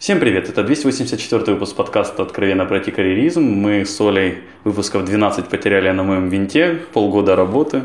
Всем 0.00 0.18
привет, 0.18 0.48
это 0.48 0.62
284 0.64 1.52
выпуск 1.52 1.76
подкаста 1.76 2.22
«Откровенно 2.22 2.64
пройти 2.64 2.90
карьеризм». 2.90 3.42
Мы 3.42 3.84
с 3.84 4.00
Олей 4.00 4.38
выпусков 4.64 5.04
12 5.04 5.48
потеряли 5.48 5.90
на 5.90 6.02
моем 6.02 6.30
винте, 6.30 6.80
полгода 6.94 7.36
работы. 7.36 7.82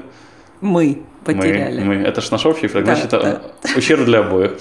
Мы 0.61 1.01
потеряли. 1.25 1.83
Мы, 1.83 1.95
мы. 1.95 2.03
Это 2.03 2.21
ж 2.21 2.31
наш 2.31 2.45
общий 2.45 2.67
фраг, 2.67 2.85
Да, 2.85 2.95
значит, 2.95 3.11
да. 3.11 3.41
ущерб 3.75 4.05
для 4.05 4.19
обоих. 4.19 4.53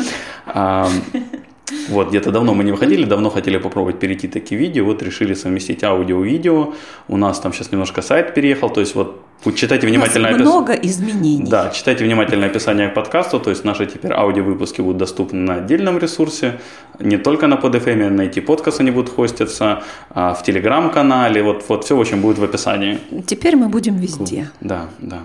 Вот, 1.89 2.09
где-то 2.11 2.31
давно 2.31 2.53
мы 2.53 2.63
не 2.63 2.73
выходили, 2.73 3.05
давно 3.05 3.31
хотели 3.31 3.57
попробовать 3.57 3.99
перейти 3.99 4.29
такие 4.29 4.61
видео, 4.61 4.85
вот 4.85 5.03
решили 5.03 5.33
совместить 5.35 5.83
аудио 5.83 6.23
и 6.25 6.29
видео. 6.29 6.75
У 7.09 7.17
нас 7.17 7.41
там 7.41 7.53
сейчас 7.55 7.73
немножко 7.73 8.03
сайт 8.03 8.35
переехал, 8.35 8.69
то 8.69 8.81
есть 8.81 8.95
вот 8.95 9.23
читайте 9.55 9.87
У 9.87 9.91
нас 9.91 9.95
внимательно 9.97 10.29
опис- 10.29 10.41
много 10.43 10.73
изменений. 10.75 11.45
Да, 11.49 11.71
читайте 11.71 12.05
внимательное 12.05 12.49
описание 12.49 12.89
к 12.89 12.95
подкасту, 12.95 13.41
то 13.41 13.49
есть 13.51 13.65
наши 13.65 13.87
теперь 13.87 14.13
аудиовыпуски 14.13 14.83
будут 14.83 14.99
доступны 14.99 15.41
на 15.41 15.55
отдельном 15.55 15.99
ресурсе, 15.99 16.61
не 17.01 17.17
только 17.17 17.47
на 17.47 17.55
PodFM, 17.55 18.11
найти 18.11 18.43
подкаст 18.43 18.81
они 18.81 18.91
будут 18.91 19.15
хоститься, 19.15 19.83
а, 20.11 20.35
в 20.35 20.43
телеграм-канале, 20.43 21.43
вот, 21.43 21.65
вот 21.69 21.85
все 21.85 21.97
очень 21.97 22.21
будет 22.21 22.39
в 22.39 22.45
описании. 22.45 22.99
Теперь 23.27 23.57
мы 23.57 23.69
будем 23.69 23.97
везде. 23.97 24.51
Да, 24.61 24.89
да. 24.99 25.23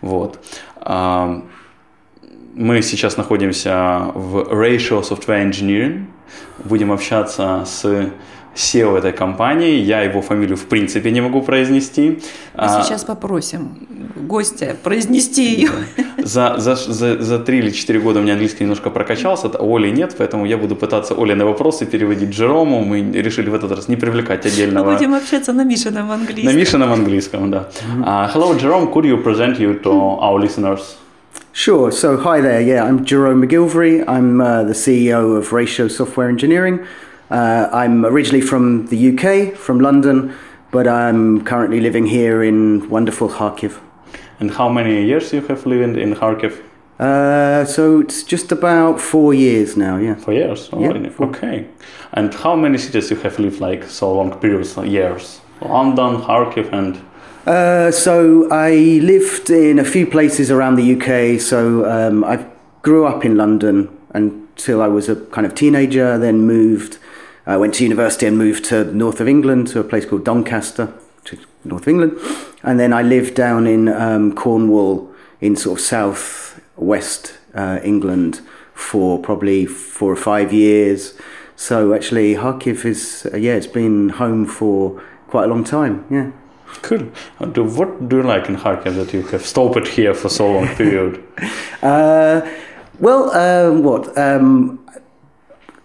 Вот. 0.00 0.38
Мы 2.56 2.82
сейчас 2.82 3.16
находимся 3.16 4.12
в 4.14 4.38
Ratio 4.52 5.02
Software 5.02 5.50
Engineering. 5.50 6.04
Будем 6.64 6.92
общаться 6.92 7.64
с 7.66 7.84
SEO 8.54 8.96
этой 8.96 9.12
компании. 9.12 9.78
Я 9.80 10.02
его 10.02 10.22
фамилию 10.22 10.56
в 10.56 10.66
принципе 10.66 11.10
не 11.10 11.20
могу 11.20 11.42
произнести. 11.42 12.10
Мы 12.10 12.18
А, 12.54 12.82
сейчас 12.84 13.02
попросим 13.02 13.88
гостя 14.16 14.76
произнести 14.84 15.42
ее. 15.54 15.70
За, 16.18 16.54
за, 16.58 16.76
за, 16.76 17.20
за 17.20 17.38
3 17.40 17.58
или 17.58 17.70
4 17.70 17.98
года 18.00 18.20
у 18.20 18.22
меня 18.22 18.34
английский 18.34 18.62
немножко 18.62 18.90
прокачался, 18.90 19.48
а 19.48 19.58
Оли 19.76 19.90
нет, 19.90 20.14
поэтому 20.16 20.46
я 20.46 20.56
буду 20.56 20.76
пытаться 20.76 21.14
Олины 21.14 21.44
вопросы 21.44 21.86
переводить 21.86 22.30
Джерому. 22.30 22.84
Мы 22.84 23.00
решили 23.20 23.50
в 23.50 23.54
этот 23.54 23.72
раз 23.72 23.88
не 23.88 23.96
привлекать 23.96 24.44
Мы 24.44 24.50
отдельного... 24.50 24.92
будем 24.94 25.12
общаться 25.14 25.52
на 25.52 25.64
Мишином 25.64 26.06
На 26.08 26.14
английском. 26.14 26.56
Мишином 26.56 26.92
английском, 26.92 27.50
да. 27.50 27.68
Uh, 27.98 28.32
hello, 28.32 28.56
Jerome. 28.56 28.92
Could 28.92 29.04
you 29.06 29.22
present 29.24 29.58
you 29.58 29.82
to 29.82 29.90
our 30.20 30.38
listeners? 30.40 30.80
Sure. 31.56 31.92
So, 31.92 32.16
hi 32.16 32.40
there. 32.40 32.60
Yeah, 32.60 32.82
I'm 32.82 33.04
Jerome 33.04 33.40
MacGillivray. 33.40 34.08
I'm 34.08 34.40
uh, 34.40 34.64
the 34.64 34.72
CEO 34.72 35.36
of 35.36 35.52
Ratio 35.52 35.86
Software 35.86 36.28
Engineering. 36.28 36.84
Uh, 37.30 37.68
I'm 37.72 38.04
originally 38.04 38.40
from 38.40 38.86
the 38.86 38.98
UK, 39.10 39.56
from 39.56 39.78
London, 39.78 40.34
but 40.72 40.88
I'm 40.88 41.44
currently 41.44 41.78
living 41.78 42.06
here 42.06 42.42
in 42.42 42.90
wonderful 42.90 43.28
Kharkiv. 43.28 43.78
And 44.40 44.50
how 44.50 44.68
many 44.68 45.06
years 45.06 45.32
you 45.32 45.42
have 45.42 45.64
lived 45.64 45.96
in 45.96 46.14
Kharkiv? 46.16 46.60
Uh, 46.98 47.64
so 47.64 48.00
it's 48.00 48.24
just 48.24 48.50
about 48.50 49.00
four 49.00 49.32
years 49.32 49.76
now. 49.76 49.96
Yeah. 49.96 50.16
Four 50.16 50.34
years 50.34 50.70
already. 50.72 51.08
four. 51.08 51.28
Okay. 51.28 51.68
And 52.14 52.34
how 52.34 52.56
many 52.56 52.78
cities 52.78 53.12
you 53.12 53.16
have 53.18 53.38
lived 53.38 53.60
like 53.60 53.84
so 53.84 54.12
long 54.12 54.40
periods, 54.40 54.76
years? 54.78 55.40
London, 55.60 56.20
Kharkiv, 56.20 56.72
and 56.72 57.00
Uh, 57.46 57.90
so 57.90 58.48
I 58.50 58.70
lived 59.02 59.50
in 59.50 59.78
a 59.78 59.84
few 59.84 60.06
places 60.06 60.50
around 60.50 60.76
the 60.76 60.94
UK. 60.94 61.40
So 61.40 61.84
um, 61.90 62.24
I 62.24 62.46
grew 62.82 63.06
up 63.06 63.24
in 63.24 63.36
London 63.36 63.94
until 64.10 64.80
I 64.80 64.86
was 64.86 65.08
a 65.08 65.16
kind 65.16 65.46
of 65.46 65.54
teenager. 65.54 66.16
Then 66.16 66.40
moved. 66.40 66.98
I 67.46 67.58
went 67.58 67.74
to 67.74 67.82
university 67.82 68.26
and 68.26 68.38
moved 68.38 68.64
to 68.66 68.84
north 68.94 69.20
of 69.20 69.28
England 69.28 69.68
to 69.68 69.80
a 69.80 69.84
place 69.84 70.06
called 70.06 70.24
Doncaster, 70.24 70.86
which 71.20 71.34
is 71.34 71.46
north 71.64 71.82
of 71.82 71.88
England. 71.88 72.18
And 72.62 72.80
then 72.80 72.94
I 72.94 73.02
lived 73.02 73.34
down 73.34 73.66
in 73.66 73.88
um, 73.88 74.34
Cornwall, 74.34 75.12
in 75.42 75.54
sort 75.54 75.78
of 75.78 75.84
south 75.84 76.58
west 76.76 77.36
uh, 77.54 77.80
England, 77.84 78.40
for 78.72 79.18
probably 79.18 79.66
four 79.66 80.10
or 80.10 80.16
five 80.16 80.50
years. 80.50 81.12
So 81.56 81.92
actually, 81.92 82.36
Kharkiv 82.36 82.86
is 82.86 83.28
uh, 83.30 83.36
yeah, 83.36 83.52
it's 83.52 83.66
been 83.66 84.08
home 84.08 84.46
for 84.46 85.02
quite 85.28 85.44
a 85.44 85.48
long 85.48 85.62
time. 85.62 86.06
Yeah. 86.10 86.30
Cool. 86.82 87.10
Uh, 87.40 87.46
what 87.46 88.08
do 88.08 88.18
you 88.18 88.22
like 88.22 88.48
in 88.48 88.56
Kharkiv 88.56 88.94
that 88.96 89.12
you 89.12 89.22
have 89.22 89.44
stopped 89.44 89.88
here 89.88 90.14
for 90.14 90.28
so 90.28 90.52
long 90.52 90.68
period? 90.68 91.22
Uh, 91.82 92.40
well, 92.98 93.30
um, 93.32 93.82
what? 93.82 94.16
Um, 94.16 94.82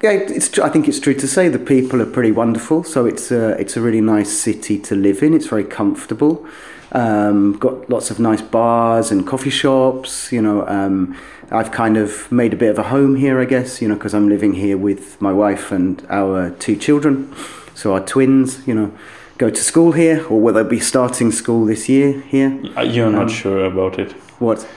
yeah, 0.02 0.12
it's. 0.12 0.58
I 0.60 0.70
think 0.70 0.88
it's 0.88 1.00
true 1.00 1.14
to 1.14 1.28
say 1.28 1.50
the 1.50 1.60
people 1.60 2.02
are 2.02 2.06
pretty 2.06 2.32
wonderful. 2.32 2.86
So 2.86 3.06
it's 3.06 3.32
a, 3.32 3.60
it's 3.60 3.76
a 3.76 3.82
really 3.82 4.00
nice 4.00 4.32
city 4.32 4.80
to 4.80 4.96
live 4.96 5.22
in. 5.22 5.34
It's 5.34 5.48
very 5.48 5.66
comfortable. 5.66 6.48
Um, 6.94 7.58
got 7.58 7.90
lots 7.90 8.10
of 8.10 8.20
nice 8.20 8.42
bars 8.42 9.12
and 9.12 9.28
coffee 9.28 9.50
shops. 9.50 10.32
You 10.32 10.42
know, 10.42 10.66
um, 10.68 11.18
I've 11.52 11.72
kind 11.72 11.98
of 11.98 12.32
made 12.32 12.54
a 12.54 12.56
bit 12.56 12.70
of 12.70 12.80
a 12.80 12.84
home 12.84 13.16
here, 13.16 13.42
I 13.42 13.46
guess. 13.46 13.82
You 13.82 13.90
know, 13.90 13.96
because 13.96 14.14
I'm 14.14 14.30
living 14.30 14.54
here 14.54 14.78
with 14.78 15.22
my 15.22 15.34
wife 15.34 15.72
and 15.72 16.06
our 16.10 16.52
two 16.52 16.78
children. 16.78 17.36
So 17.76 17.94
our 17.94 18.06
twins, 18.06 18.66
you 18.68 18.76
know, 18.76 18.98
go 19.40 19.50
to 19.50 19.64
school 19.64 19.94
here, 19.94 20.24
or 20.30 20.40
will 20.40 20.54
they 20.54 20.64
be 20.64 20.80
starting 20.80 21.32
school 21.32 21.66
this 21.66 21.90
year 21.90 22.22
here? 22.28 22.60
Uh, 22.78 22.82
You're 22.82 23.10
not 23.10 23.32
sure 23.32 23.66
about 23.66 23.98
it. 23.98 24.12
What? 24.40 24.68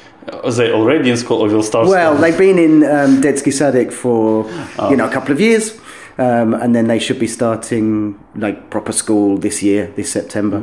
Are 0.44 0.52
they 0.52 0.72
already 0.72 1.10
in 1.10 1.16
school 1.16 1.42
or 1.42 1.48
will 1.48 1.64
start 1.64 1.88
Well, 1.88 2.12
school? 2.12 2.22
they've 2.22 2.38
been 2.38 2.58
in 2.58 2.84
um, 2.84 3.20
Detsky 3.20 3.52
Sadik 3.52 3.92
for 3.92 4.48
you 4.90 4.96
know 4.96 5.06
a 5.06 5.12
couple 5.12 5.32
of 5.32 5.40
years, 5.40 5.78
um, 6.16 6.54
and 6.54 6.74
then 6.74 6.86
they 6.86 7.00
should 7.00 7.18
be 7.18 7.26
starting 7.26 8.18
like 8.36 8.70
proper 8.70 8.92
school 8.92 9.36
this 9.36 9.62
year, 9.62 9.92
this 9.96 10.10
September. 10.12 10.62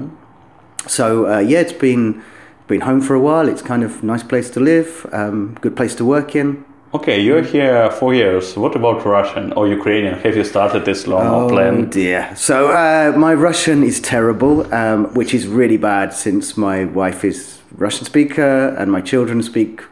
So 0.87 1.05
uh, 1.31 1.39
yeah, 1.39 1.59
it's 1.59 1.73
been 1.73 2.23
been 2.67 2.81
home 2.81 3.01
for 3.01 3.15
a 3.15 3.19
while. 3.19 3.49
It's 3.49 3.61
kind 3.61 3.83
of 3.83 4.01
nice 4.01 4.23
place 4.23 4.49
to 4.51 4.59
live, 4.61 5.05
um, 5.11 5.57
good 5.61 5.75
place 5.75 5.93
to 5.95 6.05
work 6.05 6.35
in. 6.35 6.63
Okay, 6.91 7.19
you're 7.21 7.43
here 7.43 7.91
four 7.91 8.15
years. 8.15 8.57
What 8.57 8.75
about 8.75 9.05
Russian 9.05 9.53
or 9.53 9.67
Ukrainian? 9.67 10.15
Have 10.21 10.35
you 10.35 10.43
started 10.43 10.85
this 10.85 11.05
long 11.05 11.27
or 11.27 11.43
Oh 11.43 11.47
plan? 11.49 11.87
dear. 11.89 12.31
So 12.35 12.69
uh, 12.71 13.13
my 13.15 13.35
Russian 13.35 13.83
is 13.83 13.99
terrible, 14.01 14.65
um, 14.73 15.05
which 15.13 15.35
is 15.35 15.45
really 15.47 15.77
bad 15.77 16.13
since 16.13 16.57
my 16.57 16.85
wife 16.85 17.23
is 17.23 17.59
Russian 17.77 18.05
speaker 18.05 18.69
and 18.79 18.91
my 18.91 19.01
children 19.01 19.43
speak 19.43 19.83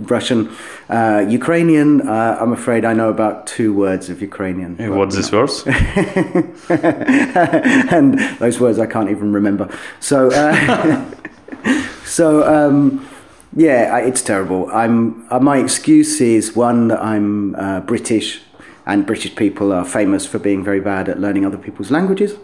Russian. 0.00 0.50
Uh, 0.90 1.24
Ukrainian, 1.28 2.00
uh, 2.08 2.38
I'm 2.40 2.52
afraid 2.52 2.84
I 2.84 2.92
know 2.92 3.08
about 3.08 3.46
two 3.46 3.72
words 3.72 4.10
of 4.10 4.20
Ukrainian. 4.20 4.74
but, 4.74 4.90
What's 4.90 5.14
this 5.14 5.28
verse? 5.28 5.64
and 7.96 8.18
those 8.40 8.58
words 8.58 8.80
I 8.80 8.86
can't 8.86 9.10
even 9.10 9.32
remember. 9.32 9.68
So, 10.00 10.18
uh, 10.32 11.04
so 12.04 12.42
um, 12.42 13.06
yeah, 13.54 13.90
I, 13.92 14.00
it's 14.00 14.22
terrible. 14.22 14.70
I'm 14.70 15.26
uh, 15.30 15.40
my 15.40 15.58
excuse 15.58 16.20
is 16.20 16.56
one 16.56 16.88
that 16.88 17.02
I'm 17.02 17.54
uh, 17.54 17.80
British, 17.80 18.40
and 18.86 19.06
British 19.06 19.36
people 19.36 19.72
are 19.72 19.84
famous 19.84 20.26
for 20.26 20.38
being 20.38 20.64
very 20.64 20.80
bad 20.80 21.08
at 21.08 21.20
learning 21.20 21.44
other 21.44 21.58
people's 21.58 21.90
languages. 21.90 22.34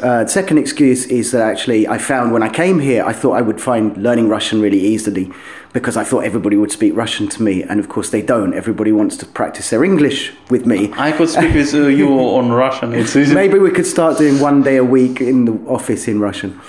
Uh, 0.00 0.24
second 0.26 0.58
excuse 0.58 1.06
is 1.06 1.32
that 1.32 1.42
actually 1.42 1.88
I 1.88 1.98
found 1.98 2.32
when 2.32 2.44
I 2.44 2.48
came 2.48 2.78
here, 2.78 3.04
I 3.04 3.12
thought 3.12 3.32
I 3.32 3.42
would 3.42 3.60
find 3.60 3.96
learning 3.96 4.28
Russian 4.28 4.60
really 4.60 4.78
easily 4.78 5.32
because 5.72 5.96
I 5.96 6.04
thought 6.04 6.20
everybody 6.20 6.56
would 6.56 6.70
speak 6.70 6.94
Russian 6.94 7.28
to 7.30 7.42
me, 7.42 7.64
and 7.64 7.80
of 7.80 7.88
course 7.88 8.10
they 8.10 8.22
don't. 8.22 8.54
Everybody 8.54 8.92
wants 8.92 9.16
to 9.16 9.26
practice 9.26 9.70
their 9.70 9.82
English 9.82 10.32
with 10.50 10.66
me. 10.66 10.92
I 10.92 11.10
could 11.10 11.28
speak 11.28 11.52
with 11.52 11.74
uh, 11.74 11.88
you 11.88 12.08
on 12.38 12.52
Russian. 12.52 12.94
It's 12.94 13.16
easy. 13.16 13.34
Maybe 13.34 13.58
we 13.58 13.72
could 13.72 13.86
start 13.86 14.18
doing 14.18 14.38
one 14.38 14.62
day 14.62 14.76
a 14.76 14.84
week 14.84 15.20
in 15.20 15.46
the 15.46 15.54
office 15.66 16.06
in 16.06 16.20
Russian. 16.20 16.60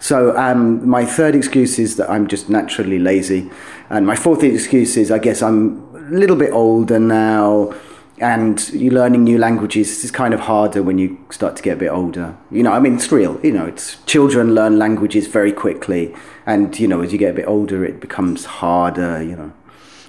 So 0.00 0.34
um, 0.36 0.88
my 0.88 1.04
third 1.04 1.34
excuse 1.34 1.78
is 1.78 1.96
that 1.96 2.10
I'm 2.10 2.26
just 2.26 2.48
naturally 2.48 2.98
lazy, 2.98 3.50
and 3.90 4.06
my 4.06 4.16
fourth 4.16 4.42
excuse 4.42 4.96
is 4.96 5.10
I 5.10 5.18
guess 5.18 5.42
I'm 5.42 5.94
a 5.94 6.10
little 6.10 6.36
bit 6.36 6.52
older 6.52 6.98
now, 6.98 7.74
and 8.18 8.66
you 8.70 8.90
learning 8.90 9.24
new 9.24 9.36
languages 9.36 10.02
is 10.02 10.10
kind 10.10 10.32
of 10.32 10.40
harder 10.40 10.82
when 10.82 10.96
you 10.96 11.22
start 11.30 11.54
to 11.56 11.62
get 11.62 11.74
a 11.74 11.76
bit 11.76 11.90
older. 11.90 12.34
You 12.50 12.62
know, 12.62 12.72
I 12.72 12.80
mean, 12.80 12.94
it's 12.94 13.12
real. 13.12 13.38
You 13.44 13.52
know, 13.52 13.66
it's 13.66 13.96
children 14.06 14.54
learn 14.54 14.78
languages 14.78 15.26
very 15.26 15.52
quickly, 15.52 16.14
and 16.46 16.76
you 16.80 16.88
know, 16.88 17.02
as 17.02 17.12
you 17.12 17.18
get 17.18 17.32
a 17.32 17.36
bit 17.36 17.46
older, 17.46 17.84
it 17.84 18.00
becomes 18.00 18.46
harder. 18.46 19.22
You 19.22 19.36
know. 19.36 19.52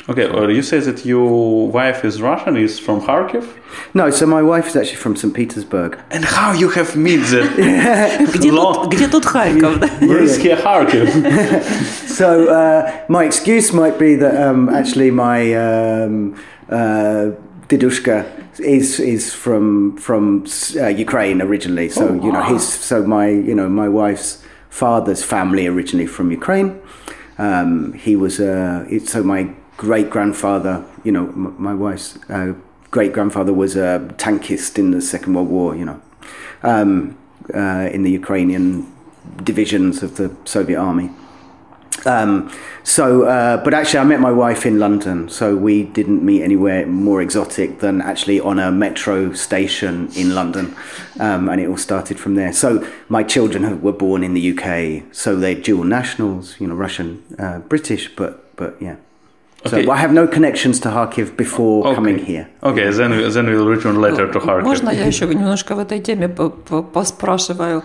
Okay, 0.09 0.27
uh, 0.29 0.47
you 0.47 0.63
say 0.63 0.79
that 0.79 1.05
your 1.05 1.67
wife 1.69 2.05
is 2.05 2.23
Russian, 2.23 2.57
is 2.57 2.79
from 2.79 3.01
Kharkiv? 3.01 3.45
No, 3.93 4.09
so 4.11 4.25
my 4.25 4.41
wife 4.41 4.69
is 4.69 4.77
actually 4.77 4.99
from 4.99 5.17
St. 5.17 5.35
Petersburg. 5.35 5.99
And 6.13 6.25
how 6.25 6.53
you 6.53 6.69
have 6.71 6.95
met 6.97 7.23
that? 7.33 8.29
Где 8.33 8.53
Long- 8.53 8.75
тут, 8.89 8.93
где 8.93 9.09
тут 9.11 9.25
Харьков? 9.25 9.81
да? 9.81 9.89
Where 10.07 10.23
is 10.23 10.37
here 10.37 10.57
Kharkiv? 10.57 11.09
So 12.09 12.49
uh, 12.49 13.05
my 13.09 13.25
excuse 13.25 13.73
might 13.73 13.99
be 13.99 14.15
that 14.17 14.35
um, 14.41 14.69
actually 14.69 15.11
my 15.11 15.53
um, 15.55 16.35
uh, 16.71 17.31
didushka 17.69 18.25
is 18.61 19.01
is 19.01 19.35
from 19.35 19.97
from 19.97 20.45
uh, 20.81 20.87
Ukraine 20.87 21.43
originally. 21.43 21.89
So 21.89 22.09
Oh, 22.09 22.15
you 22.25 22.31
know 22.33 22.41
wow. 22.47 22.55
his 22.55 22.63
so 22.63 23.03
my 23.03 23.27
you 23.29 23.55
know 23.57 23.69
my 23.69 23.89
wife's 23.89 24.41
father's 24.71 25.23
family 25.25 25.67
originally 25.67 26.07
from 26.07 26.31
Ukraine. 26.31 26.79
Um, 27.39 27.93
he 27.93 28.15
was 28.17 28.39
uh, 28.41 28.87
it, 28.89 29.09
so 29.09 29.23
my 29.23 29.49
great 29.82 30.10
grandfather. 30.12 30.86
You 31.04 31.12
know 31.12 31.26
m- 31.28 31.56
my 31.58 31.74
wife's 31.74 32.08
uh, 32.30 32.54
great 32.92 33.14
grandfather 33.14 33.54
was 33.54 33.76
a 33.76 34.14
tankist 34.18 34.78
in 34.78 34.92
the 34.92 35.02
Second 35.02 35.34
World 35.34 35.50
War. 35.50 35.76
You 35.76 35.86
know 35.86 36.02
um, 36.62 37.18
uh, 37.54 37.90
in 37.96 38.04
the 38.04 38.12
Ukrainian 38.12 38.68
divisions 39.44 40.04
of 40.04 40.18
the 40.18 40.28
Soviet 40.46 40.80
army. 40.80 41.10
Um, 42.06 42.52
so, 42.84 43.06
uh, 43.24 43.58
but 43.64 43.74
actually, 43.74 44.00
I 44.00 44.04
met 44.06 44.20
my 44.20 44.32
wife 44.32 44.66
in 44.66 44.80
London, 44.80 45.30
so 45.30 45.56
we 45.56 45.84
didn't 45.84 46.24
meet 46.24 46.42
anywhere 46.42 46.88
more 46.88 47.22
exotic 47.22 47.80
than 47.80 48.02
actually 48.02 48.40
on 48.40 48.58
a 48.60 48.72
metro 48.72 49.34
station 49.34 50.10
in 50.16 50.34
London, 50.34 50.76
um, 51.20 51.50
and 51.50 51.62
it 51.62 51.68
all 51.68 51.78
started 51.78 52.20
from 52.20 52.34
there. 52.36 52.54
So, 52.54 52.70
my 53.10 53.24
children 53.24 53.82
were 53.82 53.98
born 54.06 54.24
in 54.24 54.34
the 54.34 54.46
UK, 54.52 55.04
so 55.12 55.36
they're 55.36 55.62
dual 55.70 55.84
nationals, 55.84 56.60
you 56.60 56.68
know, 56.68 56.76
Russian, 56.76 57.24
uh, 57.38 57.60
British, 57.60 58.16
but 58.16 58.56
but 58.56 58.82
yeah. 58.82 58.96
Okay. 59.64 59.86
So 59.86 59.92
I 59.92 59.98
have 59.98 60.12
no 60.12 60.28
connections 60.28 60.80
to 60.82 60.90
Kharkiv 60.90 61.38
before 61.38 61.94
coming 61.96 62.18
here. 62.18 62.48
Okay, 62.64 62.90
then, 62.90 63.12
we- 63.12 63.30
then 63.30 63.46
we'll 63.46 63.68
return 63.68 64.02
later 64.02 64.26
to 64.34 64.40
Kharkiv. 64.40 64.64
Можно 64.64 64.90
я 64.90 65.06
еще 65.06 65.26
немножко 65.28 65.76
в 65.76 65.80
этой 65.80 66.00
теме 66.00 66.28
по- 66.30 66.50
по- 66.50 66.82
поспрашиваю? 66.84 67.84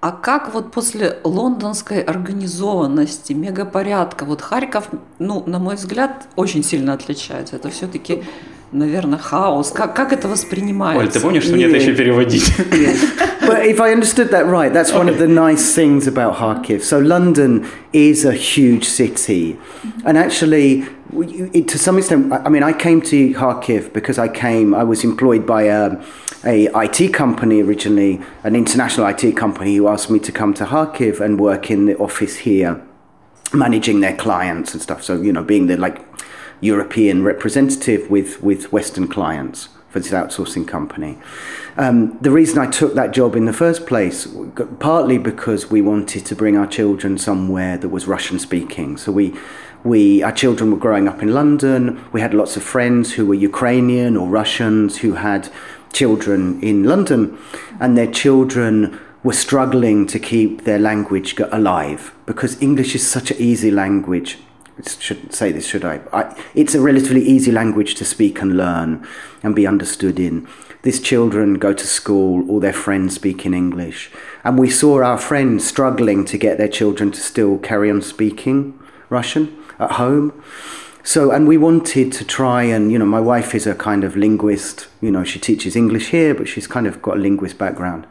А 0.00 0.10
как 0.10 0.52
вот 0.52 0.72
после 0.72 1.18
лондонской 1.22 2.00
организованности, 2.00 3.32
мегапорядка, 3.34 4.24
вот 4.24 4.42
Харьков, 4.42 4.88
ну, 5.20 5.44
на 5.46 5.60
мой 5.60 5.76
взгляд, 5.76 6.26
очень 6.34 6.64
сильно 6.64 6.94
отличается. 6.94 7.54
Это 7.54 7.70
все-таки, 7.70 8.24
наверное, 8.72 9.18
хаос. 9.20 9.70
Как, 9.70 9.94
как 9.94 10.12
это 10.12 10.26
воспринимается? 10.26 11.04
Оль, 11.04 11.08
ты 11.08 11.20
помнишь, 11.20 11.44
что 11.44 11.54
мне 11.54 11.66
это 11.66 11.76
еще 11.76 11.94
переводить? 11.94 12.52
but 13.46 13.64
if 13.64 13.80
I 13.80 13.92
understood 13.94 14.30
that 14.32 14.46
right, 14.46 14.72
that's 14.72 14.92
one 14.92 15.08
of 15.08 15.18
the 15.18 15.28
nice 15.28 15.72
things 15.72 16.08
about 16.08 16.36
Kharkiv. 16.36 16.82
So 16.82 16.98
London 16.98 17.64
is 17.92 18.24
a 18.24 18.32
huge 18.32 18.84
city, 18.88 19.56
and 20.04 20.18
actually, 20.18 20.84
to 21.12 21.78
some 21.78 21.98
extent, 21.98 22.32
I 22.32 22.48
mean, 22.48 22.62
I 22.62 22.72
came 22.72 23.02
to 23.02 23.34
Kharkiv 23.34 23.92
because 23.92 24.18
I 24.18 24.28
came. 24.28 24.74
I 24.74 24.82
was 24.82 25.04
employed 25.04 25.46
by 25.46 25.64
a, 25.64 26.02
a 26.44 26.68
IT 26.74 27.12
company 27.12 27.60
originally, 27.62 28.20
an 28.44 28.56
international 28.56 29.06
IT 29.06 29.36
company, 29.36 29.76
who 29.76 29.88
asked 29.88 30.10
me 30.10 30.18
to 30.20 30.32
come 30.32 30.54
to 30.54 30.64
Kharkiv 30.64 31.20
and 31.20 31.38
work 31.38 31.70
in 31.70 31.84
the 31.84 31.96
office 31.98 32.36
here, 32.38 32.82
managing 33.52 34.00
their 34.00 34.16
clients 34.16 34.72
and 34.72 34.82
stuff. 34.82 35.02
So 35.02 35.20
you 35.20 35.32
know, 35.32 35.42
being 35.42 35.66
the 35.66 35.76
like 35.76 36.02
European 36.62 37.22
representative 37.22 38.10
with 38.10 38.42
with 38.42 38.72
Western 38.72 39.06
clients 39.06 39.68
for 39.92 40.00
this 40.00 40.12
outsourcing 40.12 40.66
company. 40.66 41.18
Um, 41.76 42.16
the 42.20 42.30
reason 42.30 42.58
I 42.58 42.70
took 42.70 42.94
that 42.94 43.12
job 43.12 43.36
in 43.36 43.44
the 43.44 43.52
first 43.52 43.86
place, 43.86 44.26
partly 44.80 45.18
because 45.18 45.70
we 45.70 45.82
wanted 45.82 46.24
to 46.26 46.34
bring 46.34 46.56
our 46.56 46.66
children 46.66 47.18
somewhere 47.18 47.76
that 47.76 47.90
was 47.90 48.06
Russian 48.06 48.38
speaking. 48.38 48.96
So 48.96 49.12
we, 49.12 49.34
we, 49.84 50.22
our 50.22 50.32
children 50.32 50.70
were 50.70 50.76
growing 50.76 51.08
up 51.08 51.22
in 51.22 51.34
London. 51.34 52.04
We 52.12 52.20
had 52.20 52.34
lots 52.34 52.56
of 52.56 52.62
friends 52.62 53.12
who 53.12 53.26
were 53.26 53.34
Ukrainian 53.34 54.16
or 54.16 54.28
Russians 54.28 54.98
who 54.98 55.14
had 55.14 55.48
children 55.92 56.60
in 56.62 56.84
London, 56.84 57.38
and 57.80 57.96
their 57.96 58.10
children 58.10 58.98
were 59.22 59.32
struggling 59.32 60.06
to 60.06 60.18
keep 60.18 60.64
their 60.64 60.78
language 60.78 61.38
alive 61.38 62.12
because 62.26 62.60
English 62.60 62.94
is 62.94 63.08
such 63.08 63.30
an 63.30 63.36
easy 63.38 63.70
language 63.70 64.38
I 64.78 64.88
shouldn't 64.88 65.34
say 65.34 65.52
this, 65.52 65.66
should 65.66 65.84
I? 65.84 66.00
I? 66.12 66.34
It's 66.54 66.74
a 66.74 66.80
relatively 66.80 67.22
easy 67.22 67.52
language 67.52 67.94
to 67.96 68.04
speak 68.04 68.40
and 68.40 68.56
learn 68.56 69.06
and 69.42 69.54
be 69.54 69.66
understood 69.66 70.18
in. 70.18 70.48
These 70.82 71.00
children 71.00 71.54
go 71.54 71.74
to 71.74 71.86
school, 71.86 72.48
all 72.50 72.58
their 72.58 72.72
friends 72.72 73.14
speak 73.14 73.44
in 73.44 73.52
English. 73.54 74.10
And 74.44 74.58
we 74.58 74.70
saw 74.70 75.02
our 75.02 75.18
friends 75.18 75.66
struggling 75.66 76.24
to 76.24 76.38
get 76.38 76.56
their 76.56 76.68
children 76.68 77.12
to 77.12 77.20
still 77.20 77.58
carry 77.58 77.90
on 77.90 78.00
speaking 78.00 78.78
Russian 79.10 79.61
at 79.84 79.92
home. 79.92 80.42
So, 81.04 81.32
and 81.32 81.48
we 81.48 81.56
wanted 81.56 82.12
to 82.12 82.24
try 82.24 82.62
and, 82.62 82.92
you 82.92 82.98
know, 82.98 83.06
my 83.06 83.20
wife 83.20 83.54
is 83.54 83.66
a 83.66 83.74
kind 83.74 84.04
of 84.04 84.16
linguist. 84.16 84.86
You 85.00 85.10
know, 85.10 85.24
she 85.24 85.40
teaches 85.40 85.74
English 85.74 86.10
here, 86.10 86.32
but 86.34 86.46
she's 86.46 86.66
kind 86.66 86.86
of 86.86 87.02
got 87.02 87.16
a 87.16 87.20
linguist 87.20 87.58
background. 87.58 88.06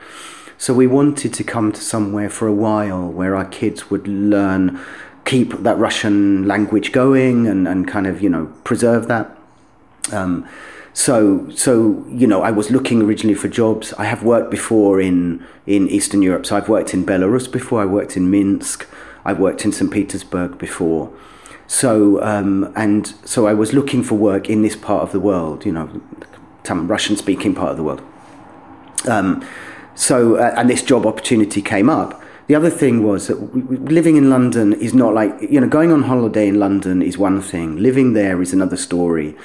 So 0.57 0.73
we 0.73 0.87
wanted 0.87 1.33
to 1.33 1.43
come 1.43 1.71
to 1.71 1.81
somewhere 1.81 2.29
for 2.29 2.47
a 2.47 2.53
while 2.53 3.09
where 3.09 3.35
our 3.35 3.45
kids 3.45 3.89
would 3.89 4.07
learn, 4.07 4.79
keep 5.25 5.53
that 5.63 5.77
Russian 5.77 6.47
language 6.47 6.91
going 6.91 7.47
and, 7.47 7.67
and 7.67 7.87
kind 7.87 8.07
of, 8.07 8.21
you 8.21 8.29
know, 8.29 8.53
preserve 8.63 9.07
that. 9.07 9.37
Um, 10.11 10.47
so, 10.93 11.49
so 11.49 12.05
you 12.09 12.27
know, 12.27 12.41
I 12.41 12.51
was 12.51 12.69
looking 12.69 13.01
originally 13.01 13.35
for 13.35 13.47
jobs. 13.47 13.93
I 13.93 14.05
have 14.05 14.23
worked 14.23 14.51
before 14.51 14.99
in 14.99 15.45
in 15.65 15.87
Eastern 15.87 16.21
Europe. 16.21 16.45
So 16.45 16.57
I've 16.57 16.67
worked 16.67 16.93
in 16.93 17.05
Belarus 17.05 17.49
before. 17.49 17.81
I 17.81 17.85
worked 17.85 18.17
in 18.17 18.29
Minsk. 18.29 18.87
I've 19.23 19.39
worked 19.39 19.63
in 19.63 19.71
St. 19.71 19.91
Petersburg 19.91 20.57
before. 20.57 21.13
So, 21.71 22.21
um, 22.21 22.73
and 22.75 23.13
so 23.23 23.47
I 23.47 23.53
was 23.53 23.71
looking 23.71 24.03
for 24.03 24.15
work 24.15 24.49
in 24.49 24.61
this 24.61 24.75
part 24.75 25.03
of 25.03 25.13
the 25.13 25.21
world. 25.21 25.65
You 25.65 25.71
know, 25.71 26.01
some 26.65 26.85
Russian-speaking 26.89 27.55
part 27.55 27.71
of 27.71 27.77
the 27.77 27.83
world. 27.83 28.01
Um, 29.07 29.41
so, 29.95 30.35
uh, 30.35 30.53
and 30.57 30.69
this 30.69 30.83
job 30.83 31.05
opportunity 31.05 31.61
came 31.61 31.89
up. 31.89 32.21
The 32.47 32.55
other 32.55 32.69
thing 32.69 33.03
was 33.03 33.27
that 33.27 33.39
living 33.89 34.17
in 34.17 34.29
London 34.29 34.73
is 34.73 34.93
not 34.93 35.13
like, 35.13 35.33
you 35.41 35.61
know, 35.61 35.69
going 35.69 35.93
on 35.93 36.03
holiday 36.03 36.49
in 36.49 36.59
London 36.59 37.01
is 37.01 37.17
one 37.17 37.41
thing, 37.41 37.77
living 37.77 38.11
there 38.11 38.41
is 38.41 38.51
another 38.51 38.75
story. 38.75 39.37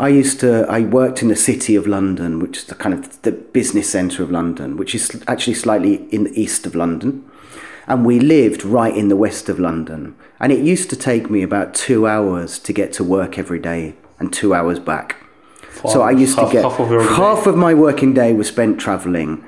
I 0.00 0.08
used 0.08 0.40
to, 0.40 0.66
I 0.68 0.80
worked 0.80 1.22
in 1.22 1.28
the 1.28 1.36
city 1.36 1.76
of 1.76 1.86
London, 1.86 2.40
which 2.40 2.58
is 2.58 2.64
the 2.64 2.74
kind 2.74 2.92
of 2.92 3.22
the 3.22 3.30
business 3.30 3.88
centre 3.88 4.24
of 4.24 4.32
London, 4.32 4.76
which 4.76 4.96
is 4.96 5.22
actually 5.28 5.54
slightly 5.54 6.08
in 6.10 6.24
the 6.24 6.40
east 6.40 6.66
of 6.66 6.74
London. 6.74 7.24
And 7.88 8.04
we 8.04 8.20
lived 8.20 8.64
right 8.64 8.94
in 8.94 9.08
the 9.08 9.16
west 9.16 9.48
of 9.48 9.58
London. 9.58 10.14
And 10.38 10.52
it 10.52 10.60
used 10.60 10.90
to 10.90 10.96
take 10.96 11.30
me 11.30 11.42
about 11.42 11.74
two 11.74 12.06
hours 12.06 12.58
to 12.60 12.72
get 12.72 12.92
to 12.94 13.04
work 13.04 13.38
every 13.38 13.58
day 13.58 13.94
and 14.20 14.32
two 14.32 14.54
hours 14.54 14.78
back. 14.78 15.16
So 15.86 16.02
I 16.02 16.10
used 16.10 16.36
Half- 16.36 16.48
to 16.48 16.52
get 16.52 16.62
half 16.64 16.80
of 16.80 17.16
half 17.16 17.46
of 17.46 17.56
my 17.56 17.72
working 17.72 18.12
day 18.12 18.32
was 18.32 18.48
spent 18.48 18.80
traveling. 18.80 19.44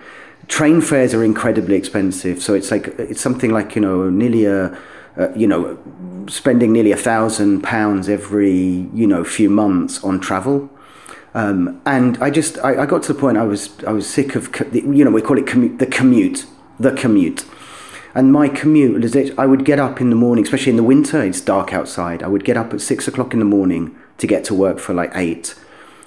Train 0.49 0.81
fares 0.81 1.13
are 1.13 1.25
incredibly 1.25 1.77
expensive, 1.77 2.41
so 2.43 2.55
it's 2.55 2.71
like 2.71 2.87
it's 2.99 3.21
something 3.21 3.53
like 3.53 3.75
you 3.75 3.83
know 3.83 4.09
nearly 4.11 4.45
a, 4.45 4.77
uh, 5.17 5.29
you 5.35 5.47
know, 5.47 5.79
spending 6.29 6.73
nearly 6.73 6.93
a 6.93 6.97
thousand 6.97 7.63
pounds 7.63 8.09
every 8.09 8.89
you 8.95 9.07
know 9.07 9.25
few 9.25 9.51
months 9.51 10.03
on 10.05 10.21
travel. 10.21 10.71
Um, 11.35 11.81
and 11.85 12.17
I 12.23 12.31
just 12.31 12.59
I, 12.59 12.83
I 12.83 12.87
got 12.87 13.03
to 13.05 13.13
the 13.13 13.19
point 13.19 13.37
I 13.37 13.45
was 13.45 13.71
I 13.85 13.93
was 13.93 14.09
sick 14.09 14.35
of 14.37 14.49
you 14.73 15.05
know 15.05 15.11
we 15.11 15.23
call 15.23 15.39
it 15.39 15.47
commu- 15.47 15.79
the 15.79 15.87
commute 15.87 16.47
the 16.79 16.93
commute. 16.93 17.45
And 18.15 18.33
my 18.33 18.49
commute 18.49 19.01
was 19.01 19.13
that 19.13 19.39
I 19.39 19.47
would 19.47 19.65
get 19.65 19.79
up 19.79 20.01
in 20.01 20.11
the 20.11 20.17
morning, 20.17 20.45
especially 20.45 20.71
in 20.71 20.77
the 20.77 20.83
winter, 20.83 21.23
it's 21.23 21.41
dark 21.41 21.73
outside. 21.73 22.23
I 22.23 22.29
would 22.29 22.45
get 22.45 22.57
up 22.57 22.75
at 22.75 22.81
six 22.81 23.07
o'clock 23.07 23.33
in 23.33 23.39
the 23.39 23.45
morning 23.45 23.97
to 24.19 24.27
get 24.27 24.45
to 24.45 24.55
work 24.55 24.79
for 24.79 24.95
like 24.95 25.13
eight. 25.15 25.55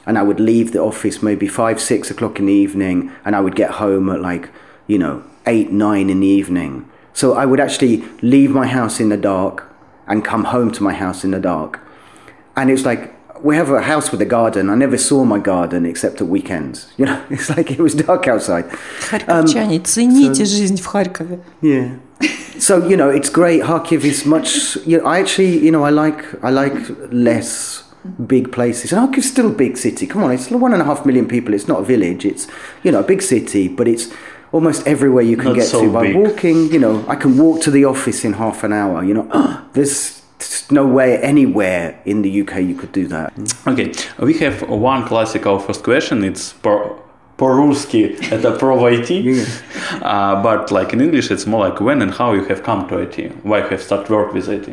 And 0.05 0.17
I 0.17 0.23
would 0.23 0.39
leave 0.39 0.73
the 0.73 0.81
office 0.81 1.23
maybe 1.23 1.47
five, 1.47 1.79
six 1.79 2.11
o'clock 2.11 2.39
in 2.39 2.47
the 2.47 2.53
evening, 2.53 3.11
and 3.23 3.35
I 3.35 3.39
would 3.39 3.55
get 3.55 3.71
home 3.71 4.09
at 4.09 4.19
like, 4.19 4.49
you 4.85 4.97
know, 4.97 5.23
eight, 5.45 5.71
nine 5.71 6.09
in 6.09 6.19
the 6.19 6.27
evening. 6.27 6.89
So 7.13 7.33
I 7.35 7.45
would 7.45 7.59
actually 7.59 8.03
leave 8.21 8.51
my 8.51 8.67
house 8.67 8.99
in 8.99 9.09
the 9.09 9.17
dark 9.17 9.71
and 10.05 10.25
come 10.25 10.45
home 10.45 10.71
to 10.73 10.83
my 10.83 10.93
house 10.93 11.23
in 11.23 11.31
the 11.31 11.39
dark. 11.39 11.79
And 12.57 12.69
it's 12.69 12.83
like, 12.83 13.15
we 13.42 13.56
have 13.56 13.70
a 13.70 13.82
house 13.82 14.10
with 14.10 14.20
a 14.20 14.26
garden. 14.26 14.68
I 14.70 14.74
never 14.74 14.98
saw 14.98 15.24
my 15.24 15.38
garden 15.38 15.86
except 15.86 16.20
at 16.20 16.26
weekends. 16.28 16.88
You 16.96 17.06
know, 17.06 17.22
it's 17.30 17.48
like 17.50 17.70
it 17.70 17.78
was 17.78 17.94
dark 17.94 18.26
outside. 18.26 18.64
Харьковчане, 19.00 19.80
цените 19.80 20.44
жизнь 20.44 20.80
в 20.80 20.86
Харькове. 20.86 21.40
Yeah. 21.62 21.90
So 22.58 22.84
you 22.88 22.96
know, 22.96 23.08
it's 23.08 23.30
great. 23.30 23.62
Kharkiv 23.62 24.04
is 24.04 24.26
much. 24.26 24.76
You 24.84 24.98
know, 24.98 25.06
I 25.06 25.20
actually, 25.20 25.58
you 25.58 25.70
know, 25.70 25.84
I 25.84 25.90
like 25.90 26.24
I 26.42 26.50
like 26.50 26.74
less 27.12 27.84
big 28.26 28.50
places. 28.50 28.92
And 28.92 29.00
Kharkiv's 29.00 29.28
still 29.28 29.46
a 29.46 29.54
big 29.54 29.76
city. 29.76 30.06
Come 30.06 30.24
on, 30.24 30.32
it's 30.32 30.50
one 30.50 30.72
and 30.72 30.82
a 30.82 30.84
half 30.84 31.06
million 31.06 31.28
people. 31.28 31.54
It's 31.54 31.68
not 31.68 31.80
a 31.80 31.84
village. 31.84 32.24
It's 32.24 32.48
you 32.82 32.90
know 32.90 33.00
a 33.00 33.04
big 33.04 33.22
city, 33.22 33.68
but 33.68 33.86
it's 33.86 34.08
almost 34.50 34.86
everywhere 34.88 35.22
you 35.22 35.36
can 35.36 35.46
Not 35.50 35.56
get 35.56 35.66
so 35.66 35.82
to 35.82 35.92
by 35.92 36.08
big. 36.08 36.16
walking. 36.16 36.72
You 36.72 36.80
know, 36.80 37.04
I 37.06 37.14
can 37.14 37.38
walk 37.38 37.60
to 37.62 37.70
the 37.70 37.84
office 37.84 38.24
in 38.24 38.32
half 38.32 38.64
an 38.64 38.72
hour. 38.72 39.04
You 39.04 39.14
know, 39.14 39.28
there's 39.74 39.94
there's 40.08 40.11
no 40.72 40.86
way 40.86 41.18
anywhere 41.18 42.00
in 42.04 42.22
the 42.22 42.40
UK 42.42 42.62
you 42.62 42.74
could 42.74 42.92
do 42.92 43.06
that. 43.08 43.32
Okay, 43.66 43.92
we 44.18 44.34
have 44.38 44.62
one 44.68 45.06
classical 45.06 45.58
first 45.58 45.82
question. 45.82 46.24
It's 46.24 46.52
по 46.62 46.98
по-русски 47.36 48.18
это 48.30 48.50
про 48.50 48.90
IT, 48.90 49.10
uh, 50.02 50.42
but 50.42 50.70
like 50.72 50.92
in 50.92 51.00
English 51.00 51.30
it's 51.30 51.46
more 51.46 51.68
like 51.68 51.80
when 51.80 52.02
and 52.02 52.12
how 52.12 52.32
you 52.32 52.44
have 52.44 52.62
come 52.62 52.86
to 52.88 52.98
IT, 52.98 53.32
why 53.44 53.58
you 53.58 53.68
have 53.68 53.80
started 53.80 54.10
work 54.10 54.32
with 54.32 54.48
IT. 54.48 54.68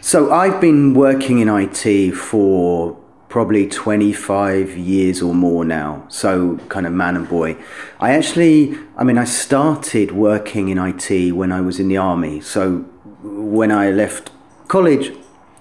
So 0.00 0.32
I've 0.32 0.60
been 0.60 0.94
working 0.94 1.38
in 1.38 1.48
IT 1.48 2.12
for 2.12 2.96
probably 3.28 3.68
25 3.68 4.76
years 4.76 5.22
or 5.22 5.34
more 5.34 5.64
now. 5.64 6.04
So 6.08 6.58
kind 6.68 6.86
of 6.86 6.92
man 6.92 7.14
and 7.14 7.28
boy. 7.28 7.56
I 8.00 8.12
actually, 8.12 8.76
I 8.96 9.04
mean, 9.04 9.18
I 9.18 9.24
started 9.24 10.12
working 10.12 10.68
in 10.68 10.78
IT 10.78 11.32
when 11.32 11.52
I 11.52 11.60
was 11.60 11.78
in 11.78 11.88
the 11.88 11.98
army. 11.98 12.40
So 12.40 12.86
when 13.22 13.70
I 13.70 13.90
left 13.90 14.30
college 14.66 15.12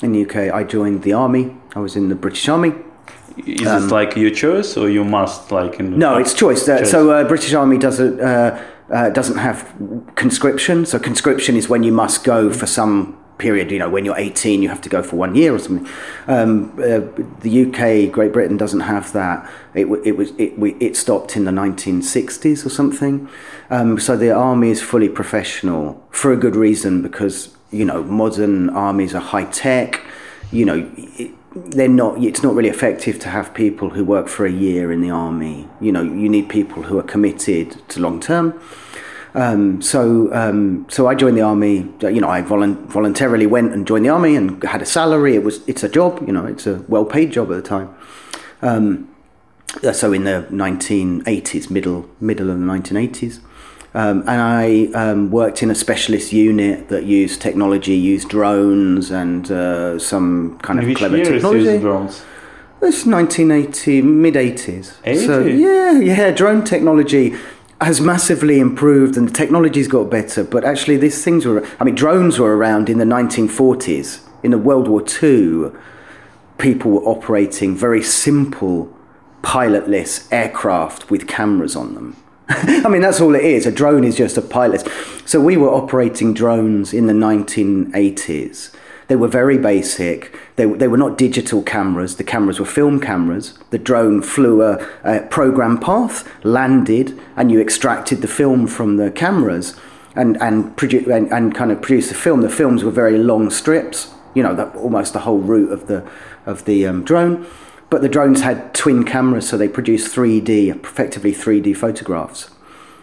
in 0.02 0.12
the 0.12 0.24
UK, 0.26 0.52
I 0.52 0.64
joined 0.64 1.02
the 1.02 1.12
army. 1.12 1.56
I 1.74 1.80
was 1.80 1.96
in 1.96 2.08
the 2.08 2.14
British 2.14 2.48
Army. 2.48 2.72
Is 3.38 3.62
it 3.62 3.90
like 3.90 4.14
your 4.16 4.30
choice 4.30 4.76
or 4.76 4.90
you 4.90 5.04
must 5.04 5.50
like 5.50 5.80
in 5.80 5.94
Um, 5.94 5.98
No, 5.98 6.16
it's 6.18 6.34
choice. 6.34 6.68
Uh, 6.68 6.80
Choice. 6.80 6.90
So 6.90 7.10
uh, 7.10 7.24
British 7.24 7.54
Army 7.54 7.78
doesn't 7.78 8.20
uh, 8.20 8.62
uh, 8.90 9.08
doesn't 9.10 9.38
have 9.38 9.72
conscription. 10.16 10.84
So 10.84 10.98
conscription 10.98 11.56
is 11.56 11.68
when 11.68 11.82
you 11.82 11.92
must 11.92 12.24
go 12.24 12.52
for 12.52 12.66
some 12.66 13.16
period. 13.38 13.70
You 13.70 13.78
know, 13.78 13.88
when 13.88 14.04
you're 14.04 14.18
18, 14.18 14.62
you 14.62 14.68
have 14.68 14.82
to 14.82 14.88
go 14.88 15.02
for 15.02 15.16
one 15.16 15.34
year 15.34 15.54
or 15.54 15.58
something. 15.58 15.88
Um, 16.26 16.72
uh, 16.78 17.00
the 17.40 17.66
UK, 17.66 18.12
Great 18.12 18.32
Britain 18.32 18.56
doesn't 18.56 18.80
have 18.80 19.12
that. 19.14 19.50
It, 19.74 19.86
it 20.04 20.16
was 20.16 20.32
it, 20.38 20.58
we, 20.58 20.74
it 20.74 20.96
stopped 20.96 21.36
in 21.36 21.44
the 21.44 21.50
1960s 21.50 22.66
or 22.66 22.70
something. 22.70 23.28
Um, 23.70 23.98
so 23.98 24.16
the 24.16 24.30
army 24.30 24.70
is 24.70 24.82
fully 24.82 25.08
professional 25.08 26.06
for 26.10 26.32
a 26.32 26.36
good 26.36 26.54
reason 26.54 27.02
because 27.02 27.56
you 27.72 27.84
know, 27.84 28.02
modern 28.04 28.70
armies 28.70 29.14
are 29.14 29.20
high 29.20 29.46
tech. 29.46 30.02
You 30.52 30.64
know, 30.66 30.92
they're 31.54 31.88
not. 31.88 32.22
It's 32.22 32.42
not 32.42 32.54
really 32.54 32.68
effective 32.68 33.18
to 33.20 33.30
have 33.30 33.54
people 33.54 33.90
who 33.90 34.04
work 34.04 34.28
for 34.28 34.46
a 34.46 34.52
year 34.52 34.92
in 34.92 35.00
the 35.00 35.10
army. 35.10 35.68
You 35.80 35.92
know, 35.92 36.02
you 36.02 36.28
need 36.28 36.48
people 36.48 36.82
who 36.82 36.98
are 36.98 37.02
committed 37.02 37.88
to 37.88 38.00
long 38.00 38.20
term. 38.20 38.60
Um, 39.34 39.80
so, 39.80 40.32
um, 40.34 40.86
so 40.90 41.06
I 41.06 41.14
joined 41.14 41.38
the 41.38 41.42
army. 41.42 41.90
You 42.02 42.20
know, 42.20 42.28
I 42.28 42.42
volu- 42.42 42.76
voluntarily 42.86 43.46
went 43.46 43.72
and 43.72 43.86
joined 43.86 44.04
the 44.04 44.10
army 44.10 44.36
and 44.36 44.62
had 44.62 44.82
a 44.82 44.86
salary. 44.86 45.34
It 45.34 45.42
was, 45.42 45.66
it's 45.66 45.82
a 45.82 45.88
job. 45.88 46.22
You 46.26 46.34
know, 46.34 46.44
it's 46.44 46.66
a 46.66 46.84
well-paid 46.86 47.32
job 47.32 47.50
at 47.50 47.56
the 47.56 47.62
time. 47.62 47.94
Um, 48.60 49.08
so 49.92 50.12
in 50.12 50.24
the 50.24 50.46
1980s, 50.50 51.70
middle 51.70 52.10
middle 52.20 52.50
of 52.50 52.58
the 52.58 52.66
1980s. 52.66 53.40
Um, 53.94 54.20
and 54.20 54.40
I 54.40 54.86
um, 54.94 55.30
worked 55.30 55.62
in 55.62 55.70
a 55.70 55.74
specialist 55.74 56.32
unit 56.32 56.88
that 56.88 57.04
used 57.04 57.42
technology, 57.42 57.94
used 57.94 58.30
drones 58.30 59.10
and 59.10 59.50
uh, 59.50 59.98
some 59.98 60.58
kind 60.60 60.78
of 60.78 60.86
Which 60.86 60.98
clever 60.98 61.16
year 61.16 61.26
is 61.26 61.42
technology. 61.42 61.64
used 61.64 61.82
drones? 61.82 62.24
It's 62.80 63.06
1980, 63.06 64.02
mid 64.02 64.34
80s. 64.34 64.94
80? 65.04 65.26
So 65.26 65.44
yeah, 65.44 66.00
yeah, 66.00 66.30
drone 66.30 66.64
technology 66.64 67.34
has 67.82 68.00
massively 68.00 68.58
improved 68.60 69.16
and 69.16 69.28
the 69.28 69.32
technology's 69.32 69.88
got 69.88 70.10
better. 70.10 70.42
But 70.42 70.64
actually, 70.64 70.96
these 70.96 71.22
things 71.22 71.44
were, 71.44 71.66
I 71.78 71.84
mean, 71.84 71.94
drones 71.94 72.38
were 72.38 72.56
around 72.56 72.88
in 72.88 72.98
the 72.98 73.04
1940s. 73.04 74.20
In 74.42 74.50
the 74.52 74.58
World 74.58 74.88
War 74.88 75.04
II, 75.22 75.70
people 76.58 76.92
were 76.92 77.04
operating 77.04 77.76
very 77.76 78.02
simple 78.02 78.96
pilotless 79.42 80.32
aircraft 80.32 81.10
with 81.10 81.28
cameras 81.28 81.76
on 81.76 81.94
them. 81.94 82.16
I 82.84 82.88
mean, 82.88 83.02
that's 83.02 83.20
all 83.20 83.34
it 83.34 83.44
is. 83.44 83.66
A 83.66 83.72
drone 83.72 84.04
is 84.04 84.16
just 84.16 84.36
a 84.36 84.42
pilot. 84.42 84.86
So 85.24 85.40
we 85.40 85.56
were 85.56 85.70
operating 85.70 86.34
drones 86.34 86.92
in 86.92 87.06
the 87.06 87.12
1980s. 87.12 88.74
They 89.08 89.16
were 89.16 89.28
very 89.28 89.58
basic. 89.58 90.36
They, 90.56 90.66
they 90.66 90.88
were 90.88 90.96
not 90.96 91.18
digital 91.18 91.62
cameras. 91.62 92.16
The 92.16 92.24
cameras 92.24 92.60
were 92.60 92.66
film 92.66 93.00
cameras. 93.00 93.58
The 93.70 93.78
drone 93.78 94.22
flew 94.22 94.62
a, 94.62 94.86
a 95.04 95.20
program 95.26 95.78
path, 95.78 96.28
landed, 96.44 97.18
and 97.36 97.50
you 97.50 97.60
extracted 97.60 98.22
the 98.22 98.28
film 98.28 98.66
from 98.66 98.96
the 98.96 99.10
cameras 99.10 99.78
and, 100.14 100.40
and, 100.42 100.76
produ- 100.76 101.14
and, 101.14 101.32
and 101.32 101.54
kind 101.54 101.72
of 101.72 101.82
produced 101.82 102.10
the 102.10 102.14
film. 102.14 102.42
The 102.42 102.50
films 102.50 102.84
were 102.84 102.90
very 102.90 103.18
long 103.18 103.50
strips, 103.50 104.12
you 104.34 104.42
know, 104.42 104.54
that, 104.54 104.74
almost 104.76 105.12
the 105.12 105.20
whole 105.20 105.38
route 105.38 105.72
of 105.72 105.86
the, 105.86 106.08
of 106.46 106.64
the 106.64 106.86
um, 106.86 107.04
drone. 107.04 107.46
But 107.92 108.00
the 108.00 108.08
drones 108.08 108.40
had 108.40 108.72
twin 108.72 109.04
cameras, 109.04 109.46
so 109.46 109.58
they 109.58 109.68
produced 109.68 110.16
3D, 110.16 110.74
effectively 110.82 111.34
3D 111.34 111.76
photographs. 111.76 112.48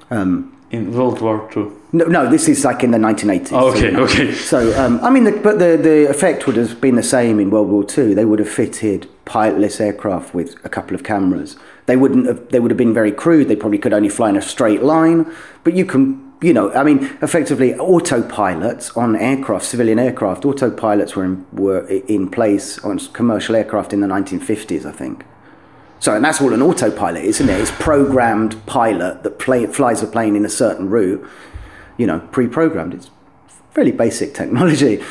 Um, 0.10 0.51
In 0.72 0.91
World 0.91 1.22
War 1.22 1.48
II. 1.55 1.67
no, 1.93 2.05
no, 2.05 2.27
this 2.27 2.50
is 2.50 2.65
like 2.65 2.84
in 2.84 2.89
the 2.89 2.98
1980s. 2.98 3.51
Oh, 3.51 3.67
okay, 3.69 3.91
so, 3.93 4.00
okay. 4.05 4.34
So, 4.34 4.84
um, 4.84 5.00
I 5.03 5.12
mean, 5.12 5.25
the, 5.25 5.34
but 5.34 5.60
the, 5.60 5.77
the 5.77 6.10
effect 6.10 6.48
would 6.48 6.55
have 6.55 6.81
been 6.81 6.96
the 6.96 7.03
same 7.03 7.39
in 7.39 7.51
World 7.51 7.69
War 7.69 7.86
II. 7.86 8.15
They 8.15 8.25
would 8.25 8.39
have 8.39 8.50
fitted 8.50 9.08
pilotless 9.27 9.79
aircraft 9.79 10.34
with 10.34 10.55
a 10.65 10.69
couple 10.69 10.96
of 10.96 11.03
cameras. 11.03 11.55
They 11.86 11.96
wouldn't 11.96 12.25
have. 12.25 12.50
They 12.50 12.60
would 12.60 12.72
have 12.72 12.77
been 12.79 12.96
very 12.96 13.12
crude. 13.12 13.48
They 13.48 13.55
probably 13.55 13.77
could 13.77 13.93
only 13.93 14.10
fly 14.10 14.29
in 14.29 14.38
a 14.38 14.41
straight 14.41 14.81
line. 14.81 15.31
But 15.63 15.75
you 15.75 15.86
can, 15.86 16.28
you 16.41 16.53
know, 16.53 16.72
I 16.72 16.84
mean, 16.84 17.03
effectively, 17.22 17.74
autopilots 17.74 18.96
on 18.96 19.15
aircraft, 19.15 19.65
civilian 19.65 20.00
aircraft, 20.00 20.43
autopilots 20.43 21.15
were 21.15 21.25
in, 21.25 21.46
were 21.51 21.86
in 21.88 22.29
place 22.29 22.79
on 22.79 22.98
commercial 23.00 23.55
aircraft 23.55 23.91
in 23.91 24.00
the 24.00 24.08
1950s, 24.08 24.86
I 24.86 24.91
think. 24.91 25.25
So, 26.00 26.15
and 26.15 26.24
that's 26.24 26.39
all 26.39 26.53
an 26.53 26.62
autopilot 26.62 27.25
is, 27.25 27.41
isn't 27.41 27.50
it? 27.50 27.60
It's 27.60 27.72
programmed 27.72 28.65
pilot 28.65 29.24
that 29.24 29.38
play, 29.38 29.65
flies 29.67 30.01
a 30.01 30.08
plane 30.08 30.38
in 30.38 30.46
a 30.46 30.50
certain 30.50 30.89
route, 30.89 31.27
you 31.98 32.08
know, 32.08 32.22
pre-programmed. 32.31 32.93
It's 32.93 33.12
fairly 33.72 33.91
basic 33.91 34.34
technology. 34.34 35.03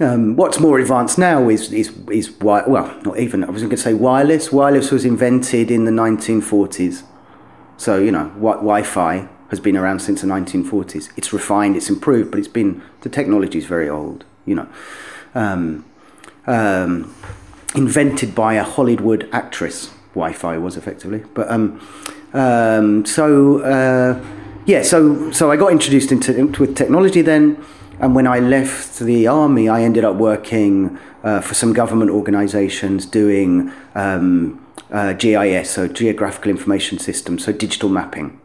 Um, 0.00 0.34
what's 0.34 0.58
more 0.58 0.80
advanced 0.80 1.16
now 1.16 1.48
is 1.48 1.70
is 1.72 1.96
is 2.10 2.28
wi- 2.28 2.66
well, 2.66 2.98
not 3.04 3.20
even. 3.20 3.44
I 3.44 3.50
was 3.50 3.62
going 3.62 3.70
to 3.70 3.76
say 3.76 3.94
wireless. 3.94 4.50
Wireless 4.50 4.90
was 4.90 5.04
invented 5.04 5.70
in 5.70 5.84
the 5.84 5.92
1940s. 5.92 7.04
So 7.76 7.98
you 7.98 8.10
know, 8.10 8.28
wi- 8.30 8.54
Wi-Fi 8.54 9.28
has 9.52 9.60
been 9.60 9.76
around 9.76 10.00
since 10.00 10.22
the 10.22 10.26
1940s. 10.26 11.10
It's 11.14 11.32
refined, 11.32 11.76
it's 11.76 11.90
improved, 11.90 12.30
but 12.30 12.40
it's 12.40 12.48
been 12.48 12.82
the 13.02 13.10
technology 13.10 13.58
is 13.58 13.66
very 13.66 13.88
old. 13.88 14.24
You 14.46 14.54
know. 14.56 14.68
Um, 15.34 15.84
um, 16.46 17.14
invented 17.74 18.34
by 18.34 18.54
a 18.54 18.64
Hollywood 18.64 19.28
actress. 19.32 19.90
Wi-Fi 20.14 20.58
was 20.58 20.76
effectively, 20.76 21.24
but 21.34 21.50
um, 21.50 21.80
um, 22.34 23.04
so 23.06 23.60
uh, 23.60 24.22
yeah, 24.66 24.82
so 24.82 25.30
so 25.32 25.50
I 25.50 25.56
got 25.56 25.72
introduced 25.72 26.12
into, 26.12 26.36
into 26.36 26.60
with 26.62 26.76
technology 26.76 27.22
then, 27.22 27.62
and 27.98 28.14
when 28.14 28.26
I 28.26 28.38
left 28.40 28.98
the 28.98 29.26
army, 29.26 29.68
I 29.68 29.82
ended 29.82 30.04
up 30.04 30.16
working 30.16 30.98
uh, 31.24 31.40
for 31.40 31.54
some 31.54 31.72
government 31.72 32.10
organisations 32.10 33.06
doing 33.06 33.72
um, 33.94 34.64
uh, 34.90 35.14
GIS, 35.14 35.70
so 35.70 35.88
geographical 35.88 36.50
information 36.50 36.98
systems, 36.98 37.44
so 37.44 37.52
digital 37.52 37.88
mapping. 37.88 38.38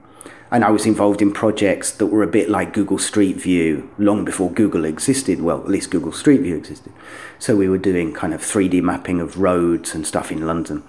And 0.50 0.64
I 0.64 0.72
was 0.72 0.86
involved 0.86 1.22
in 1.22 1.34
projects 1.34 1.92
that 1.92 2.06
were 2.08 2.24
a 2.24 2.28
bit 2.28 2.50
like 2.50 2.74
Google 2.74 2.98
Street 2.98 3.36
View 3.36 3.90
long 3.98 4.24
before 4.24 4.50
Google 4.50 4.86
existed. 4.86 5.42
Well, 5.42 5.60
at 5.60 5.68
least 5.68 5.92
Google 5.92 6.14
Street 6.14 6.42
View 6.42 6.56
existed. 6.56 6.94
So 7.38 7.56
we 7.56 7.68
were 7.68 7.78
doing 7.78 8.14
kind 8.14 8.34
of 8.34 8.42
3D 8.42 8.82
mapping 8.82 9.20
of 9.20 9.40
roads 9.40 9.94
and 9.94 10.08
stuff 10.08 10.32
in 10.32 10.46
London. 10.46 10.84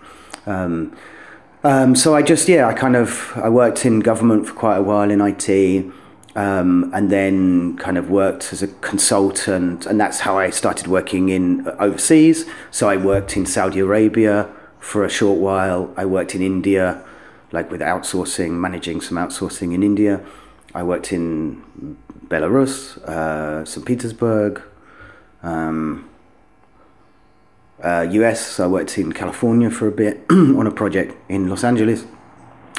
Um, 0.47 0.97
um, 1.65 1.97
so 1.97 2.15
I 2.15 2.23
just, 2.23 2.49
yeah, 2.49 2.69
I 2.69 2.73
kind 2.73 2.95
of, 2.95 3.33
I 3.35 3.49
worked 3.49 3.85
in 3.85 3.99
government 3.99 4.47
for 4.47 4.55
quite 4.55 4.77
a 4.77 4.83
while 4.83 5.11
in 5.11 5.21
IT. 5.21 5.93
Um, 6.37 6.93
and 6.95 7.11
then 7.11 7.77
kind 7.79 7.99
of 7.99 8.11
worked 8.11 8.53
as 8.53 8.63
a 8.63 8.69
consultant, 8.69 9.87
and 9.87 9.99
that's 9.99 10.21
how 10.21 10.39
I 10.39 10.51
started 10.51 10.87
working 10.87 11.31
in 11.31 11.67
uh, 11.67 11.75
overseas. 11.81 12.45
So 12.71 12.89
I 12.89 12.97
worked 12.97 13.37
in 13.37 13.45
Saudi 13.45 13.81
Arabia 13.81 14.49
for 14.79 15.05
a 15.05 15.09
short 15.09 15.41
while. 15.41 15.93
I 15.97 16.05
worked 16.05 16.37
in 16.37 16.43
India, 16.43 17.05
like 17.53 17.71
with 17.71 17.81
outsourcing, 17.81 18.53
managing 18.53 19.01
some 19.01 19.17
outsourcing 19.17 19.75
in 19.75 19.83
India. 19.83 20.21
I 20.75 20.83
worked 20.83 21.13
in 21.13 21.97
Belarus, 22.27 22.99
uh, 23.05 23.65
St. 23.65 23.87
Petersburg, 23.87 24.63
um, 25.43 26.09
uh, 27.83 28.07
US. 28.11 28.61
I 28.61 28.67
worked 28.67 28.99
in 28.99 29.13
California 29.13 29.71
for 29.71 29.87
a 29.89 29.93
bit 29.93 30.25
on 30.31 30.67
a 30.67 30.71
project 30.71 31.15
in 31.29 31.49
Los 31.49 31.65
Angeles. 31.65 32.05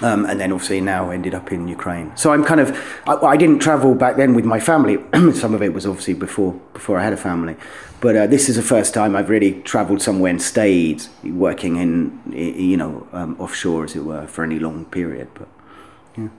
Um, 0.01 0.25
and 0.25 0.39
then 0.39 0.53
obviously 0.53 0.79
now 0.79 1.09
ended 1.09 1.35
up 1.35 1.51
in 1.51 1.67
Ukraine. 1.67 2.15
So 2.15 2.31
I'm 2.31 2.43
kind 2.45 2.61
of 2.61 2.69
I, 3.05 3.15
I 3.15 3.37
didn't 3.37 3.59
travel 3.59 3.95
back 3.95 4.15
then 4.15 4.33
with 4.33 4.45
my 4.45 4.59
family. 4.59 4.97
Some 5.33 5.53
of 5.53 5.61
it 5.61 5.73
was 5.73 5.85
obviously 5.85 6.13
before 6.13 6.53
before 6.73 6.97
I 6.97 7.03
had 7.03 7.11
a 7.11 7.17
family, 7.17 7.57
but 7.99 8.15
uh, 8.15 8.27
this 8.27 8.47
is 8.47 8.55
the 8.55 8.61
first 8.61 8.93
time 8.93 9.15
I've 9.15 9.29
really 9.29 9.61
travelled 9.63 10.01
somewhere 10.01 10.31
and 10.31 10.41
stayed 10.41 11.03
working 11.23 11.75
in 11.75 12.21
you 12.31 12.77
know 12.77 13.07
um, 13.11 13.35
offshore 13.39 13.83
as 13.83 13.95
it 13.95 14.05
were 14.05 14.25
for 14.27 14.43
any 14.43 14.57
long 14.57 14.85
period. 14.85 15.27
But 15.33 15.49
yeah. 16.17 16.29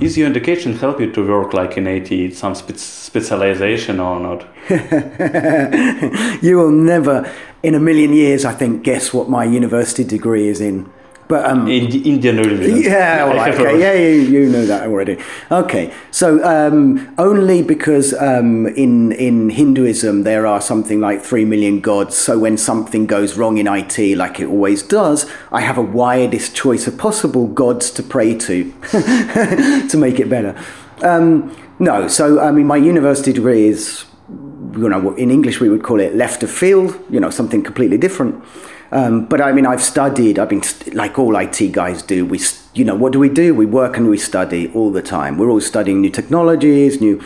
Is 0.00 0.18
your 0.18 0.28
education 0.28 0.74
help 0.74 0.98
you 1.00 1.12
to 1.12 1.26
work 1.26 1.54
like 1.54 1.76
in 1.76 1.86
IT, 1.86 2.34
some 2.34 2.54
spe- 2.54 2.76
specialization 2.76 4.00
or 4.00 4.18
not? 4.18 4.44
you 6.42 6.56
will 6.56 6.72
never, 6.72 7.30
in 7.62 7.76
a 7.76 7.80
million 7.80 8.12
years, 8.12 8.44
I 8.44 8.54
think, 8.54 8.82
guess 8.82 9.14
what 9.14 9.28
my 9.28 9.44
university 9.44 10.02
degree 10.02 10.48
is 10.48 10.60
in. 10.60 10.90
But 11.26 11.46
um, 11.46 11.66
In 11.68 11.90
Indian 12.04 12.36
religion. 12.36 12.82
Yeah, 12.82 13.24
all 13.26 13.34
right, 13.34 13.54
okay. 13.54 13.78
Yeah, 13.84 13.94
you, 13.94 14.40
you 14.40 14.48
know 14.50 14.66
that 14.66 14.86
already. 14.86 15.16
Okay, 15.50 15.92
so 16.10 16.44
um, 16.44 17.14
only 17.16 17.62
because 17.62 18.12
um, 18.14 18.66
in 18.66 19.12
in 19.12 19.48
Hinduism 19.50 20.24
there 20.24 20.46
are 20.46 20.60
something 20.60 21.00
like 21.00 21.22
three 21.22 21.44
million 21.46 21.80
gods. 21.80 22.14
So 22.14 22.38
when 22.38 22.58
something 22.58 23.06
goes 23.06 23.38
wrong 23.38 23.56
in 23.56 23.66
IT, 23.66 24.16
like 24.16 24.38
it 24.38 24.46
always 24.46 24.82
does, 24.82 25.26
I 25.50 25.62
have 25.62 25.78
a 25.78 25.82
widest 25.82 26.54
choice 26.54 26.86
of 26.86 26.98
possible 26.98 27.46
gods 27.46 27.90
to 27.92 28.02
pray 28.02 28.34
to 28.34 28.72
to 29.88 29.96
make 29.96 30.20
it 30.20 30.28
better. 30.28 30.54
Um, 31.02 31.56
no, 31.78 32.06
so 32.08 32.40
I 32.40 32.50
mean, 32.50 32.66
my 32.66 32.76
university 32.76 33.32
degree 33.32 33.66
is, 33.66 34.04
you 34.28 34.88
know, 34.88 35.14
in 35.14 35.30
English 35.30 35.58
we 35.58 35.70
would 35.70 35.82
call 35.82 36.00
it 36.00 36.14
left 36.14 36.42
of 36.42 36.50
field. 36.50 36.98
You 37.08 37.18
know, 37.20 37.30
something 37.30 37.62
completely 37.62 37.96
different. 37.96 38.44
Um, 38.94 39.24
but 39.24 39.40
I 39.40 39.50
mean, 39.52 39.66
I've 39.66 39.82
studied. 39.82 40.38
I've 40.38 40.48
been 40.48 40.62
st- 40.62 40.94
like 40.94 41.18
all 41.18 41.36
IT 41.36 41.72
guys 41.72 42.00
do. 42.00 42.24
We, 42.24 42.40
you 42.74 42.84
know, 42.84 42.94
what 42.94 43.12
do 43.12 43.18
we 43.18 43.28
do? 43.28 43.52
We 43.52 43.66
work 43.66 43.96
and 43.96 44.08
we 44.08 44.16
study 44.16 44.70
all 44.72 44.92
the 44.92 45.02
time. 45.02 45.36
We're 45.36 45.48
always 45.48 45.66
studying 45.66 46.00
new 46.00 46.10
technologies, 46.10 47.00
new. 47.00 47.20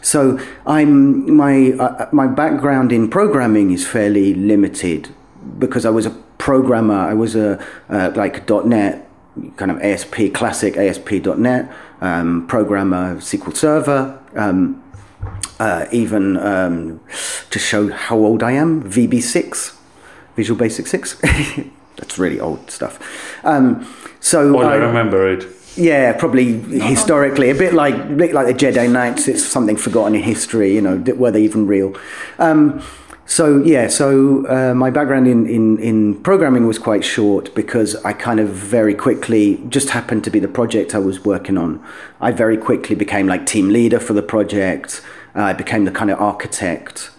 So 0.00 0.40
I'm 0.66 1.36
my 1.36 1.72
uh, 1.72 2.08
my 2.12 2.26
background 2.26 2.92
in 2.92 3.10
programming 3.10 3.72
is 3.72 3.86
fairly 3.86 4.32
limited 4.32 5.10
because 5.58 5.84
I 5.84 5.90
was 5.90 6.06
a 6.06 6.10
programmer. 6.38 6.94
I 6.94 7.12
was 7.12 7.36
a 7.36 7.62
uh, 7.90 8.10
like 8.16 8.48
.NET 8.48 9.06
kind 9.56 9.70
of 9.70 9.82
ASP 9.82 10.32
classic 10.32 10.78
ASP.NET 10.78 11.70
um, 12.00 12.46
programmer, 12.46 13.16
SQL 13.16 13.54
Server. 13.54 14.18
Um, 14.34 14.82
uh, 15.60 15.86
even 15.92 16.36
um, 16.38 17.00
to 17.50 17.58
show 17.58 17.92
how 17.92 18.16
old 18.16 18.42
I 18.42 18.52
am, 18.52 18.82
VB6, 18.82 19.76
Visual 20.36 20.58
Basic 20.58 20.86
6. 20.86 21.20
That's 21.96 22.18
really 22.18 22.40
old 22.40 22.70
stuff. 22.70 22.98
Um, 23.44 23.86
so 24.20 24.56
Oh, 24.58 24.62
I 24.62 24.74
I- 24.74 24.76
remember 24.76 25.28
it. 25.28 25.46
Yeah, 25.74 26.12
probably 26.12 26.58
historically, 26.58 27.48
a 27.48 27.54
bit 27.54 27.72
like 27.72 27.94
a 27.94 28.04
bit 28.14 28.34
like 28.34 28.46
the 28.46 28.52
Jedi 28.52 28.90
Knights. 28.90 29.26
It's 29.26 29.42
something 29.42 29.78
forgotten 29.78 30.14
in 30.14 30.22
history. 30.22 30.74
You 30.74 30.82
know, 30.82 30.96
were 31.16 31.30
they 31.30 31.42
even 31.44 31.66
real? 31.66 31.96
Um, 32.38 32.82
so 33.24 33.62
yeah, 33.64 33.88
so 33.88 34.46
uh, 34.48 34.74
my 34.74 34.90
background 34.90 35.26
in, 35.26 35.46
in, 35.48 35.78
in 35.78 36.22
programming 36.22 36.66
was 36.66 36.78
quite 36.78 37.02
short 37.06 37.54
because 37.54 37.96
I 38.04 38.12
kind 38.12 38.38
of 38.38 38.50
very 38.50 38.94
quickly 38.94 39.62
just 39.70 39.88
happened 39.90 40.24
to 40.24 40.30
be 40.30 40.38
the 40.40 40.48
project 40.48 40.94
I 40.94 40.98
was 40.98 41.24
working 41.24 41.56
on. 41.56 41.82
I 42.20 42.32
very 42.32 42.58
quickly 42.58 42.94
became 42.94 43.26
like 43.26 43.46
team 43.46 43.70
leader 43.70 43.98
for 43.98 44.12
the 44.12 44.22
project. 44.22 45.00
Uh, 45.34 45.40
I 45.44 45.52
became 45.54 45.86
the 45.86 45.90
kind 45.90 46.10
of 46.10 46.20
architect. 46.20 47.10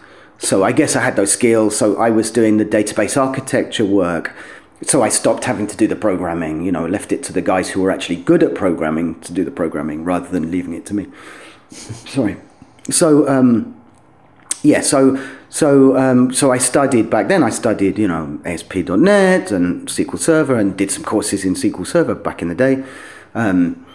So 0.44 0.64
I 0.64 0.72
guess 0.72 0.96
I 0.96 1.02
had 1.02 1.16
those 1.16 1.32
skills. 1.32 1.78
So 1.78 1.98
I 1.98 2.10
was 2.10 2.30
doing 2.30 2.58
the 2.58 2.66
database 2.66 3.16
architecture 3.20 3.86
work 3.86 4.36
so 4.88 5.02
I 5.02 5.10
stopped 5.10 5.46
having 5.46 5.68
to 5.68 5.78
do 5.78 5.88
the 5.88 5.96
programming, 5.96 6.64
you 6.64 6.72
know, 6.72 6.86
left 6.86 7.12
it 7.12 7.24
to 7.24 7.34
the 7.34 7.42
guys 7.42 7.70
who 7.70 7.82
were 7.82 7.92
actually 7.92 8.18
good 8.18 8.44
at 8.44 8.56
programming 8.56 9.20
to 9.22 9.34
do 9.34 9.44
the 9.44 9.52
programming 9.52 10.04
rather 10.04 10.28
than 10.28 10.52
leaving 10.52 10.74
it 10.74 10.86
to 10.88 10.94
me. 10.94 11.08
Sorry. 11.70 12.38
So, 12.90 13.28
um, 13.30 13.80
yeah, 14.62 14.82
so 14.82 15.22
so 15.50 15.98
um, 15.98 16.34
so 16.34 16.52
I 16.52 16.58
studied 16.58 17.10
back 17.10 17.28
then. 17.28 17.44
I 17.44 17.50
studied, 17.50 17.98
you 17.98 18.08
know, 18.08 18.40
ASP.NET 18.46 19.52
and 19.52 19.88
SQL 19.88 20.20
Server, 20.20 20.56
and 20.56 20.76
did 20.76 20.92
some 20.92 21.04
courses 21.04 21.46
in 21.46 21.54
SQL 21.54 21.86
Server 21.86 22.16
back 22.16 22.42
in 22.42 22.48
the 22.48 22.56
day. 22.56 22.84
Um, 23.36 23.86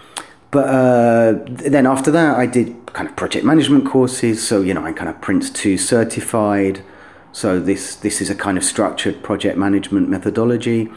but 0.50 0.69
uh, 0.69 1.35
then 1.47 1.87
after 1.87 2.11
that, 2.11 2.37
I 2.37 2.47
did 2.47 2.75
kind 2.93 3.09
of 3.09 3.17
project 3.17 3.45
management 3.45 3.87
courses. 3.87 4.47
So 4.47 4.62
you 4.62 4.75
know, 4.75 4.83
I'm 4.83 4.95
kind 4.95 5.09
of 5.09 5.21
Prince 5.21 5.50
Two 5.50 5.76
certified. 5.76 6.83
So 7.33 7.61
this 7.61 7.97
this 7.97 8.21
is 8.21 8.31
a 8.31 8.35
kind 8.35 8.57
of 8.57 8.64
structured 8.64 9.23
project 9.23 9.59
management 9.59 10.09
methodology 10.09 10.90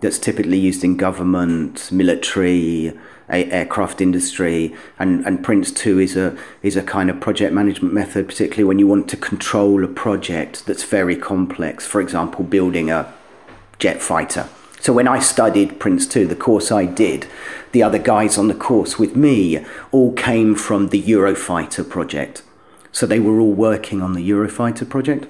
that's 0.00 0.18
typically 0.18 0.58
used 0.58 0.84
in 0.84 0.96
government, 0.96 1.90
military, 1.90 2.92
aircraft 3.28 4.00
industry, 4.00 4.74
and, 4.98 5.26
and 5.26 5.42
Prince 5.42 5.72
Two 5.72 5.98
is 5.98 6.16
a 6.16 6.36
is 6.62 6.76
a 6.76 6.82
kind 6.82 7.10
of 7.10 7.20
project 7.20 7.52
management 7.52 7.94
method, 7.94 8.26
particularly 8.26 8.64
when 8.64 8.78
you 8.78 8.86
want 8.86 9.08
to 9.08 9.16
control 9.16 9.84
a 9.84 9.88
project 9.88 10.66
that's 10.66 10.84
very 10.84 11.16
complex. 11.16 11.86
For 11.86 12.00
example, 12.00 12.44
building 12.44 12.90
a 12.90 13.12
jet 13.78 14.02
fighter. 14.02 14.48
So 14.86 14.92
when 14.92 15.08
I 15.08 15.18
studied 15.18 15.80
Prince 15.80 16.06
2, 16.06 16.28
the 16.28 16.36
course 16.36 16.70
I 16.70 16.84
did, 16.84 17.26
the 17.72 17.82
other 17.82 17.98
guys 17.98 18.38
on 18.38 18.46
the 18.46 18.54
course 18.54 19.00
with 19.00 19.16
me 19.16 19.66
all 19.90 20.12
came 20.12 20.54
from 20.54 20.90
the 20.90 21.02
Eurofighter 21.02 21.90
project. 21.90 22.44
So 22.92 23.04
they 23.04 23.18
were 23.18 23.40
all 23.40 23.52
working 23.52 24.00
on 24.00 24.12
the 24.12 24.30
Eurofighter 24.30 24.88
project 24.88 25.26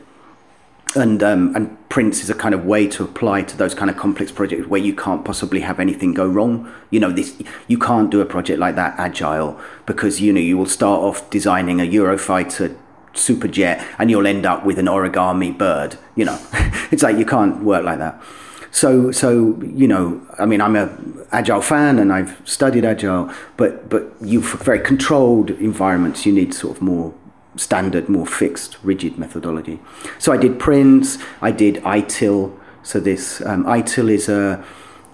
and 0.95 1.23
um, 1.23 1.57
and 1.57 1.89
Prince 1.89 2.23
is 2.23 2.29
a 2.29 2.35
kind 2.35 2.55
of 2.55 2.67
way 2.67 2.87
to 2.89 3.03
apply 3.03 3.45
to 3.45 3.57
those 3.57 3.75
kind 3.75 3.91
of 3.91 3.97
complex 3.97 4.31
projects 4.31 4.67
where 4.67 4.79
you 4.79 4.95
can't 4.95 5.25
possibly 5.25 5.61
have 5.61 5.81
anything 5.81 6.13
go 6.13 6.27
wrong. 6.27 6.71
You 6.91 7.01
know, 7.01 7.11
this 7.11 7.43
you 7.67 7.79
can't 7.79 8.11
do 8.11 8.21
a 8.21 8.27
project 8.27 8.59
like 8.59 8.77
that 8.77 8.95
agile 8.99 9.59
because 9.87 10.21
you 10.21 10.35
know 10.35 10.41
you 10.41 10.59
will 10.59 10.67
start 10.67 11.01
off 11.01 11.31
designing 11.31 11.81
a 11.81 11.91
Eurofighter 11.91 12.77
super 13.15 13.49
jet 13.49 13.83
and 13.99 14.11
you'll 14.11 14.27
end 14.27 14.45
up 14.45 14.67
with 14.67 14.79
an 14.79 14.85
origami 14.85 15.57
bird. 15.57 15.97
You 16.15 16.27
know, 16.27 16.39
it's 16.91 17.03
like 17.03 17.17
you 17.17 17.25
can't 17.25 17.65
work 17.65 17.83
like 17.83 17.99
that. 18.01 18.23
So 18.71 19.11
so 19.11 19.59
you 19.63 19.89
know, 19.89 20.21
I 20.39 20.47
mean, 20.47 20.61
I'm 20.61 20.77
a 20.77 20.97
agile 21.33 21.63
fan 21.63 21.99
and 21.99 22.13
I've 22.13 22.41
studied 22.45 22.85
agile, 22.85 23.33
but 23.57 23.89
but 23.89 24.13
you 24.21 24.43
for 24.43 24.59
very 24.59 24.81
controlled 24.81 25.51
environments 25.51 26.27
you 26.27 26.33
need 26.33 26.55
sort 26.55 26.77
of 26.77 26.83
more 26.83 27.15
standard, 27.57 28.09
more 28.09 28.27
fixed, 28.27 28.77
rigid 28.83 29.19
methodology. 29.19 29.81
So 30.19 30.33
I 30.33 30.37
did 30.37 30.59
Prince, 30.59 31.19
I 31.41 31.51
did 31.51 31.77
ITIL. 31.77 32.59
So 32.83 33.01
this 33.01 33.41
um, 33.45 33.65
ITIL 33.65 34.11
is 34.11 34.29
a 34.29 34.65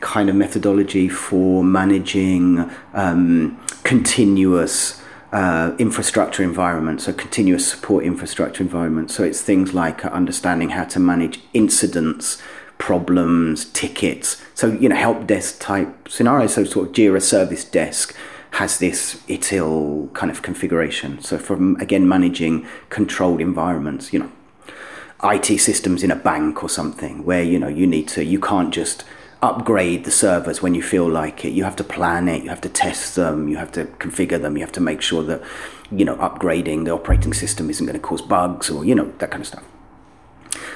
kind 0.01 0.29
of 0.29 0.35
methodology 0.35 1.09
for 1.09 1.65
managing 1.65 2.69
um, 2.93 3.59
continuous 3.85 5.01
uh, 5.33 5.75
infrastructure 5.79 6.43
environment, 6.43 7.01
so 7.01 7.13
continuous 7.13 7.67
support 7.67 8.05
infrastructure 8.05 8.63
environment. 8.63 9.11
So 9.11 9.25
it's 9.25 9.41
things 9.41 9.73
like 9.73 10.05
understanding 10.05 10.71
how 10.71 10.85
to 10.85 11.01
manage 11.01 11.41
incidents, 11.55 12.37
problems, 12.83 13.67
tickets. 13.67 14.43
So 14.57 14.67
you 14.67 14.89
know, 14.89 14.97
help 14.97 15.29
desk 15.29 15.61
type 15.61 16.09
scenarios. 16.09 16.55
So 16.55 16.65
sort 16.65 16.89
of 16.89 16.93
Jira 16.93 17.23
Service 17.23 17.65
Desk 17.65 18.13
has 18.59 18.81
this 18.81 19.23
ITIL 19.29 20.13
kind 20.15 20.33
of 20.33 20.43
configuration. 20.43 21.21
So 21.23 21.39
from 21.39 21.77
again 21.77 22.09
managing 22.09 22.67
controlled 22.91 23.41
environments, 23.41 24.13
you 24.13 24.19
know, 24.19 24.33
IT 25.23 25.61
systems 25.61 26.03
in 26.03 26.11
a 26.11 26.17
bank 26.17 26.65
or 26.65 26.69
something 26.69 27.25
where 27.25 27.45
you 27.45 27.57
know 27.57 27.69
you 27.69 27.87
need 27.87 28.09
to 28.09 28.25
you 28.25 28.41
can't 28.41 28.75
just 28.75 29.05
upgrade 29.43 30.05
the 30.05 30.11
servers 30.11 30.61
when 30.61 30.75
you 30.75 30.83
feel 30.83 31.09
like 31.09 31.45
it. 31.45 31.53
You 31.53 31.63
have 31.63 31.77
to 31.77 31.85
plan 31.85 32.27
it, 32.27 32.43
you 32.43 32.51
have 32.51 32.63
to 32.63 32.69
test 32.69 33.15
them, 33.15 33.47
you 33.47 33.59
have 33.59 33.71
to 33.73 33.85
configure 34.05 34.43
them, 34.43 34.57
you 34.57 34.65
have 34.65 34.73
to 34.73 34.81
make 34.81 35.03
sure 35.03 35.23
that 35.23 35.41
you 35.93 36.05
know 36.05 36.17
upgrading 36.17 36.87
the 36.87 36.91
operating 36.91 37.33
system 37.33 37.71
isn't 37.71 37.87
going 37.87 38.01
to 38.01 38.09
cause 38.09 38.23
bugs 38.23 38.71
or 38.71 38.85
you 38.85 38.97
know 38.97 39.13
that 39.19 39.31
kind 39.31 39.43
of 39.43 39.47
stuff. 39.47 39.65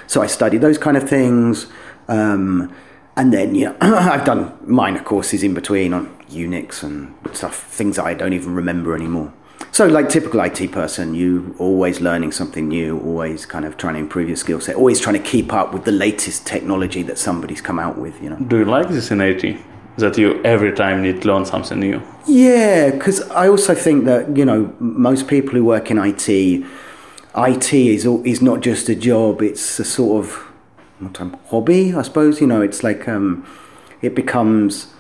So 0.07 0.23
I 0.23 0.29
studied 0.29 0.61
those 0.61 0.79
kind 0.79 0.97
of 0.97 1.09
things. 1.09 1.67
Um, 2.09 2.73
and 3.17 3.33
then 3.33 3.55
you 3.55 3.67
know 3.67 3.77
I've 3.81 4.25
done 4.25 4.53
minor 4.65 5.03
courses 5.03 5.43
in 5.43 5.55
between 5.55 5.93
on 5.93 6.15
Unix 6.29 6.83
and 6.83 7.15
stuff, 7.33 7.65
things 7.65 7.99
I 7.99 8.15
don't 8.15 8.33
even 8.33 8.55
remember 8.55 8.95
anymore. 8.95 9.33
So, 9.73 9.87
like 9.87 10.09
typical 10.09 10.41
IT 10.41 10.73
person, 10.73 11.15
you 11.15 11.55
always 11.59 12.01
learning 12.01 12.33
something 12.33 12.69
new, 12.69 12.99
always 13.01 13.47
kind 13.47 13.65
of 13.65 13.77
trying 13.77 13.95
to 13.95 14.01
improve 14.01 14.29
your 14.29 14.37
skill 14.37 14.61
set, 14.61 14.77
always 14.77 15.01
trying 15.01 15.23
to 15.23 15.31
keep 15.31 15.53
up 15.53 15.73
with 15.73 15.85
the 15.85 15.93
latest 15.93 16.47
technology 16.47 17.03
that 17.03 17.19
somebody's 17.19 17.61
come 17.61 17.79
out 17.79 17.99
with. 17.99 18.23
You 18.23 18.31
know. 18.31 18.37
Do 18.37 18.59
you 18.59 18.65
like 18.65 18.89
this 18.89 19.11
in 19.11 19.21
IT? 19.21 19.57
That 19.99 20.19
you 20.19 20.43
every 20.45 20.73
time 20.73 21.03
need 21.03 21.23
to 21.23 21.29
learn 21.29 21.47
something 21.47 21.81
new. 21.81 22.03
Yeah, 22.27 22.91
because 22.91 23.23
I 23.31 23.49
also 23.49 23.75
think 23.75 24.05
that 24.05 24.37
you 24.37 24.45
know 24.45 24.75
most 24.79 25.27
people 25.27 25.53
who 25.53 25.65
work 25.65 25.91
in 25.91 25.99
IT, 25.99 26.29
IT 26.29 27.75
is 27.75 28.05
is 28.05 28.43
not 28.43 28.61
just 28.61 28.89
a 28.89 28.95
job; 28.95 29.43
it's 29.43 29.79
a 29.79 29.85
sort 29.85 30.25
of 30.25 30.47
hobby, 31.51 31.95
I 31.95 32.03
suppose. 32.03 32.41
You 32.41 32.47
know, 32.47 32.63
it's 32.63 32.83
like 32.83 33.09
um, 33.09 33.47
it 34.03 34.15
becomes 34.15 34.95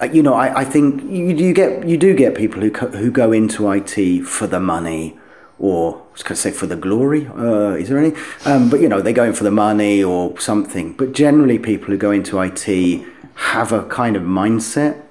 uh, 0.00 0.06
you 0.06 0.22
know, 0.22 0.34
I, 0.34 0.60
I 0.60 0.64
think 0.64 1.02
you, 1.04 1.52
get 1.52 1.86
you 1.86 1.96
do 1.96 2.14
get 2.14 2.34
people 2.34 2.60
who 2.60 2.70
who 2.70 3.10
go 3.10 3.32
into 3.32 3.70
IT 3.70 4.24
for 4.24 4.46
the 4.46 4.58
money, 4.58 5.16
or 5.58 6.02
I 6.26 6.34
say 6.34 6.50
for 6.50 6.66
the 6.66 6.76
glory. 6.76 7.26
Uh, 7.28 7.74
is 7.74 7.88
there 7.88 7.98
any? 7.98 8.12
Um, 8.44 8.68
but 8.70 8.80
you 8.80 8.88
know, 8.88 9.00
they 9.00 9.12
go 9.12 9.24
in 9.24 9.32
for 9.32 9.44
the 9.44 9.52
money 9.52 10.02
or 10.02 10.38
something. 10.40 10.94
But 10.94 11.12
generally, 11.12 11.58
people 11.58 11.88
who 11.88 11.96
go 11.96 12.10
into 12.10 12.40
IT 12.40 13.06
have 13.36 13.72
a 13.72 13.84
kind 13.84 14.16
of 14.16 14.22
mindset 14.22 15.02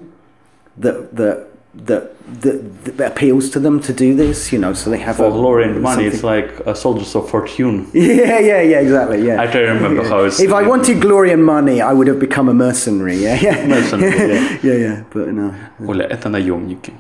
that 0.78 1.16
that 1.16 1.48
that, 1.75 2.43
that, 2.43 2.85
that 2.97 3.13
appeals 3.13 3.51
to 3.51 3.61
them 3.61 3.81
to 3.81 3.93
do 3.93 4.15
this, 4.15 4.53
you 4.53 4.59
know, 4.59 4.73
so 4.73 4.91
they 4.91 4.99
have 4.99 5.17
for 5.17 5.27
a, 5.27 5.31
glory 5.31 5.65
and 5.65 5.81
money. 5.81 6.05
It's 6.07 6.25
like 6.25 6.61
a 6.61 6.75
soldiers 6.75 7.15
of 7.15 7.29
fortune. 7.31 7.89
Yeah, 7.93 8.39
yeah, 8.39 8.61
yeah, 8.63 8.81
exactly. 8.81 9.27
Yeah, 9.27 9.41
I 9.41 9.47
try 9.47 9.63
to 9.63 9.73
remember 9.73 10.05
how 10.05 10.25
it's. 10.25 10.41
If 10.41 10.53
I 10.53 10.67
wanted 10.67 11.01
glory 11.01 11.33
and 11.33 11.45
money, 11.45 11.81
I 11.81 11.93
would 11.93 12.07
have 12.07 12.19
become 12.19 12.49
a 12.49 12.55
mercenary. 12.55 13.17
Yeah, 13.17 13.39
yeah, 13.41 13.67
mercenary. 13.67 14.17
Yeah, 14.19 14.59
yeah, 14.63 14.75
yeah. 14.75 15.05
But 15.11 15.29
no. 15.29 15.55
Оля, 15.87 16.05
это 16.05 16.29
наемники. 16.29 16.93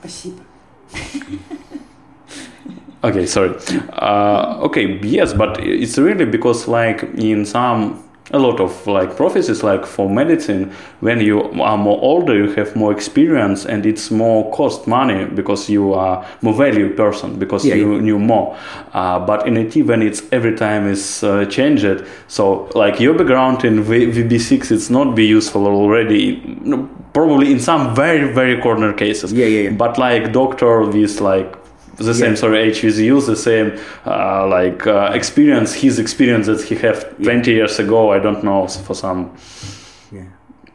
Спасибо. 0.00 0.42
okay, 3.04 3.26
sorry. 3.26 3.54
Uh, 3.92 4.58
okay, 4.62 4.98
yes, 5.02 5.32
but 5.32 5.58
it's 5.60 5.98
really 5.98 6.24
because 6.24 6.68
like 6.68 7.02
in 7.14 7.44
some 7.46 8.02
a 8.31 8.39
lot 8.39 8.59
of 8.59 8.85
like 8.87 9.15
prophecies 9.15 9.63
like 9.63 9.85
for 9.85 10.09
medicine 10.09 10.71
when 10.99 11.21
you 11.21 11.41
are 11.61 11.77
more 11.77 11.99
older 12.01 12.35
you 12.35 12.51
have 12.53 12.75
more 12.75 12.91
experience 12.91 13.65
and 13.65 13.85
it's 13.85 14.11
more 14.11 14.51
cost 14.51 14.87
money 14.87 15.25
because 15.25 15.69
you 15.69 15.93
are 15.93 16.25
more 16.41 16.53
value 16.53 16.93
person 16.93 17.39
because 17.39 17.65
yeah, 17.65 17.75
you 17.75 17.95
yeah. 17.95 18.01
knew 18.01 18.19
more 18.19 18.57
uh, 18.93 19.19
but 19.19 19.47
in 19.47 19.55
it 19.55 19.75
when 19.85 20.01
it's 20.01 20.21
every 20.31 20.55
time 20.55 20.87
is 20.87 21.23
uh, 21.23 21.45
changed 21.45 22.03
so 22.27 22.69
like 22.75 22.99
your 22.99 23.13
background 23.13 23.63
in 23.63 23.81
v- 23.81 24.07
vb6 24.07 24.71
it's 24.71 24.89
not 24.89 25.15
be 25.15 25.25
useful 25.25 25.65
already 25.65 26.35
probably 27.13 27.51
in 27.51 27.59
some 27.59 27.95
very 27.95 28.33
very 28.33 28.61
corner 28.61 28.93
cases 28.93 29.31
yeah, 29.31 29.45
yeah, 29.45 29.69
yeah. 29.69 29.69
but 29.69 29.97
like 29.97 30.33
doctor 30.33 30.81
with 30.81 31.21
like 31.21 31.56
the 31.97 32.13
same 32.13 32.31
yeah. 32.31 32.35
sorry 32.35 32.59
age 32.59 32.83
with 32.83 32.97
you 32.97 33.19
the 33.21 33.35
same 33.35 33.77
uh, 34.05 34.47
like 34.47 34.85
uh, 34.85 35.11
experience 35.13 35.73
his 35.73 35.99
experience 35.99 36.45
that 36.45 36.61
he 36.61 36.75
had 36.75 36.95
20 37.23 37.51
yeah. 37.51 37.57
years 37.57 37.79
ago 37.79 38.11
i 38.11 38.19
don't 38.19 38.43
know 38.43 38.67
for 38.67 38.93
some 38.93 39.35
yeah. 40.11 40.23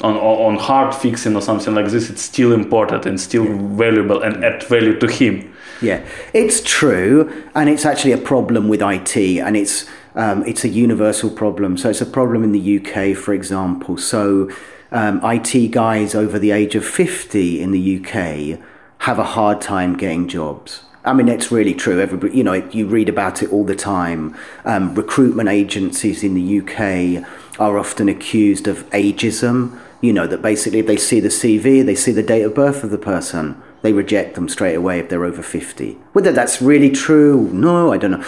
on, 0.01 0.17
on 0.17 0.57
hard 0.57 0.95
fixing 0.95 1.37
or 1.37 1.43
something 1.43 1.75
like 1.75 1.87
this 1.89 2.11
it's 2.11 2.23
still 2.23 2.53
important 2.53 3.07
and 3.07 3.21
still 3.21 3.45
valuable 3.45 4.23
and 4.23 4.45
add 4.45 4.63
value 4.65 4.99
to 4.99 5.07
him 5.07 5.55
yeah 5.81 6.05
it's 6.33 6.61
true 6.63 7.31
and 7.55 7.69
it's 7.69 7.87
actually 7.87 8.13
a 8.13 8.19
problem 8.19 8.69
with 8.69 8.81
it 8.81 9.39
and 9.39 9.57
it's 9.57 9.87
um, 10.15 10.45
it's 10.47 10.63
a 10.63 10.69
universal 10.69 11.31
problem 11.31 11.77
so 11.77 11.89
it's 11.89 12.03
a 12.03 12.07
problem 12.07 12.45
in 12.45 12.53
the 12.53 12.79
uk 12.79 13.17
for 13.17 13.33
example 13.33 13.97
so 13.97 14.51
um, 14.91 15.25
it 15.25 15.73
guys 15.73 16.15
over 16.15 16.39
the 16.39 16.51
age 16.51 16.75
of 16.75 16.85
50 16.85 17.63
in 17.63 17.71
the 17.71 17.99
uk 17.99 18.61
have 18.99 19.19
a 19.19 19.25
hard 19.25 19.61
time 19.61 19.97
getting 19.97 20.29
jobs 20.29 20.83
I 21.05 21.13
mean, 21.13 21.29
it's 21.29 21.51
really 21.51 21.75
true. 21.75 22.01
Everybody, 22.01 22.37
you 22.37 22.45
know, 22.45 22.53
you 22.53 22.87
read 22.87 23.09
about 23.09 23.43
it 23.43 23.53
all 23.53 23.65
the 23.65 23.75
time. 23.75 24.37
Um, 24.65 24.95
recruitment 24.95 25.49
agencies 25.49 26.23
in 26.23 26.35
the 26.35 26.61
UK 26.61 27.27
are 27.59 27.77
often 27.77 28.09
accused 28.09 28.69
of 28.69 28.89
ageism 28.91 29.79
You 30.01 30.13
know, 30.13 30.27
that 30.27 30.43
basically 30.43 30.81
if 30.81 30.87
they 30.87 30.97
see 30.97 31.21
the 31.21 31.29
CV, 31.29 31.85
they 31.85 31.95
see 31.95 32.11
the 32.11 32.25
date 32.25 32.43
of 32.43 32.55
birth 32.55 32.83
of 32.83 32.91
the 32.91 32.99
person, 32.99 33.61
they 33.83 33.93
reject 33.93 34.35
them 34.35 34.49
straight 34.49 34.75
away 34.75 34.99
if 34.99 35.09
they're 35.09 35.25
over 35.25 35.43
50. 35.43 35.97
Whether 36.13 36.33
that's 36.33 36.61
really 36.61 36.91
true, 36.91 37.49
no, 37.53 37.93
I 37.93 37.99
don't 37.99 38.11
know. 38.11 38.25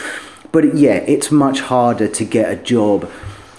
But 0.52 0.76
yeah, 0.76 0.98
it's 0.98 1.32
much 1.32 1.60
harder 1.62 2.06
to 2.06 2.24
get 2.24 2.52
a 2.52 2.54
job 2.54 3.10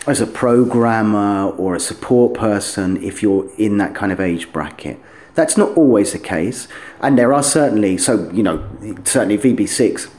as 0.08 0.22
a 0.22 0.28
programmer 0.28 1.50
or 1.58 1.76
a 1.76 1.80
support 1.80 2.34
person 2.34 3.02
if 3.04 3.22
you're 3.22 3.50
in 3.58 3.78
that 3.80 3.96
kind 3.96 4.14
of 4.14 4.22
age 4.22 4.54
bracket. 4.54 4.98
That's 5.36 5.58
not 5.58 5.76
always 5.78 6.14
the 6.14 6.20
case. 6.20 6.68
And 7.02 7.18
there 7.18 7.34
are 7.34 7.44
certainly, 7.44 7.98
so, 7.98 8.30
you 8.32 8.42
know, 8.42 8.68
certainly 9.04 9.38
VB6 9.38 10.10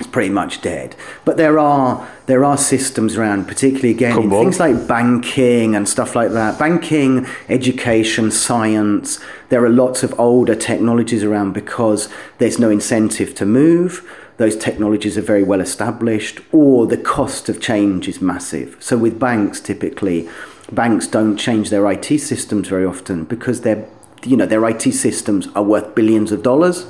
is 0.00 0.06
pretty 0.08 0.30
much 0.30 0.62
dead. 0.62 0.96
But 1.24 1.36
there 1.36 1.58
are 1.58 2.08
there 2.26 2.44
are 2.44 2.56
systems 2.56 3.16
around, 3.16 3.46
particularly 3.46 3.90
again 3.90 4.22
in 4.22 4.30
things 4.30 4.58
like 4.58 4.88
banking 4.88 5.74
and 5.74 5.88
stuff 5.88 6.14
like 6.14 6.30
that. 6.32 6.58
Banking, 6.58 7.26
education, 7.48 8.30
science. 8.30 9.20
There 9.50 9.64
are 9.64 9.70
lots 9.70 10.02
of 10.02 10.18
older 10.18 10.54
technologies 10.54 11.22
around 11.22 11.52
because 11.52 12.08
there's 12.38 12.58
no 12.58 12.70
incentive 12.70 13.34
to 13.36 13.46
move. 13.46 14.08
Those 14.36 14.56
technologies 14.56 15.16
are 15.16 15.22
very 15.22 15.44
well 15.44 15.60
established, 15.60 16.40
or 16.50 16.86
the 16.86 16.96
cost 16.96 17.48
of 17.48 17.60
change 17.60 18.08
is 18.08 18.20
massive. 18.20 18.76
So 18.80 18.98
with 18.98 19.20
banks, 19.20 19.60
typically, 19.60 20.28
banks 20.72 21.06
don't 21.06 21.36
change 21.36 21.70
their 21.70 21.88
IT 21.90 22.18
systems 22.18 22.68
very 22.68 22.84
often 22.84 23.24
because 23.24 23.60
their 23.60 23.86
you 24.26 24.36
know 24.36 24.46
their 24.46 24.64
IT 24.68 24.82
systems 24.92 25.48
are 25.54 25.62
worth 25.62 25.94
billions 25.94 26.32
of 26.32 26.42
dollars 26.42 26.86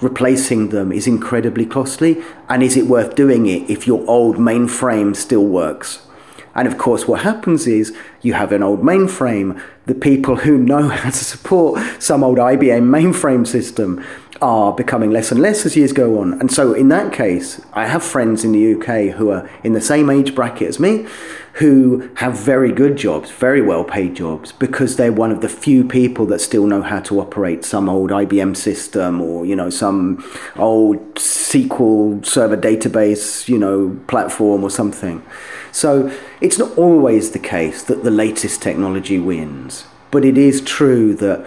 replacing 0.00 0.68
them 0.68 0.92
is 0.92 1.06
incredibly 1.06 1.66
costly. 1.66 2.22
And 2.48 2.62
is 2.62 2.76
it 2.76 2.86
worth 2.86 3.14
doing 3.14 3.46
it 3.46 3.68
if 3.70 3.86
your 3.86 4.08
old 4.08 4.36
mainframe 4.36 5.16
still 5.16 5.46
works? 5.46 6.06
And 6.54 6.68
of 6.68 6.78
course, 6.78 7.08
what 7.08 7.22
happens 7.22 7.66
is 7.66 7.96
you 8.22 8.34
have 8.34 8.52
an 8.52 8.62
old 8.62 8.80
mainframe. 8.80 9.60
The 9.86 9.94
people 9.94 10.36
who 10.36 10.56
know 10.56 10.88
how 11.00 11.10
to 11.10 11.16
support 11.16 11.80
some 12.00 12.22
old 12.22 12.38
IBM 12.38 12.84
mainframe 12.84 13.46
system 13.46 14.04
are 14.42 14.72
becoming 14.72 15.10
less 15.10 15.32
and 15.32 15.40
less 15.40 15.64
as 15.64 15.76
years 15.76 15.92
go 15.92 16.20
on. 16.20 16.34
And 16.34 16.52
so, 16.52 16.74
in 16.74 16.88
that 16.88 17.12
case, 17.12 17.60
I 17.72 17.86
have 17.86 18.04
friends 18.04 18.44
in 18.44 18.52
the 18.52 18.74
UK 18.74 19.16
who 19.16 19.30
are 19.30 19.48
in 19.64 19.72
the 19.72 19.80
same 19.80 20.10
age 20.10 20.34
bracket 20.34 20.68
as 20.68 20.78
me 20.78 21.06
who 21.54 22.10
have 22.16 22.36
very 22.36 22.72
good 22.72 22.96
jobs, 22.96 23.30
very 23.30 23.62
well 23.62 23.84
paid 23.84 24.16
jobs, 24.16 24.50
because 24.50 24.96
they're 24.96 25.12
one 25.12 25.30
of 25.30 25.40
the 25.40 25.48
few 25.48 25.84
people 25.84 26.26
that 26.26 26.40
still 26.40 26.66
know 26.66 26.82
how 26.82 26.98
to 27.00 27.20
operate 27.20 27.64
some 27.64 27.88
old 27.88 28.10
IBM 28.10 28.56
system 28.56 29.20
or, 29.20 29.46
you 29.46 29.54
know, 29.54 29.70
some 29.70 30.24
old 30.56 30.98
SQL 31.14 32.26
server 32.26 32.56
database, 32.56 33.48
you 33.48 33.58
know, 33.58 33.96
platform 34.08 34.64
or 34.64 34.70
something. 34.70 35.22
So 35.70 36.12
it's 36.40 36.58
not 36.58 36.76
always 36.76 37.30
the 37.30 37.38
case 37.38 37.84
that 37.84 38.02
the 38.02 38.10
latest 38.10 38.60
technology 38.60 39.20
wins, 39.20 39.84
but 40.10 40.24
it 40.24 40.36
is 40.36 40.60
true 40.60 41.14
that 41.14 41.46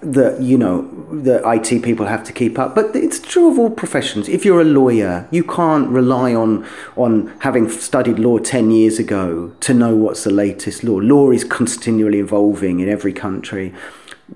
that 0.00 0.40
you 0.40 0.56
know 0.56 0.82
the 1.10 1.42
IT 1.48 1.82
people 1.82 2.06
have 2.06 2.24
to 2.24 2.32
keep 2.32 2.58
up. 2.58 2.74
But 2.74 2.94
it's 2.94 3.18
true 3.18 3.50
of 3.50 3.58
all 3.58 3.70
professions. 3.70 4.28
If 4.28 4.44
you're 4.44 4.60
a 4.60 4.64
lawyer, 4.64 5.28
you 5.30 5.44
can't 5.44 5.88
rely 5.88 6.34
on 6.34 6.66
on 6.96 7.32
having 7.40 7.68
studied 7.68 8.18
law 8.18 8.38
ten 8.38 8.70
years 8.70 8.98
ago 8.98 9.52
to 9.60 9.74
know 9.74 9.94
what's 9.96 10.24
the 10.24 10.32
latest 10.32 10.84
law. 10.84 10.98
Law 10.98 11.30
is 11.30 11.44
continually 11.44 12.18
evolving 12.20 12.80
in 12.80 12.88
every 12.88 13.12
country 13.12 13.74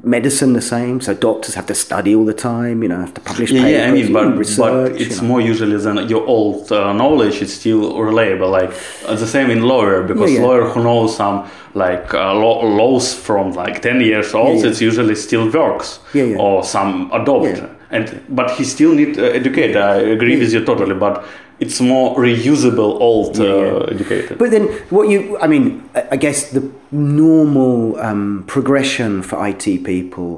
medicine 0.02 0.55
the 0.55 0.62
same 0.62 1.00
so 1.00 1.12
doctors 1.14 1.55
have 1.55 1.66
to 1.66 1.74
study 1.74 2.14
all 2.14 2.24
the 2.24 2.33
time 2.35 2.83
you 2.83 2.88
know 2.88 2.98
have 3.00 3.12
to 3.12 3.20
publish 3.20 3.50
yeah, 3.50 3.62
papers, 3.62 3.72
yeah 3.72 3.88
i 3.88 3.90
mean 3.92 4.12
but, 4.12 4.37
research, 4.38 4.92
but 4.92 5.00
it's 5.00 5.16
you 5.16 5.22
know. 5.22 5.28
more 5.28 5.40
usually 5.40 5.76
than 5.76 6.09
your 6.09 6.26
old 6.26 6.72
uh, 6.72 6.92
knowledge 6.94 7.42
is 7.42 7.55
still 7.55 8.00
reliable 8.02 8.48
like 8.48 8.72
uh, 9.07 9.14
the 9.14 9.26
same 9.26 9.50
in 9.50 9.62
lawyer 9.62 10.02
because 10.02 10.31
Yeah, 10.33 10.38
yeah. 10.40 10.46
lawyer 10.46 10.64
who 10.64 10.83
knows 10.83 11.14
some 11.16 11.46
like 11.74 12.12
uh, 12.14 12.35
law, 12.35 12.64
laws 12.64 13.14
from 13.14 13.52
like 13.52 13.83
10 13.83 14.00
years 14.00 14.35
old 14.35 14.61
Yeah, 14.61 14.70
it's 14.70 14.81
usually 14.81 15.14
still 15.14 15.50
works 15.50 16.00
Yeah, 16.14 16.24
yeah. 16.24 16.38
or 16.38 16.64
some 16.64 17.11
adopt 17.12 17.62
and 17.90 18.22
but 18.31 18.50
he 18.52 18.64
still 18.64 18.94
need 18.94 19.18
uh, 19.18 19.24
educate 19.24 19.76
i 19.76 19.96
agree 19.96 20.38
with 20.38 20.52
you 20.52 20.64
totally 20.64 20.94
but 20.94 21.24
it's 21.62 21.81
more 21.81 22.16
reusable 22.16 23.01
old 23.09 23.38
uh, 23.38 23.44
yeah. 23.44 23.94
educated 23.94 24.38
But 24.38 24.51
then, 24.51 24.64
what 24.90 25.09
you, 25.09 25.38
I 25.38 25.46
mean, 25.46 25.88
I 25.94 26.03
I 26.14 26.16
guess 26.25 26.38
the 26.51 26.62
normal 26.90 27.98
um, 28.01 28.44
progression 28.55 29.22
for 29.22 29.37
IT 29.51 29.64
people 29.92 30.31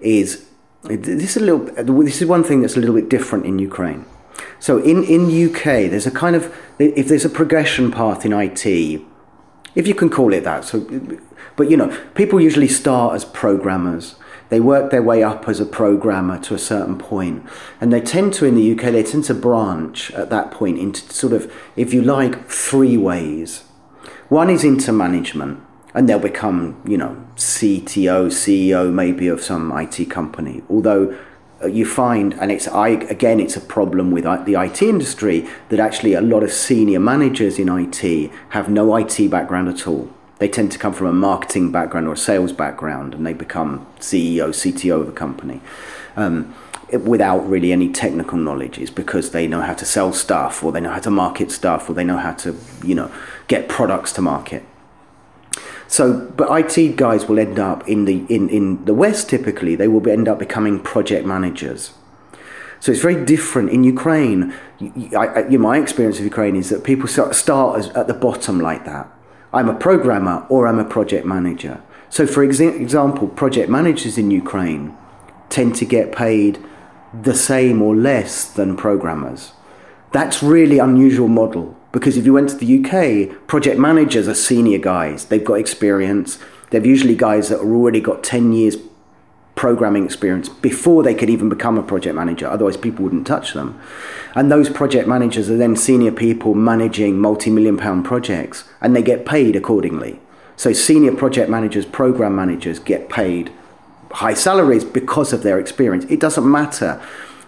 is 0.00 0.46
this 0.82 1.36
is 1.36 1.42
a 1.42 1.44
little. 1.48 1.62
This 2.04 2.22
is 2.22 2.28
one 2.36 2.44
thing 2.44 2.58
that's 2.62 2.76
a 2.76 2.80
little 2.80 2.94
bit 3.00 3.08
different 3.16 3.44
in 3.50 3.58
Ukraine. 3.58 4.04
So 4.66 4.72
in 4.78 4.98
in 5.14 5.20
UK, 5.46 5.64
there's 5.90 6.06
a 6.06 6.14
kind 6.22 6.36
of 6.36 6.42
if 6.78 7.08
there's 7.08 7.26
a 7.32 7.34
progression 7.40 7.90
path 7.90 8.24
in 8.24 8.32
IT, 8.32 8.64
if 9.74 9.84
you 9.88 9.94
can 10.00 10.08
call 10.08 10.32
it 10.32 10.44
that. 10.44 10.64
So, 10.64 10.74
but 11.56 11.70
you 11.70 11.76
know, 11.76 11.88
people 12.14 12.40
usually 12.40 12.68
start 12.68 13.14
as 13.16 13.24
programmers. 13.24 14.14
They 14.50 14.60
work 14.60 14.90
their 14.90 15.02
way 15.02 15.22
up 15.22 15.48
as 15.48 15.60
a 15.60 15.64
programmer 15.64 16.38
to 16.40 16.54
a 16.54 16.58
certain 16.58 16.98
point, 16.98 17.46
and 17.80 17.92
they 17.92 18.00
tend 18.00 18.34
to 18.34 18.44
in 18.44 18.56
the 18.56 18.72
UK 18.72 18.92
they 18.92 19.04
tend 19.04 19.24
to 19.24 19.34
branch 19.34 20.10
at 20.10 20.30
that 20.30 20.50
point 20.50 20.78
into 20.78 21.00
sort 21.12 21.32
of, 21.32 21.52
if 21.76 21.94
you 21.94 22.02
like, 22.02 22.48
three 22.48 22.96
ways. 22.96 23.64
One 24.28 24.50
is 24.50 24.64
into 24.64 24.92
management, 24.92 25.60
and 25.94 26.08
they'll 26.08 26.18
become, 26.18 26.80
you 26.84 26.98
know, 26.98 27.16
CTO, 27.36 28.26
CEO 28.26 28.92
maybe 28.92 29.28
of 29.28 29.40
some 29.40 29.72
IT 29.76 30.10
company. 30.10 30.62
Although 30.68 31.16
uh, 31.62 31.66
you 31.66 31.86
find, 31.86 32.34
and 32.34 32.50
it's 32.50 32.66
I 32.66 32.88
again, 32.88 33.38
it's 33.38 33.56
a 33.56 33.60
problem 33.60 34.10
with 34.10 34.24
the 34.24 34.60
IT 34.60 34.82
industry 34.82 35.48
that 35.68 35.78
actually 35.78 36.14
a 36.14 36.20
lot 36.20 36.42
of 36.42 36.52
senior 36.52 37.00
managers 37.00 37.58
in 37.58 37.68
IT 37.68 38.32
have 38.50 38.68
no 38.68 38.96
IT 38.96 39.30
background 39.30 39.68
at 39.68 39.86
all. 39.86 40.10
They 40.40 40.48
tend 40.48 40.72
to 40.72 40.78
come 40.78 40.92
from 40.92 41.06
a 41.06 41.12
marketing 41.12 41.70
background 41.70 42.08
or 42.08 42.14
a 42.14 42.16
sales 42.16 42.52
background, 42.52 43.14
and 43.14 43.24
they 43.24 43.32
become 43.34 43.86
CEO, 44.00 44.48
CTO 44.52 45.00
of 45.02 45.08
a 45.08 45.12
company. 45.12 45.60
Um, 46.16 46.52
it- 46.88 47.02
without 47.02 47.48
really 47.48 47.70
any 47.72 47.88
technical 47.88 48.36
knowledge 48.36 48.76
is 48.78 48.90
because 48.90 49.30
they 49.30 49.46
know 49.46 49.60
how 49.60 49.74
to 49.74 49.84
sell 49.84 50.12
stuff 50.12 50.64
or 50.64 50.72
they 50.72 50.80
know 50.80 50.90
how 50.90 50.98
to 50.98 51.10
market 51.10 51.52
stuff 51.52 51.88
or 51.88 51.92
they 51.94 52.02
know 52.02 52.16
how 52.16 52.32
to 52.32 52.56
you 52.82 52.96
know 52.96 53.08
get 53.46 53.68
products 53.68 54.10
to 54.14 54.20
market 54.20 54.64
so, 55.86 56.30
but 56.36 56.48
IT 56.50 56.96
guys 56.96 57.26
will 57.26 57.38
end 57.40 57.58
up 57.58 57.88
in 57.88 58.04
the 58.04 58.24
in, 58.28 58.48
in 58.48 58.84
the 58.84 58.94
West 58.94 59.28
typically 59.28 59.74
they 59.74 59.88
will 59.88 60.08
end 60.08 60.28
up 60.28 60.38
becoming 60.38 60.78
project 60.78 61.26
managers. 61.26 61.92
So 62.78 62.92
it's 62.92 63.00
very 63.00 63.24
different 63.24 63.70
in 63.70 63.82
Ukraine. 63.82 64.54
I, 65.16 65.26
I- 65.26 65.48
you 65.48 65.58
know, 65.58 65.64
my 65.70 65.78
experience 65.78 66.18
of 66.20 66.24
Ukraine 66.24 66.54
is 66.54 66.70
that 66.70 66.84
people 66.84 67.08
start, 67.08 67.34
start 67.34 67.78
as, 67.80 67.88
at 67.90 68.06
the 68.06 68.14
bottom 68.14 68.60
like 68.60 68.84
that. 68.84 69.08
I'm 69.52 69.68
a 69.68 69.74
programmer 69.74 70.46
or 70.48 70.66
I'm 70.66 70.78
a 70.78 70.84
project 70.84 71.26
manager. 71.26 71.82
So, 72.08 72.26
for 72.26 72.46
exa- 72.46 72.80
example, 72.80 73.28
project 73.28 73.68
managers 73.68 74.16
in 74.16 74.30
Ukraine 74.30 74.96
tend 75.48 75.74
to 75.76 75.84
get 75.84 76.12
paid 76.12 76.58
the 77.12 77.34
same 77.34 77.82
or 77.82 77.96
less 77.96 78.44
than 78.44 78.76
programmers. 78.76 79.52
That's 80.12 80.42
really 80.42 80.78
unusual 80.78 81.28
model 81.28 81.76
because 81.92 82.16
if 82.16 82.24
you 82.24 82.32
went 82.32 82.50
to 82.50 82.56
the 82.56 82.78
UK, 82.78 83.46
project 83.48 83.78
managers 83.78 84.28
are 84.28 84.34
senior 84.34 84.78
guys. 84.78 85.24
They've 85.26 85.44
got 85.44 85.54
experience. 85.54 86.38
They've 86.70 86.86
usually 86.86 87.16
guys 87.16 87.48
that 87.48 87.58
have 87.58 87.66
already 87.66 88.00
got 88.00 88.22
10 88.22 88.52
years 88.52 88.76
programming 89.60 90.06
experience 90.06 90.48
before 90.48 91.02
they 91.02 91.14
could 91.14 91.28
even 91.28 91.50
become 91.50 91.76
a 91.76 91.82
project 91.82 92.14
manager. 92.14 92.46
Otherwise, 92.46 92.78
people 92.78 93.04
wouldn't 93.04 93.26
touch 93.26 93.52
them. 93.52 93.78
And 94.34 94.50
those 94.50 94.70
project 94.70 95.06
managers 95.06 95.50
are 95.50 95.56
then 95.58 95.76
senior 95.76 96.12
people 96.12 96.54
managing 96.54 97.18
multi 97.18 97.50
million 97.50 97.76
pound 97.76 98.06
projects 98.06 98.64
and 98.80 98.96
they 98.96 99.02
get 99.02 99.26
paid 99.26 99.54
accordingly. 99.54 100.18
So, 100.56 100.72
senior 100.72 101.14
project 101.14 101.50
managers, 101.50 101.84
program 101.84 102.34
managers 102.34 102.78
get 102.78 103.10
paid 103.10 103.52
high 104.12 104.32
salaries 104.32 104.82
because 104.82 105.34
of 105.34 105.42
their 105.42 105.60
experience. 105.60 106.06
It 106.06 106.20
doesn't 106.20 106.50
matter 106.50 106.98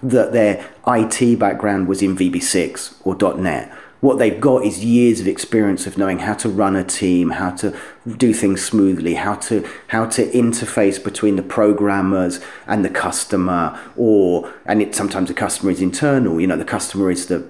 that 0.03 0.33
their 0.33 0.69
IT 0.87 1.39
background 1.39 1.89
was 1.89 2.03
in 2.03 2.15
VB6 2.15 2.95
or 3.07 3.17
.NET. 3.39 3.73
What 4.03 4.19
they've 4.19 4.41
got 4.41 4.65
is 4.65 4.85
years 4.85 5.21
of 5.21 5.29
experience 5.29 5.87
of 5.87 5.97
knowing 5.97 6.19
how 6.19 6.35
to 6.35 6.49
run 6.49 6.75
a 6.75 6.83
team, 6.83 7.31
how 7.31 7.53
to 7.53 7.73
do 8.17 8.35
things 8.35 8.61
smoothly, 8.61 9.15
how 9.15 9.37
to 9.37 9.65
how 9.87 10.07
to 10.07 10.29
interface 10.33 11.03
between 11.03 11.37
the 11.37 11.43
programmers 11.45 12.41
and 12.67 12.85
the 12.85 12.91
customer, 12.91 13.79
or 13.97 14.53
and 14.67 14.83
it 14.83 14.97
sometimes 14.97 15.29
the 15.29 15.35
customer 15.35 15.71
is 15.71 15.81
internal. 15.81 16.41
You 16.41 16.49
know, 16.49 16.57
the 16.57 16.65
customer 16.65 17.13
is 17.13 17.27
the 17.29 17.47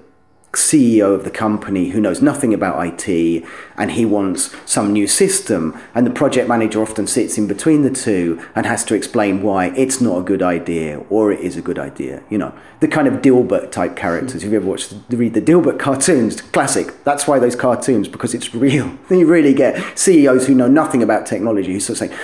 CEO 0.53 1.15
of 1.15 1.25
the 1.25 1.31
company 1.31 1.91
who 1.91 2.01
knows 2.01 2.21
nothing 2.21 2.53
about 2.53 2.85
IT 2.87 3.45
and 3.79 3.93
he 3.93 4.05
wants 4.05 4.55
some 4.67 4.93
new 4.93 5.07
system 5.07 5.79
and 5.95 6.07
the 6.07 6.11
project 6.11 6.47
manager 6.47 6.83
often 6.83 7.07
sits 7.07 7.39
in 7.39 7.47
between 7.47 7.83
the 7.83 7.91
two 7.91 8.39
and 8.55 8.67
has 8.67 8.85
to 8.85 8.95
explain 8.95 9.43
why 9.43 9.69
it's 9.77 10.01
not 10.01 10.19
a 10.19 10.23
good 10.23 10.43
idea 10.43 10.99
or 11.09 11.33
it 11.33 11.41
is 11.41 11.57
a 11.57 11.63
good 11.63 11.79
idea 11.79 12.23
you 12.29 12.37
know. 12.37 12.55
The 12.81 12.89
kind 12.89 13.07
of 13.07 13.23
Dilbert 13.23 13.71
type 13.71 13.97
characters. 13.97 14.43
If 14.43 14.51
you 14.51 14.57
ever 14.57 14.67
watched 14.67 14.95
read 15.09 15.35
the 15.35 15.41
Dilbert 15.41 15.79
cartoons? 15.79 16.41
Classic. 16.41 17.03
That's 17.05 17.27
why 17.27 17.39
those 17.39 17.57
cartoons 17.57 18.09
because 18.09 18.35
it's 18.35 18.55
real. 18.55 18.99
You 19.23 19.27
really 19.27 19.55
get 19.55 19.99
CEOs 19.99 20.49
who 20.49 20.55
know 20.55 20.67
nothing 20.67 21.03
about 21.03 21.27
technology 21.27 21.73
who 21.73 21.81
sort 21.81 22.01
of 22.01 22.11
say 22.11 22.17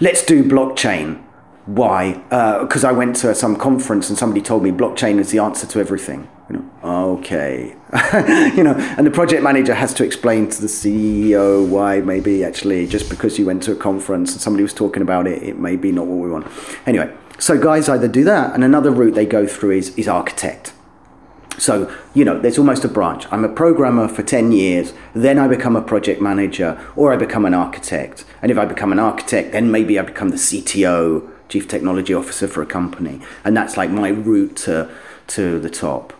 let's 0.00 0.24
do 0.24 0.44
blockchain. 0.44 1.22
Why? 1.64 2.22
Uh, 2.30 2.60
because 2.60 2.84
I 2.84 2.92
went 2.92 3.16
to 3.16 3.34
some 3.34 3.56
conference 3.56 4.08
and 4.08 4.16
somebody 4.16 4.40
told 4.40 4.62
me 4.62 4.70
blockchain 4.70 5.18
is 5.18 5.30
the 5.32 5.40
answer 5.40 5.66
to 5.66 5.80
everything 5.80 6.28
You 6.48 6.56
know, 6.56 7.08
okay. 7.08 7.74
you 8.56 8.62
know, 8.62 8.74
and 8.96 9.06
the 9.06 9.10
project 9.10 9.42
manager 9.42 9.74
has 9.74 9.92
to 9.94 10.04
explain 10.04 10.48
to 10.48 10.60
the 10.60 10.68
CEO 10.68 11.66
why 11.68 12.00
maybe 12.00 12.44
actually 12.44 12.86
just 12.86 13.10
because 13.10 13.38
you 13.38 13.46
went 13.46 13.62
to 13.64 13.72
a 13.72 13.76
conference 13.76 14.32
and 14.32 14.40
somebody 14.40 14.62
was 14.62 14.72
talking 14.72 15.02
about 15.02 15.26
it, 15.26 15.42
it 15.42 15.58
may 15.58 15.76
be 15.76 15.90
not 15.90 16.06
what 16.06 16.18
we 16.18 16.30
want. 16.30 16.46
Anyway, 16.86 17.12
so 17.38 17.58
guys 17.58 17.88
either 17.88 18.08
do 18.08 18.24
that, 18.24 18.54
and 18.54 18.64
another 18.64 18.90
route 18.90 19.14
they 19.14 19.26
go 19.26 19.46
through 19.46 19.72
is, 19.72 19.96
is 19.98 20.08
architect. 20.08 20.72
So, 21.58 21.92
you 22.14 22.24
know, 22.24 22.38
there's 22.38 22.58
almost 22.58 22.84
a 22.84 22.88
branch. 22.88 23.26
I'm 23.30 23.44
a 23.44 23.48
programmer 23.48 24.08
for 24.08 24.22
10 24.22 24.52
years, 24.52 24.92
then 25.14 25.38
I 25.38 25.48
become 25.48 25.74
a 25.74 25.82
project 25.82 26.20
manager, 26.20 26.78
or 26.94 27.12
I 27.12 27.16
become 27.16 27.44
an 27.44 27.54
architect. 27.54 28.24
And 28.42 28.50
if 28.50 28.58
I 28.58 28.66
become 28.66 28.92
an 28.92 28.98
architect, 28.98 29.52
then 29.52 29.70
maybe 29.70 29.98
I 29.98 30.02
become 30.02 30.28
the 30.28 30.36
CTO, 30.36 31.28
Chief 31.48 31.66
Technology 31.66 32.12
Officer 32.12 32.46
for 32.46 32.62
a 32.62 32.66
company. 32.66 33.20
And 33.44 33.56
that's 33.56 33.76
like 33.76 33.90
my 33.90 34.08
route 34.08 34.56
to, 34.58 34.90
to 35.28 35.58
the 35.58 35.70
top. 35.70 36.12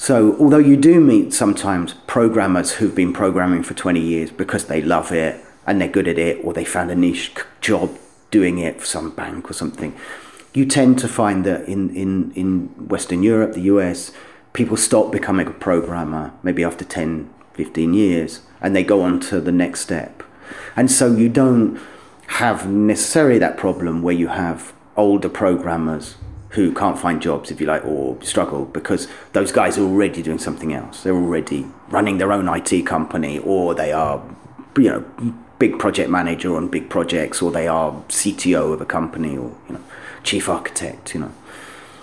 So, 0.00 0.34
although 0.38 0.56
you 0.56 0.78
do 0.78 0.98
meet 0.98 1.34
sometimes 1.34 1.92
programmers 2.06 2.72
who've 2.72 2.94
been 2.94 3.12
programming 3.12 3.62
for 3.62 3.74
20 3.74 4.00
years 4.00 4.30
because 4.30 4.64
they 4.64 4.80
love 4.80 5.12
it 5.12 5.44
and 5.66 5.78
they're 5.78 5.88
good 5.88 6.08
at 6.08 6.18
it, 6.18 6.42
or 6.42 6.54
they 6.54 6.64
found 6.64 6.90
a 6.90 6.94
niche 6.94 7.34
job 7.60 7.94
doing 8.30 8.56
it 8.56 8.80
for 8.80 8.86
some 8.86 9.10
bank 9.10 9.50
or 9.50 9.52
something, 9.52 9.94
you 10.54 10.64
tend 10.64 10.98
to 11.00 11.06
find 11.06 11.44
that 11.44 11.68
in, 11.68 11.94
in, 11.94 12.32
in 12.32 12.68
Western 12.88 13.22
Europe, 13.22 13.52
the 13.52 13.60
US, 13.72 14.10
people 14.54 14.78
stop 14.78 15.12
becoming 15.12 15.46
a 15.46 15.50
programmer 15.50 16.32
maybe 16.42 16.64
after 16.64 16.86
10, 16.86 17.28
15 17.52 17.92
years 17.92 18.40
and 18.62 18.74
they 18.74 18.82
go 18.82 19.02
on 19.02 19.20
to 19.20 19.38
the 19.38 19.52
next 19.52 19.80
step. 19.80 20.22
And 20.76 20.90
so 20.90 21.14
you 21.14 21.28
don't 21.28 21.78
have 22.38 22.66
necessarily 22.66 23.38
that 23.40 23.58
problem 23.58 24.00
where 24.00 24.14
you 24.14 24.28
have 24.28 24.72
older 24.96 25.28
programmers 25.28 26.16
who 26.50 26.72
can't 26.74 26.98
find 26.98 27.22
jobs, 27.22 27.50
if 27.50 27.60
you 27.60 27.66
like, 27.66 27.84
or 27.84 28.20
struggle 28.22 28.64
because 28.64 29.06
those 29.32 29.52
guys 29.52 29.78
are 29.78 29.82
already 29.84 30.22
doing 30.22 30.38
something 30.38 30.72
else. 30.72 31.02
They're 31.02 31.14
already 31.14 31.66
running 31.88 32.18
their 32.18 32.32
own 32.32 32.48
IT 32.48 32.86
company, 32.86 33.38
or 33.38 33.74
they 33.74 33.92
are, 33.92 34.22
you 34.76 34.90
know, 34.90 35.34
big 35.58 35.78
project 35.78 36.10
manager 36.10 36.56
on 36.56 36.68
big 36.68 36.88
projects, 36.90 37.40
or 37.42 37.50
they 37.52 37.68
are 37.68 37.92
CTO 38.08 38.72
of 38.72 38.80
a 38.80 38.86
company, 38.86 39.36
or 39.36 39.52
you 39.68 39.74
know, 39.74 39.80
chief 40.24 40.48
architect. 40.48 41.14
You 41.14 41.20
know. 41.20 41.32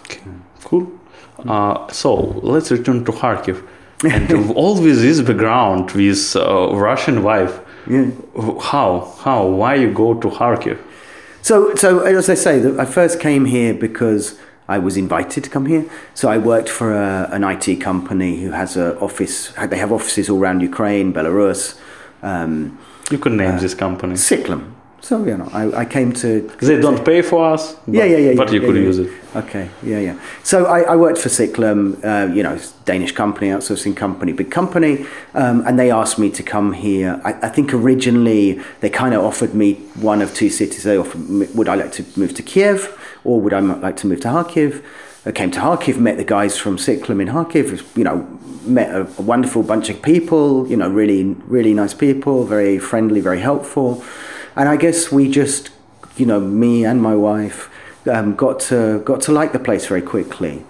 Okay. 0.05 0.21
Cool. 0.63 0.91
Uh, 1.39 1.91
so 1.91 2.13
let's 2.41 2.71
return 2.71 3.03
to 3.05 3.11
Kharkiv. 3.11 3.65
and 4.03 4.51
all 4.51 4.79
with 4.81 5.01
this 5.01 5.21
background, 5.21 5.91
with 5.91 6.35
uh, 6.35 6.73
Russian 6.75 7.23
wife, 7.23 7.59
Yeah. 7.87 8.11
how, 8.61 9.13
how, 9.19 9.47
why 9.47 9.75
you 9.75 9.91
go 9.91 10.13
to 10.13 10.29
Kharkiv? 10.29 10.77
So, 11.47 11.73
so 11.75 12.01
as 12.01 12.29
I 12.29 12.33
say, 12.33 12.77
I 12.77 12.83
first 12.83 13.21
came 13.21 13.45
here 13.45 13.73
because 13.73 14.37
I 14.67 14.79
was 14.79 14.97
invited 14.97 15.45
to 15.45 15.49
come 15.49 15.65
here. 15.65 15.89
So 16.13 16.27
I 16.27 16.37
worked 16.37 16.67
for 16.67 16.91
a, 16.91 17.29
an 17.31 17.45
IT 17.45 17.79
company 17.79 18.41
who 18.41 18.51
has 18.51 18.75
a 18.75 18.99
office. 18.99 19.53
They 19.53 19.77
have 19.77 19.93
offices 19.93 20.29
all 20.29 20.41
around 20.41 20.59
Ukraine, 20.59 21.13
Belarus, 21.13 21.79
um, 22.21 22.77
You 23.09 23.17
could 23.17 23.31
name 23.31 23.59
this 23.59 23.73
company. 23.73 24.15
Ciklum. 24.15 24.73
So 25.07 25.23
you 25.23 25.37
know, 25.37 25.49
I, 25.53 25.83
I 25.83 25.85
came 25.85 26.11
to. 26.11 26.41
They 26.59 26.81
don't 26.81 27.05
pay 27.05 27.21
for 27.21 27.53
us, 27.53 27.75
but, 27.75 27.93
Yeah, 27.93 28.03
yeah, 28.03 28.17
yeah. 28.17 28.33
but 28.35 28.49
yeah, 28.49 28.55
you 28.55 28.61
yeah, 28.61 28.67
could 28.67 28.75
yeah. 28.75 28.81
use 28.81 28.99
it. 28.99 29.09
Okay, 29.37 29.69
yeah, 29.81 29.99
yeah. 29.99 30.19
So 30.43 30.65
I, 30.65 30.81
I 30.81 30.95
worked 30.97 31.17
for 31.17 31.29
Ciklum, 31.29 32.03
uh, 32.03 32.33
you 32.33 32.43
know, 32.43 32.59
Danish 32.83 33.13
company, 33.13 33.47
outsourcing 33.47 33.95
company, 33.95 34.33
big 34.33 34.51
company, 34.51 35.05
um, 35.33 35.65
and 35.65 35.79
they 35.79 35.91
asked 35.91 36.19
me 36.19 36.29
to 36.31 36.43
come 36.43 36.73
here. 36.73 37.21
I, 37.23 37.31
I 37.47 37.47
think 37.47 37.73
originally 37.73 38.59
they 38.81 38.89
kind 38.89 39.13
of 39.15 39.23
offered 39.23 39.53
me 39.53 39.75
one 39.95 40.21
of 40.21 40.33
two 40.33 40.49
cities. 40.49 40.83
They 40.83 40.97
offered, 40.97 41.29
me, 41.29 41.47
would 41.55 41.69
I 41.69 41.75
like 41.75 41.93
to 41.93 42.05
move 42.19 42.33
to 42.33 42.43
Kiev 42.43 42.99
or 43.23 43.39
would 43.39 43.53
I 43.53 43.61
like 43.61 43.95
to 43.97 44.07
move 44.07 44.19
to 44.21 44.27
Kharkiv? 44.27 44.83
I 45.25 45.31
came 45.31 45.51
to 45.51 45.59
Kharkiv, 45.61 45.97
met 45.99 46.17
the 46.17 46.25
guys 46.25 46.57
from 46.57 46.75
Ciklum 46.75 47.21
in 47.21 47.29
Kharkiv, 47.29 47.95
you 47.95 48.03
know, 48.03 48.27
met 48.65 48.93
a, 48.93 49.07
a 49.17 49.21
wonderful 49.21 49.63
bunch 49.63 49.87
of 49.89 50.01
people, 50.01 50.67
you 50.67 50.75
know, 50.75 50.89
really, 50.89 51.23
really 51.47 51.73
nice 51.73 51.93
people, 51.93 52.43
very 52.43 52.77
friendly, 52.77 53.21
very 53.21 53.39
helpful. 53.39 54.03
And 54.57 54.67
I 54.67 54.75
guess 54.75 55.11
we 55.11 55.29
just, 55.29 55.69
you 56.17 56.25
know, 56.25 56.39
me 56.39 56.83
and 56.83 57.01
my 57.01 57.15
wife 57.15 57.69
um, 58.07 58.35
got 58.35 58.59
to 58.61 58.99
got 59.05 59.21
to 59.21 59.31
like 59.31 59.53
the 59.53 59.59
place 59.59 59.85
very 59.85 60.01
quickly. 60.01 60.65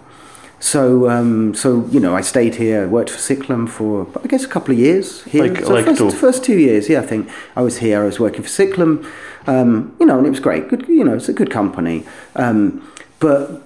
So, 0.60 1.08
um, 1.10 1.54
so 1.54 1.86
you 1.92 2.00
know, 2.00 2.16
I 2.16 2.22
stayed 2.22 2.56
here, 2.56 2.88
worked 2.88 3.12
for 3.12 3.20
Ciklum 3.20 3.70
for 3.70 4.08
I 4.24 4.28
guess 4.28 4.44
a 4.44 4.48
couple 4.48 4.74
of 4.74 4.80
years. 4.80 5.24
Here. 5.24 5.46
Like- 5.46 5.64
so 5.64 5.74
like 5.74 5.86
first, 5.86 6.00
two. 6.00 6.12
first 6.12 6.44
two 6.44 6.58
years, 6.58 6.90
yeah, 6.90 7.00
I 7.00 7.06
think 7.06 7.30
I 7.56 7.62
was 7.62 7.78
here. 7.78 8.02
I 8.02 8.06
was 8.06 8.20
working 8.20 8.44
for 8.44 8.50
Ciklum, 8.50 9.10
um, 9.48 9.96
you 10.00 10.06
know, 10.06 10.18
and 10.18 10.28
it 10.28 10.32
was 10.32 10.40
great. 10.40 10.68
Good, 10.68 10.88
you 10.88 11.04
know, 11.04 11.16
it's 11.16 11.30
a 11.30 11.34
good 11.34 11.52
company. 11.52 12.06
Um, 12.36 12.82
but 13.20 13.62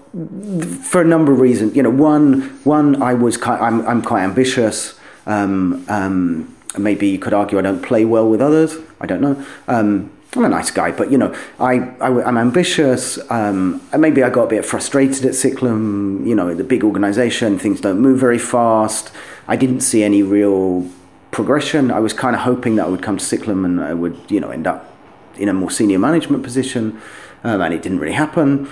for 0.84 1.02
a 1.02 1.06
number 1.06 1.32
of 1.32 1.40
reasons, 1.40 1.76
you 1.76 1.84
know, 1.84 1.90
one, 1.90 2.42
one, 2.64 3.02
I 3.02 3.14
was 3.14 3.38
quite, 3.38 3.60
I'm, 3.60 3.86
I'm 3.88 4.02
quite 4.02 4.24
ambitious. 4.24 5.00
Um, 5.26 5.86
um, 5.90 6.56
maybe 6.78 7.08
you 7.08 7.20
could 7.20 7.34
argue 7.34 7.58
I 7.58 7.62
don't 7.62 7.82
play 7.82 8.06
well 8.06 8.30
with 8.30 8.42
others. 8.42 8.78
I 9.02 9.06
don't 9.08 9.22
know. 9.22 9.46
Um, 9.68 10.12
I'm 10.34 10.46
a 10.46 10.50
nice 10.50 10.72
guy, 10.72 10.92
but 10.92 11.12
you 11.12 11.18
know, 11.18 11.36
I, 11.60 11.80
I 12.00 12.28
am 12.28 12.38
ambitious. 12.38 13.20
Um, 13.30 13.82
maybe 13.98 14.24
I 14.24 14.30
got 14.30 14.44
a 14.44 14.48
bit 14.48 14.66
frustrated 14.66 15.26
at 15.26 15.34
Ciklum. 15.34 16.26
You 16.26 16.36
know, 16.36 16.54
the 16.54 16.64
big 16.64 16.86
organisation, 16.86 17.60
things 17.60 17.82
don't 17.82 18.00
move 18.00 18.20
very 18.20 18.40
fast. 18.40 19.12
I 19.48 19.58
didn't 19.58 19.82
see 19.82 20.04
any 20.04 20.24
real 20.24 20.88
progression. 21.32 21.92
I 21.92 22.00
was 22.00 22.14
kind 22.14 22.34
of 22.36 22.44
hoping 22.44 22.76
that 22.78 22.86
I 22.86 22.90
would 22.90 23.02
come 23.02 23.18
to 23.18 23.26
Ciklum 23.26 23.66
and 23.66 23.82
I 23.82 23.94
would, 23.94 24.18
you 24.30 24.40
know, 24.40 24.52
end 24.52 24.68
up 24.68 24.96
in 25.36 25.50
a 25.50 25.54
more 25.54 25.72
senior 25.72 26.00
management 26.00 26.44
position, 26.44 27.02
um, 27.44 27.60
and 27.62 27.74
it 27.74 27.82
didn't 27.82 28.00
really 28.00 28.14
happen. 28.14 28.70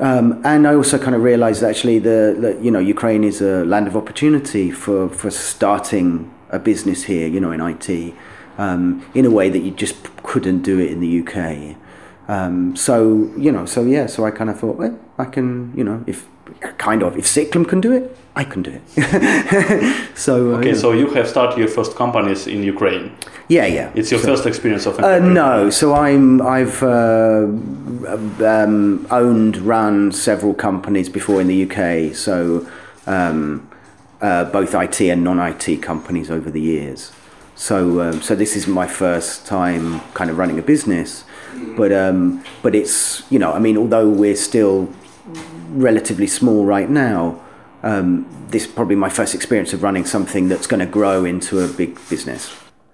Um, 0.00 0.42
and 0.44 0.66
I 0.66 0.74
also 0.74 0.98
kind 0.98 1.14
of 1.14 1.22
realised 1.22 1.62
that 1.62 1.70
actually 1.70 2.00
the, 2.00 2.36
the 2.38 2.58
you 2.62 2.70
know 2.70 2.80
Ukraine 2.80 3.24
is 3.24 3.40
a 3.40 3.64
land 3.64 3.86
of 3.86 3.96
opportunity 3.96 4.70
for 4.70 5.08
for 5.08 5.30
starting 5.30 6.32
a 6.50 6.58
business 6.58 7.04
here, 7.04 7.26
you 7.28 7.40
know, 7.40 7.52
in 7.52 7.60
IT, 7.60 8.14
um, 8.58 9.04
in 9.14 9.24
a 9.24 9.30
way 9.30 9.48
that 9.50 9.60
you 9.60 9.70
just 9.70 9.96
couldn't 10.22 10.62
do 10.62 10.78
it 10.78 10.90
in 10.90 11.00
the 11.00 11.20
UK. 11.22 11.76
Um, 12.28 12.74
so 12.76 13.30
you 13.36 13.52
know, 13.52 13.66
so 13.66 13.82
yeah, 13.84 14.06
so 14.06 14.24
I 14.24 14.30
kind 14.30 14.50
of 14.50 14.58
thought, 14.58 14.76
well, 14.76 14.98
I 15.18 15.24
can, 15.26 15.72
you 15.76 15.84
know, 15.84 16.02
if 16.06 16.26
kind 16.78 17.02
of 17.02 17.16
if 17.16 17.24
Ciklum 17.26 17.68
can 17.68 17.80
do 17.80 17.92
it, 17.92 18.16
I 18.34 18.44
can 18.44 18.62
do 18.62 18.70
it. 18.70 18.82
so 20.16 20.54
uh, 20.54 20.58
Okay, 20.58 20.74
so 20.74 20.92
you 20.92 21.08
have 21.14 21.28
started 21.28 21.58
your 21.58 21.68
first 21.68 21.94
companies 21.96 22.46
in 22.46 22.62
Ukraine. 22.62 23.12
yeah, 23.48 23.66
yeah, 23.66 23.90
It's 23.94 24.10
your 24.10 24.20
So- 24.20 24.28
first 24.28 24.46
experience 24.46 24.86
of 24.86 24.98
Uh, 24.98 25.18
no, 25.20 25.70
so 25.70 25.94
I'm 25.94 26.42
I've 26.42 26.82
uh, 26.82 27.46
um, 28.44 29.06
owned 29.10 29.56
run 29.58 30.12
several 30.12 30.54
companies 30.54 31.08
before 31.08 31.40
in 31.40 31.46
the 31.48 31.58
UK. 31.66 32.14
So 32.14 32.66
um, 33.06 33.68
uh, 34.20 34.44
both 34.44 34.74
IT 34.74 35.00
and 35.00 35.22
non-IT 35.24 35.80
companies 35.82 36.30
over 36.30 36.50
the 36.50 36.60
years. 36.60 37.12
So 37.55 38.01
um, 38.01 38.21
so 38.21 38.35
this 38.35 38.55
is 38.55 38.67
my 38.67 38.87
first 38.87 39.45
time 39.45 40.01
kind 40.13 40.29
of 40.31 40.37
running 40.37 40.57
a 40.57 40.63
business, 40.63 41.25
but 41.77 41.91
um, 41.91 42.43
but 42.63 42.73
it's 42.75 43.23
you 43.29 43.37
know 43.39 43.53
I 43.53 43.59
mean 43.59 43.77
although 43.77 44.09
we're 44.09 44.35
still 44.35 44.89
relatively 45.73 46.27
small 46.27 46.65
right 46.65 46.89
now. 46.89 47.39
Um, 47.83 48.25
this 48.51 48.65
is 48.65 48.71
probably 48.71 48.95
my 48.95 49.09
first 49.09 49.33
experience 49.33 49.73
of 49.73 49.81
running 49.83 50.05
something 50.05 50.49
that's 50.49 50.67
going 50.67 50.81
to 50.81 50.85
grow 50.85 51.25
into 51.25 51.59
a 51.63 51.67
big 51.67 51.97
business. 52.09 52.49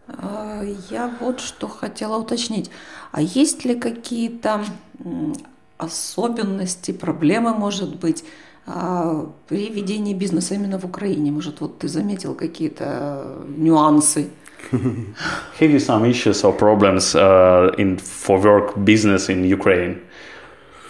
А, 0.07 0.63
Я 0.89 1.11
вот 1.19 1.39
что 1.41 1.67
хотела 1.67 2.17
уточнить. 2.17 2.69
А 3.11 3.21
есть 3.21 3.65
ли 3.65 3.75
какие-то 3.75 4.63
м, 5.03 5.33
особенности, 5.77 6.91
проблемы, 6.91 7.53
может 7.53 7.95
быть, 7.99 8.23
а, 8.65 9.29
при 9.47 9.69
ведении 9.69 10.13
бизнеса 10.13 10.55
именно 10.55 10.79
в 10.79 10.85
Украине? 10.85 11.31
Может, 11.31 11.61
вот 11.61 11.79
ты 11.79 11.87
заметил 11.87 12.35
какие-то 12.35 12.85
э, 12.87 13.45
нюансы? 13.57 14.29
Have 14.70 15.70
you 15.70 15.78
some 15.78 16.04
issues 16.04 16.44
or 16.44 16.52
problems 16.52 17.14
uh, 17.14 17.74
in 17.78 17.98
for 17.98 18.40
work 18.40 18.84
business 18.84 19.28
in 19.28 19.44
Ukraine? 19.44 20.00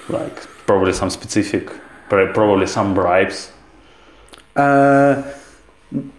Like 0.09 0.37
probably 0.67 0.93
some 0.93 1.11
specific, 1.11 1.71
probably 2.09 2.67
some 2.67 2.95
bribes. 2.95 3.53
Uh, 4.55 5.23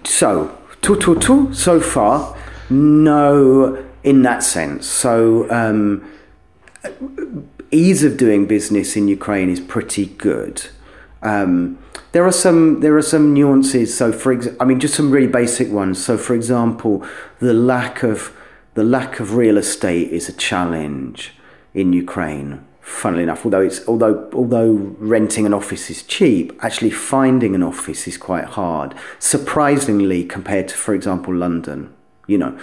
so, 0.04 0.58
two, 0.82 0.98
two, 0.98 1.20
two, 1.20 1.54
so 1.54 1.80
far, 1.80 2.36
no, 2.70 3.84
in 4.04 4.22
that 4.24 4.44
sense. 4.44 4.88
So, 4.88 5.50
um, 5.52 6.04
ease 7.72 8.04
of 8.04 8.18
doing 8.18 8.46
business 8.46 8.96
in 8.96 9.08
Ukraine 9.08 9.50
is 9.50 9.60
pretty 9.60 10.06
good. 10.06 10.68
Um, 11.22 11.78
there 12.13 12.26
are 12.26 12.32
some 12.32 12.80
there 12.80 12.95
are 12.95 13.02
some 13.02 13.34
nuances. 13.34 13.95
So, 13.95 14.12
for 14.13 14.34
ex- 14.34 14.47
I 14.60 14.65
mean, 14.65 14.80
just 14.80 14.93
some 14.95 15.12
really 15.12 15.28
basic 15.28 15.69
ones. 15.69 16.04
So, 16.04 16.17
for 16.17 16.34
example, 16.34 17.06
the 17.39 17.54
lack 17.54 18.04
of 18.04 18.32
the 18.76 18.84
lack 18.84 19.19
of 19.19 19.36
real 19.36 19.58
estate 19.58 20.10
is 20.12 20.30
a 20.30 20.34
challenge 20.34 21.34
in 21.73 21.91
Ukraine. 21.91 22.65
Funnily 22.82 23.23
enough, 23.23 23.45
although 23.45 23.62
it's 23.62 23.88
although 23.88 24.30
although 24.34 24.73
renting 24.99 25.45
an 25.45 25.54
office 25.54 25.89
is 25.89 26.04
cheap, 26.04 26.54
actually 26.62 26.91
finding 26.91 27.56
an 27.56 27.63
office 27.63 28.08
is 28.08 28.17
quite 28.17 28.45
hard. 28.45 28.93
Surprisingly, 29.19 30.23
compared 30.23 30.67
to, 30.67 30.76
for 30.76 30.93
example, 30.93 31.34
London. 31.34 31.93
You 32.28 32.38
know, 32.38 32.60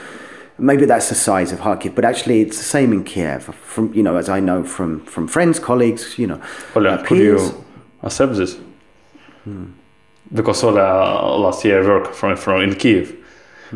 maybe 0.58 0.84
that's 0.84 1.08
the 1.08 1.14
size 1.14 1.52
of 1.52 1.60
Kharkiv, 1.60 1.94
but 1.94 2.04
actually 2.04 2.42
it's 2.42 2.58
the 2.58 2.64
same 2.64 2.92
in 2.92 3.02
Kiev. 3.02 3.44
From 3.54 3.92
you 3.94 4.02
know, 4.02 4.16
as 4.16 4.28
I 4.28 4.40
know 4.40 4.62
from 4.62 5.00
from 5.06 5.26
friends, 5.26 5.58
colleagues, 5.58 6.18
you 6.18 6.26
know, 6.26 6.40
Oля, 6.76 6.90
uh, 6.90 7.02
could 7.02 7.18
you 7.18 7.36
peers. 7.36 7.52
accept 8.02 8.36
this? 8.36 8.58
Because 10.31 10.63
Ola 10.63 11.37
last 11.37 11.63
year 11.65 11.85
worked 11.85 12.15
from, 12.15 12.35
from 12.35 12.61
in 12.61 12.75
Kiev. 12.75 13.15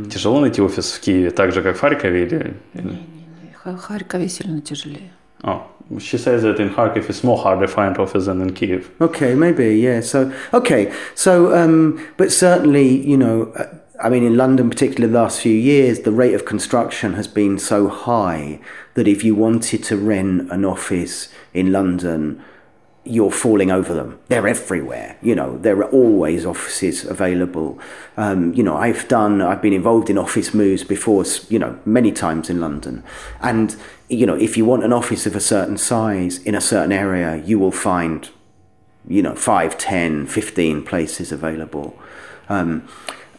Тяжело 0.10 0.40
найти 0.40 0.62
офис 0.62 0.94
в 0.94 1.00
Киеве, 1.02 1.32
так 1.32 1.52
же, 1.52 1.62
как 1.62 1.76
в 1.76 1.80
Харькове? 1.80 2.24
Или... 2.24 2.54
Не-не-не, 2.74 3.54
в 3.54 3.78
Харькове 3.78 4.30
сильно 4.30 4.62
тяжелее. 4.62 5.12
Oh, 5.44 5.62
she 6.00 6.18
says 6.18 6.44
that 6.44 6.60
in 6.60 6.70
Kharkiv 6.70 7.10
it's 7.10 7.24
more 7.24 7.38
hard 7.38 7.60
to 7.62 7.68
find 7.68 7.98
office 7.98 8.26
than 8.26 8.42
in 8.42 8.54
Kiev. 8.54 8.90
Okay, 9.00 9.36
maybe, 9.36 9.80
yeah. 9.80 10.02
So, 10.02 10.32
okay, 10.54 10.92
so, 11.16 11.56
um, 11.56 12.00
but 12.18 12.32
certainly, 12.32 12.88
you 12.88 13.18
know, 13.18 13.52
uh, 13.56 13.68
I 14.02 14.10
mean, 14.10 14.24
in 14.24 14.38
London, 14.38 14.70
particularly 14.70 15.12
the 15.12 15.20
last 15.20 15.42
few 15.42 15.56
years, 15.56 16.02
the 16.02 16.12
rate 16.12 16.34
of 16.34 16.46
construction 16.46 17.14
has 17.14 17.28
been 17.28 17.58
so 17.58 17.88
high 17.88 18.60
that 18.96 19.08
if 19.08 19.24
you 19.24 19.36
wanted 19.36 19.84
to 19.86 19.98
rent 19.98 20.52
an 20.52 20.66
office 20.66 21.30
in 21.54 21.72
London, 21.72 22.42
you're 23.05 23.31
falling 23.31 23.71
over 23.71 23.93
them. 23.93 24.19
They're 24.29 24.49
everywhere. 24.49 25.17
You 25.21 25.35
know, 25.35 25.59
there 25.59 25.77
are 25.79 25.91
always 25.91 26.47
offices 26.47 27.05
available. 27.05 27.79
Um, 28.17 28.55
you 28.55 28.63
know, 28.63 28.77
I've 28.77 29.07
done, 29.09 29.43
I've 29.43 29.61
been 29.61 29.75
involved 29.75 30.09
in 30.09 30.17
office 30.17 30.55
moves 30.55 30.85
before, 30.85 31.25
you 31.49 31.59
know, 31.59 31.79
many 31.85 32.13
times 32.13 32.49
in 32.49 32.61
London. 32.61 33.05
And, 33.41 33.77
you 34.09 34.25
know, 34.25 34.37
if 34.37 34.57
you 34.57 34.65
want 34.65 34.85
an 34.85 34.93
office 34.93 35.27
of 35.27 35.37
a 35.37 35.41
certain 35.41 35.77
size 35.77 36.39
in 36.39 36.55
a 36.55 36.61
certain 36.61 36.93
area, 36.93 37.37
you 37.45 37.59
will 37.59 37.71
find, 37.71 38.31
you 39.07 39.23
know, 39.23 39.35
5, 39.35 39.77
10, 39.77 40.27
15 40.27 40.83
places 40.85 41.31
available. 41.31 41.99
Um, 42.49 42.89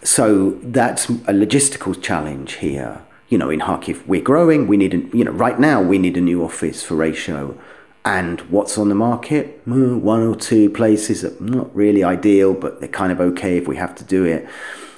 so 0.03 0.51
that's 0.61 1.09
a 1.09 1.33
logistical 1.33 1.99
challenge 1.99 2.53
here. 2.53 3.01
You 3.29 3.39
know, 3.39 3.49
in 3.49 3.61
Kharkiv, 3.61 4.05
we're 4.05 4.21
growing. 4.21 4.67
We 4.67 4.77
need, 4.77 4.93
a, 4.93 5.17
you 5.17 5.23
know, 5.23 5.31
right 5.31 5.59
now 5.59 5.81
we 5.81 5.97
need 5.97 6.15
a 6.15 6.21
new 6.21 6.43
office 6.43 6.83
for 6.83 6.93
ratio 6.95 7.59
and 8.05 8.39
what's 8.41 8.77
on 8.77 8.87
the 8.89 8.95
market? 8.95 9.59
Hmm, 9.65 10.01
one 10.01 10.21
or 10.21 10.35
two 10.35 10.69
places 10.69 11.23
that 11.23 11.41
are 11.41 11.43
not 11.43 11.75
really 11.75 12.03
ideal 12.03 12.53
but 12.53 12.79
they're 12.79 12.87
kind 12.87 13.11
of 13.11 13.19
okay 13.19 13.57
if 13.57 13.67
we 13.67 13.75
have 13.75 13.95
to 13.95 14.03
do 14.03 14.23
it. 14.23 14.47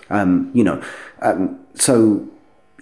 Um, 0.10 0.52
you 0.54 0.64
know 0.64 0.84
um, 1.22 1.60
so 1.74 2.28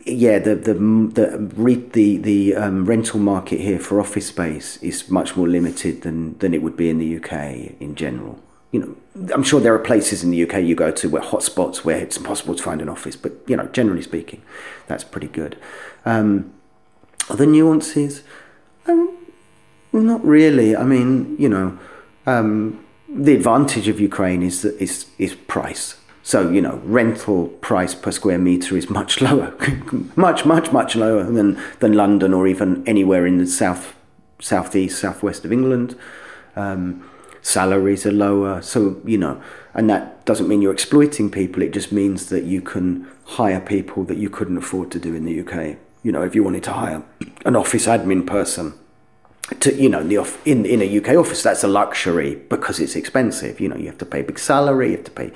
yeah 0.05 0.39
the 0.39 0.55
the 0.55 0.73
the 0.73 1.88
the, 1.93 2.17
the 2.17 2.55
um, 2.55 2.85
rental 2.85 3.19
market 3.19 3.59
here 3.59 3.79
for 3.79 4.01
office 4.01 4.27
space 4.27 4.77
is 4.77 5.09
much 5.09 5.35
more 5.35 5.47
limited 5.47 6.01
than 6.01 6.38
than 6.39 6.53
it 6.53 6.61
would 6.61 6.75
be 6.75 6.89
in 6.89 6.97
the 6.97 7.17
UK 7.17 7.79
in 7.79 7.95
general. 7.95 8.39
You 8.71 8.79
know 8.79 8.95
I'm 9.33 9.43
sure 9.43 9.59
there 9.61 9.73
are 9.73 9.79
places 9.79 10.23
in 10.23 10.31
the 10.31 10.43
UK 10.43 10.63
you 10.63 10.75
go 10.75 10.91
to 10.91 11.09
where 11.09 11.21
hotspots 11.21 11.77
where 11.77 11.97
it's 11.97 12.17
impossible 12.17 12.55
to 12.55 12.63
find 12.63 12.81
an 12.81 12.89
office 12.89 13.15
but 13.15 13.33
you 13.47 13.55
know 13.55 13.67
generally 13.67 14.01
speaking 14.01 14.41
that's 14.88 15.03
pretty 15.03 15.27
good. 15.27 15.57
Um, 16.03 16.51
other 17.29 17.45
nuances? 17.45 18.23
Um, 18.88 19.24
not 20.03 20.23
really. 20.25 20.75
I 20.75 20.84
mean, 20.84 21.36
you 21.38 21.49
know, 21.49 21.77
um, 22.25 22.84
the 23.08 23.36
advantage 23.36 23.88
of 23.88 23.99
Ukraine 23.99 24.41
is 24.43 24.62
that 24.62 24.75
is 24.81 25.08
is 25.17 25.36
price. 25.36 25.95
So 26.23 26.49
you 26.49 26.62
know, 26.62 26.81
rental 26.84 27.47
price 27.47 27.93
per 27.93 28.12
square 28.12 28.39
meter 28.39 28.75
is 28.77 28.89
much 28.89 29.21
lower, 29.27 29.55
much 30.15 30.45
much 30.45 30.71
much 30.71 30.95
lower 30.95 31.23
than 31.23 31.60
than 31.79 31.93
London 31.93 32.34
or 32.34 32.47
even 32.47 32.84
anywhere 32.88 33.25
in 33.25 33.38
the 33.38 33.47
south 33.47 33.95
southeast 34.39 34.99
southwest 34.99 35.45
of 35.45 35.51
England. 35.51 35.95
Um, 36.55 37.08
salaries 37.41 38.05
are 38.05 38.12
lower, 38.12 38.62
so 38.62 38.99
you 39.05 39.17
know, 39.17 39.41
and 39.73 39.89
that 39.89 40.25
doesn't 40.25 40.47
mean 40.47 40.62
you're 40.62 40.73
exploiting 40.73 41.29
people. 41.29 41.62
It 41.62 41.73
just 41.73 41.91
means 41.91 42.29
that 42.29 42.43
you 42.43 42.62
can 42.62 43.08
hire 43.25 43.62
people 43.62 44.03
that 44.05 44.17
you 44.17 44.29
couldn't 44.29 44.58
afford 44.58 44.91
to 44.91 44.99
do 44.99 45.13
in 45.13 45.25
the 45.25 45.41
UK. 45.41 45.77
You 46.01 46.12
know, 46.12 46.23
if 46.23 46.36
you 46.36 46.43
wanted 46.43 46.63
to 46.63 46.73
hire 46.73 47.03
an 47.45 47.55
office 47.55 47.88
admin 47.88 48.25
person 48.25 48.73
to 49.60 49.73
you 49.75 49.89
know 49.89 49.99
in 49.99 50.10
the 50.10 50.17
off, 50.17 50.45
in 50.45 50.65
in 50.65 50.81
a 50.81 50.97
UK 50.97 51.10
office 51.15 51.43
that's 51.43 51.63
a 51.63 51.67
luxury 51.67 52.36
because 52.49 52.79
it's 52.79 52.95
expensive. 52.95 53.60
You 53.60 53.69
know 53.69 53.75
you 53.75 53.86
have 53.86 53.97
to 53.99 54.05
pay 54.05 54.21
a 54.21 54.23
big 54.23 54.39
salary 54.39 54.91
you 54.91 54.95
have 54.95 55.05
to 55.05 55.12
pay 55.12 55.31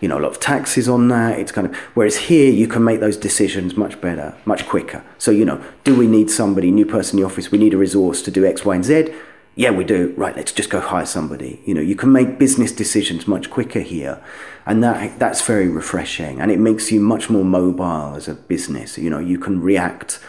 you 0.00 0.08
know 0.08 0.18
a 0.18 0.20
lot 0.20 0.30
of 0.30 0.40
taxes 0.40 0.88
on 0.88 1.08
that. 1.08 1.38
It's 1.38 1.52
kind 1.52 1.66
of 1.66 1.76
whereas 1.94 2.16
here 2.16 2.50
you 2.50 2.66
can 2.66 2.82
make 2.82 3.00
those 3.00 3.16
decisions 3.16 3.76
much 3.76 4.00
better 4.00 4.34
much 4.46 4.66
quicker. 4.66 5.04
So 5.18 5.30
you 5.30 5.44
know 5.44 5.62
do 5.84 5.96
we 5.96 6.06
need 6.06 6.30
somebody 6.30 6.70
new 6.70 6.86
person 6.86 7.18
in 7.18 7.22
the 7.22 7.28
office 7.28 7.50
we 7.50 7.58
need 7.58 7.74
a 7.74 7.76
resource 7.76 8.22
to 8.22 8.30
do 8.30 8.46
x 8.46 8.64
y 8.64 8.74
and 8.74 8.84
z? 8.84 9.12
Yeah 9.54 9.70
we 9.70 9.84
do. 9.84 10.14
Right 10.16 10.34
let's 10.34 10.52
just 10.52 10.70
go 10.70 10.80
hire 10.80 11.06
somebody. 11.06 11.60
You 11.66 11.74
know 11.74 11.82
you 11.82 11.94
can 11.94 12.10
make 12.10 12.38
business 12.38 12.72
decisions 12.72 13.28
much 13.28 13.50
quicker 13.50 13.80
here. 13.80 14.22
And 14.64 14.82
that 14.82 15.18
that's 15.18 15.42
very 15.42 15.68
refreshing. 15.68 16.40
And 16.40 16.50
it 16.50 16.58
makes 16.58 16.90
you 16.90 17.00
much 17.00 17.28
more 17.28 17.44
mobile 17.44 18.14
as 18.16 18.28
a 18.28 18.34
business. 18.34 18.96
You 18.96 19.10
know 19.10 19.18
you 19.18 19.38
can 19.38 19.60
react 19.60 20.20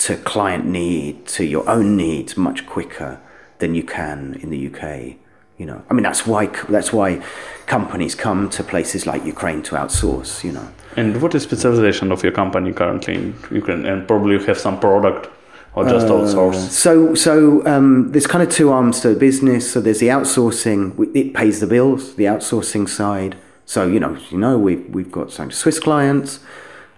to 0.00 0.16
client 0.16 0.64
need, 0.64 1.26
to 1.26 1.44
your 1.44 1.68
own 1.68 1.96
needs 1.96 2.36
much 2.36 2.66
quicker 2.66 3.20
than 3.58 3.74
you 3.74 3.82
can 3.82 4.34
in 4.42 4.50
the 4.50 4.66
UK. 4.68 5.16
You 5.58 5.66
know, 5.66 5.82
I 5.90 5.94
mean 5.94 6.02
that's 6.02 6.26
why 6.26 6.46
that's 6.68 6.92
why 6.92 7.22
companies 7.66 8.14
come 8.14 8.48
to 8.50 8.64
places 8.64 9.06
like 9.06 9.24
Ukraine 9.26 9.62
to 9.64 9.76
outsource. 9.76 10.42
You 10.42 10.52
know. 10.52 10.68
And 10.96 11.20
what 11.22 11.34
is 11.34 11.42
specialization 11.42 12.10
of 12.12 12.22
your 12.22 12.32
company 12.32 12.72
currently 12.72 13.14
in 13.14 13.34
Ukraine? 13.50 13.84
And 13.84 14.08
probably 14.08 14.36
you 14.36 14.44
have 14.44 14.58
some 14.58 14.80
product 14.80 15.28
or 15.74 15.84
just 15.84 16.06
uh, 16.06 16.12
outsource. 16.12 16.70
So 16.70 17.14
so 17.14 17.64
um, 17.66 18.10
there's 18.12 18.26
kind 18.26 18.42
of 18.42 18.50
two 18.50 18.70
arms 18.70 19.00
to 19.00 19.10
the 19.10 19.20
business. 19.20 19.70
So 19.70 19.82
there's 19.82 20.00
the 20.00 20.08
outsourcing; 20.08 20.82
it 21.14 21.34
pays 21.34 21.60
the 21.60 21.66
bills. 21.66 22.14
The 22.16 22.24
outsourcing 22.24 22.88
side. 22.88 23.36
So 23.66 23.86
you 23.86 24.00
know, 24.00 24.16
you 24.30 24.38
know, 24.38 24.58
we've 24.58 24.84
we've 24.88 25.12
got 25.12 25.30
some 25.30 25.50
Swiss 25.50 25.78
clients. 25.78 26.40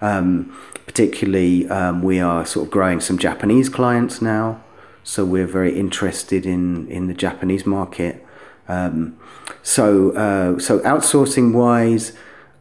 Um, 0.01 0.57
particularly, 0.87 1.69
um, 1.69 2.03
we 2.03 2.21
are 2.21 2.45
sort 2.45 2.67
of 2.67 2.73
growing 2.73 3.01
some 3.01 3.19
Japanese 3.19 3.69
clients 3.69 4.21
now, 4.21 4.63
so 5.05 5.25
we're 5.25 5.47
very 5.47 5.79
interested 5.79 6.47
in 6.47 6.89
in 6.89 7.09
the 7.09 7.15
Japanese 7.15 7.67
market. 7.67 8.25
Um, 8.69 9.19
so 9.63 10.11
uh, 10.13 10.59
so 10.59 10.81
outsourcing 10.81 11.53
wise, 11.53 12.13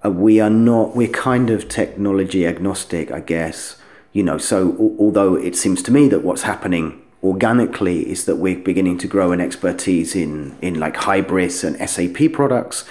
uh, 0.06 0.12
we 0.12 0.40
are 0.40 0.50
not. 0.50 0.96
We're 0.96 1.08
kind 1.08 1.50
of 1.50 1.70
technology 1.70 2.46
agnostic, 2.46 3.12
I 3.12 3.20
guess. 3.20 3.78
You 4.14 4.24
know, 4.24 4.38
so 4.38 4.96
although 5.00 5.36
it 5.36 5.56
seems 5.56 5.82
to 5.84 5.92
me 5.92 6.10
that 6.10 6.24
what's 6.24 6.42
happening 6.42 7.02
organically 7.24 8.10
is 8.10 8.26
that 8.26 8.38
we're 8.38 8.60
beginning 8.60 8.98
to 8.98 9.08
grow 9.08 9.32
an 9.32 9.40
expertise 9.40 10.16
in 10.16 10.58
in 10.62 10.80
like 10.80 10.96
Hybris 10.96 11.64
and 11.64 11.90
SAP 11.90 12.34
products 12.34 12.86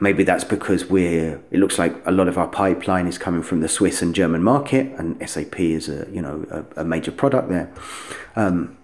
Maybe 0.00 0.22
that's 0.22 0.44
because 0.44 0.86
we're. 0.86 1.40
It 1.50 1.58
looks 1.58 1.78
like 1.78 1.94
a 2.06 2.12
lot 2.12 2.28
of 2.28 2.38
our 2.38 2.46
pipeline 2.46 3.06
is 3.08 3.18
coming 3.18 3.42
from 3.42 3.60
the 3.60 3.68
Swiss 3.68 4.00
and 4.00 4.14
German 4.14 4.42
market, 4.42 4.86
and 4.98 5.28
SAP 5.28 5.58
is 5.58 5.88
a 5.88 6.06
you 6.12 6.22
know 6.22 6.46
a, 6.50 6.82
a 6.82 6.84
major 6.84 7.10
product 7.10 7.48
there. 7.48 7.72
Um, 8.36 8.76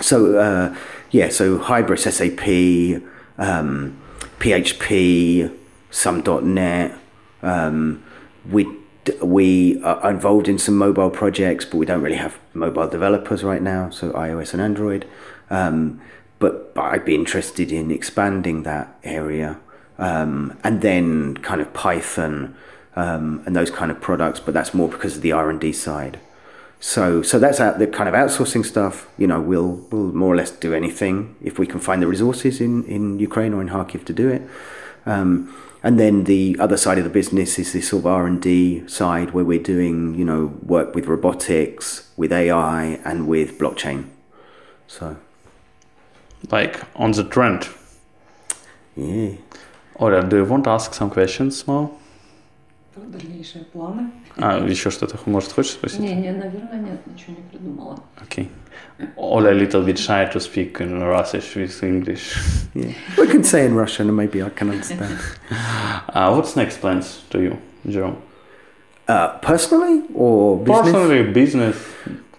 so 0.00 0.38
uh, 0.38 0.76
yeah, 1.10 1.30
so 1.30 1.58
Hybris 1.58 2.10
SAP, 2.10 3.02
um, 3.38 3.98
PHP, 4.40 5.56
some 5.90 6.22
.NET. 6.54 6.98
Um, 7.42 8.04
we 8.50 8.66
we 9.22 9.82
are 9.82 10.10
involved 10.10 10.48
in 10.48 10.58
some 10.58 10.76
mobile 10.76 11.10
projects, 11.10 11.64
but 11.64 11.78
we 11.78 11.86
don't 11.86 12.02
really 12.02 12.16
have 12.16 12.38
mobile 12.54 12.88
developers 12.88 13.42
right 13.42 13.62
now. 13.62 13.90
So 13.90 14.12
iOS 14.12 14.52
and 14.52 14.62
Android. 14.62 15.06
Um, 15.50 16.00
but, 16.38 16.74
but 16.74 16.82
I'd 16.82 17.04
be 17.04 17.14
interested 17.14 17.70
in 17.70 17.90
expanding 17.90 18.64
that 18.64 18.98
area 19.04 19.60
um, 20.02 20.58
and 20.64 20.82
then 20.82 21.36
kind 21.36 21.60
of 21.60 21.72
Python 21.72 22.56
um, 22.96 23.42
and 23.46 23.54
those 23.54 23.70
kind 23.70 23.90
of 23.90 24.00
products. 24.00 24.40
But 24.40 24.52
that's 24.52 24.74
more 24.74 24.88
because 24.88 25.16
of 25.16 25.22
the 25.22 25.30
R 25.32 25.48
and 25.48 25.60
D 25.60 25.72
side. 25.72 26.18
So 26.80 27.22
so 27.22 27.38
that's 27.38 27.60
out, 27.60 27.78
the 27.78 27.86
kind 27.86 28.08
of 28.08 28.14
outsourcing 28.14 28.66
stuff. 28.66 29.08
You 29.16 29.28
know, 29.28 29.40
we'll 29.40 29.86
we'll 29.90 30.12
more 30.12 30.34
or 30.34 30.36
less 30.36 30.50
do 30.50 30.74
anything 30.74 31.36
if 31.40 31.56
we 31.56 31.66
can 31.68 31.78
find 31.78 32.02
the 32.02 32.08
resources 32.08 32.60
in 32.60 32.84
in 32.86 33.20
Ukraine 33.20 33.54
or 33.54 33.60
in 33.62 33.68
Kharkiv 33.68 34.04
to 34.06 34.12
do 34.12 34.28
it. 34.28 34.42
Um, 35.06 35.56
and 35.84 35.98
then 35.98 36.24
the 36.24 36.56
other 36.60 36.76
side 36.76 36.98
of 36.98 37.04
the 37.04 37.10
business 37.10 37.58
is 37.58 37.72
this 37.72 37.88
sort 37.88 38.00
of 38.02 38.06
R 38.06 38.26
and 38.26 38.42
D 38.42 38.86
side 38.88 39.30
where 39.30 39.44
we're 39.44 39.62
doing 39.62 40.16
you 40.16 40.24
know 40.24 40.58
work 40.62 40.96
with 40.96 41.06
robotics, 41.06 42.10
with 42.16 42.32
AI, 42.32 42.98
and 43.04 43.28
with 43.28 43.56
blockchain. 43.56 44.06
So, 44.88 45.16
like 46.50 46.82
on 46.96 47.12
the 47.12 47.22
trend. 47.22 47.68
Yeah. 48.96 49.36
Оля, 49.95 50.21
do 50.21 50.37
you 50.37 50.45
want 50.45 50.63
to 50.63 50.69
ask 50.69 50.93
some 50.93 51.09
questions 51.09 51.65
more? 51.67 51.89
Про 52.93 53.01
дальнейшие 53.05 53.65
планы. 53.65 54.11
А, 54.37 54.63
еще 54.67 54.91
что-то, 54.91 55.17
может, 55.25 55.51
хочешь 55.51 55.73
спросить? 55.73 55.99
Не, 55.99 56.15
не, 56.15 56.31
наверное, 56.31 56.79
нет, 56.79 57.07
ничего 57.07 57.35
не 57.35 57.43
придумала. 57.49 57.99
Okay. 58.23 58.47
Ola 59.15 59.49
a 59.49 59.53
little 59.53 59.83
bit 59.83 59.97
shy 59.97 60.25
to 60.31 60.39
speak 60.39 60.79
in 60.79 61.01
Russian 61.03 61.41
with 61.55 61.83
English. 61.83 62.35
Yeah. 62.73 62.93
We 63.17 63.27
can 63.27 63.43
say 63.43 63.65
in 63.65 63.75
Russian 63.75 64.07
and 64.07 64.17
maybe 64.17 64.41
I 64.43 64.49
can 64.49 64.69
understand. 64.69 65.17
uh, 66.09 66.33
what's 66.33 66.55
next 66.55 66.79
plans 66.79 67.23
to 67.29 67.41
you, 67.41 67.57
Jerome? 67.87 68.17
Uh, 69.07 69.37
personally 69.39 70.03
or 70.13 70.57
business? 70.57 70.81
Personally, 70.81 71.31
business, 71.31 71.77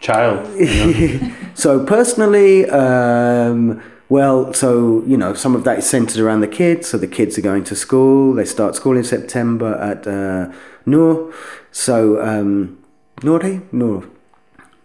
child. 0.00 0.48
You 0.58 0.66
know? 0.66 1.32
so 1.54 1.84
personally, 1.84 2.68
um, 2.70 3.80
well, 4.12 4.52
so, 4.54 5.02
you 5.06 5.16
know, 5.16 5.34
some 5.34 5.54
of 5.54 5.64
that 5.64 5.78
is 5.78 5.88
centered 5.88 6.20
around 6.20 6.40
the 6.40 6.48
kids. 6.48 6.88
So 6.88 6.98
the 6.98 7.06
kids 7.06 7.36
are 7.38 7.42
going 7.42 7.64
to 7.64 7.76
school. 7.76 8.34
They 8.34 8.44
start 8.44 8.74
school 8.74 8.96
in 8.96 9.04
September 9.04 9.74
at 9.74 10.06
uh, 10.06 10.52
Nur. 10.86 11.32
So, 11.72 12.20
um, 12.22 12.78
Nuri? 13.20 13.62
Nur. 13.72 14.04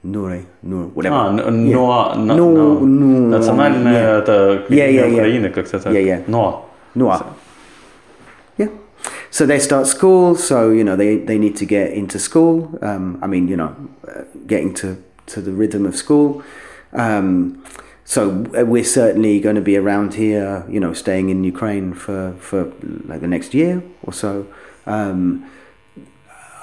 Nuri, 0.05 0.45
Nur, 0.63 0.87
whatever. 0.87 1.15
А, 1.15 1.31
Ноа, 1.31 2.15
ну, 2.15 2.79
ну, 2.79 3.29
национальная 3.29 3.93
yeah. 3.93 4.19
это 4.19 4.65
yeah, 4.67 4.89
yeah, 4.89 5.07
Украины, 5.07 5.49
как-то 5.49 5.79
так. 5.79 5.93
Yeah, 5.93 6.01
yeah. 6.01 6.21
Ноа. 6.27 6.65
Noa. 6.93 7.35
Yeah. 8.57 8.67
so 9.31 9.45
they 9.45 9.59
start 9.59 9.87
school. 9.87 10.35
So 10.35 10.71
you 10.71 10.83
know 10.83 10.97
they, 10.97 11.19
they 11.19 11.37
need 11.37 11.55
to 11.55 11.65
get 11.65 11.93
into 11.93 12.19
school. 12.19 12.77
Um, 12.81 13.17
I 13.21 13.27
mean 13.27 13.47
you 13.47 13.55
know, 13.55 13.73
uh, 14.05 14.23
getting 14.45 14.73
to 14.75 14.97
to 15.27 15.41
the 15.41 15.53
rhythm 15.53 15.85
of 15.85 15.95
school. 15.95 16.43
Um, 16.91 17.63
so 18.08 18.30
we're 18.64 18.84
certainly 18.84 19.38
going 19.38 19.56
to 19.56 19.60
be 19.60 19.76
around 19.76 20.14
here, 20.14 20.64
you 20.66 20.80
know, 20.80 20.94
staying 20.94 21.28
in 21.28 21.44
Ukraine 21.44 21.92
for, 21.92 22.32
for 22.40 22.72
like 23.04 23.20
the 23.20 23.26
next 23.28 23.52
year 23.52 23.82
or 24.02 24.14
so. 24.14 24.46
Um, 24.86 25.50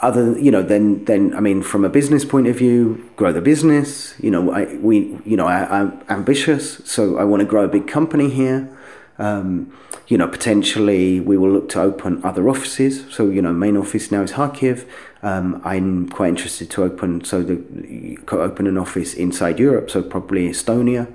other, 0.02 0.36
you 0.40 0.50
know, 0.50 0.64
then, 0.64 1.06
then 1.06 1.36
I 1.36 1.42
mean, 1.42 1.62
from 1.62 1.86
a 1.86 1.90
business 1.90 2.26
point 2.26 2.48
of 2.48 2.56
view, 2.58 3.08
grow 3.16 3.32
the 3.32 3.42
business. 3.42 4.16
You 4.20 4.32
know, 4.32 4.52
I 4.52 4.76
we, 4.78 5.20
you 5.24 5.38
know, 5.38 5.46
I, 5.46 5.82
I'm 5.82 6.04
ambitious, 6.10 6.82
so 6.84 7.20
I 7.20 7.24
want 7.26 7.42
to 7.42 7.46
grow 7.46 7.64
a 7.64 7.68
big 7.68 7.88
company 7.88 8.32
here. 8.32 8.75
Um, 9.18 9.72
you 10.08 10.18
know, 10.18 10.28
potentially 10.28 11.20
we 11.20 11.38
will 11.38 11.52
look 11.52 11.70
to 11.70 11.82
open 11.82 12.24
other 12.24 12.50
offices. 12.50 13.06
So, 13.12 13.30
you 13.30 13.42
know, 13.42 13.54
main 13.54 13.78
office 13.78 14.12
now 14.12 14.22
is 14.22 14.34
Kharkiv. 14.34 14.88
Um, 15.24 15.62
I'm 15.64 16.10
quite 16.10 16.30
interested 16.30 16.70
to 16.72 16.84
open 16.84 17.24
so 17.24 17.42
the 17.42 18.20
open 18.32 18.68
an 18.68 18.78
office 18.78 19.14
inside 19.14 19.60
Europe. 19.60 19.90
So 19.90 20.04
probably 20.04 20.50
Estonia. 20.50 21.12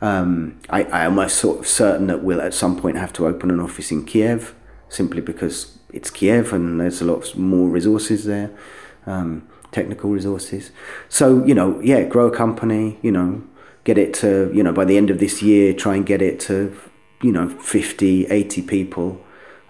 Um, 0.00 0.58
I, 0.68 0.84
I 0.84 1.04
am 1.04 1.28
sort 1.28 1.60
of 1.60 1.66
certain 1.66 2.08
that 2.08 2.22
we'll 2.22 2.40
at 2.40 2.52
some 2.52 2.78
point 2.78 2.98
have 2.98 3.12
to 3.14 3.26
open 3.26 3.50
an 3.50 3.60
office 3.60 3.90
in 3.90 4.04
Kiev, 4.04 4.54
simply 4.88 5.20
because 5.20 5.78
it's 5.92 6.10
Kiev 6.10 6.52
and 6.52 6.80
there's 6.80 7.00
a 7.00 7.04
lot 7.04 7.34
more 7.36 7.68
resources 7.68 8.24
there, 8.24 8.50
um, 9.06 9.48
technical 9.70 10.10
resources. 10.10 10.72
So 11.08 11.44
you 11.44 11.54
know, 11.54 11.80
yeah, 11.80 12.02
grow 12.02 12.26
a 12.26 12.36
company. 12.36 12.98
You 13.02 13.12
know, 13.12 13.44
get 13.84 13.96
it 13.96 14.12
to 14.14 14.50
you 14.52 14.62
know 14.62 14.72
by 14.72 14.84
the 14.84 14.96
end 14.96 15.10
of 15.10 15.20
this 15.20 15.42
year, 15.42 15.72
try 15.72 15.94
and 15.94 16.04
get 16.04 16.20
it 16.20 16.40
to 16.40 16.76
you 17.24 17.32
know 17.32 17.48
50, 17.48 18.26
80 18.26 18.62
people. 18.62 19.20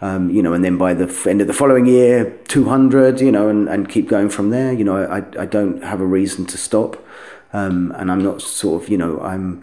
Um, 0.00 0.28
you 0.28 0.42
know, 0.42 0.52
and 0.52 0.62
then 0.62 0.76
by 0.76 0.92
the 0.92 1.06
end 1.30 1.40
of 1.40 1.46
the 1.46 1.54
following 1.54 1.86
year, 1.86 2.36
200, 2.48 3.20
you 3.20 3.32
know, 3.32 3.48
and, 3.48 3.68
and 3.68 3.88
keep 3.88 4.06
going 4.06 4.28
from 4.28 4.50
there. 4.50 4.70
You 4.70 4.84
know, 4.84 5.02
I, 5.02 5.18
I 5.40 5.46
don't 5.46 5.82
have 5.82 6.00
a 6.00 6.04
reason 6.04 6.44
to 6.46 6.58
stop. 6.58 7.02
Um, 7.54 7.94
and 7.96 8.10
I'm 8.10 8.22
not 8.22 8.42
sort 8.42 8.82
of, 8.82 8.88
you 8.90 8.98
know, 8.98 9.20
I'm, 9.22 9.62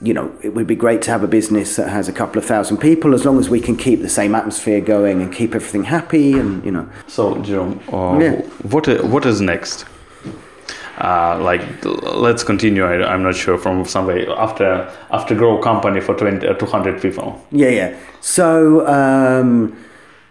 you 0.00 0.14
know, 0.14 0.32
it 0.42 0.50
would 0.50 0.68
be 0.68 0.76
great 0.76 1.02
to 1.02 1.10
have 1.10 1.24
a 1.24 1.26
business 1.26 1.74
that 1.74 1.88
has 1.88 2.06
a 2.06 2.12
couple 2.12 2.38
of 2.38 2.44
thousand 2.44 2.76
people 2.76 3.14
as 3.14 3.24
long 3.24 3.40
as 3.40 3.48
we 3.48 3.60
can 3.60 3.76
keep 3.76 4.00
the 4.00 4.08
same 4.08 4.34
atmosphere 4.36 4.80
going 4.80 5.22
and 5.22 5.32
keep 5.32 5.54
everything 5.56 5.84
happy 5.84 6.34
and, 6.34 6.64
you 6.64 6.70
know. 6.70 6.88
So, 7.08 7.42
Jerome, 7.42 7.80
uh, 7.92 8.18
yeah. 8.18 8.42
what, 8.62 8.86
what 9.06 9.26
is 9.26 9.40
next? 9.40 9.86
Uh, 10.98 11.38
like 11.40 11.62
let's 11.84 12.42
continue. 12.42 12.84
I, 12.84 13.14
am 13.14 13.22
not 13.22 13.36
sure 13.36 13.56
from 13.56 13.84
some 13.84 14.06
way 14.06 14.26
after 14.26 14.92
after 15.10 15.34
grow 15.34 15.58
company 15.58 16.00
for 16.00 16.14
20 16.14 16.46
uh, 16.46 16.54
200 16.54 17.00
people. 17.00 17.44
Yeah 17.52 17.68
yeah. 17.68 17.96
So 18.20 18.86
um, 18.86 19.76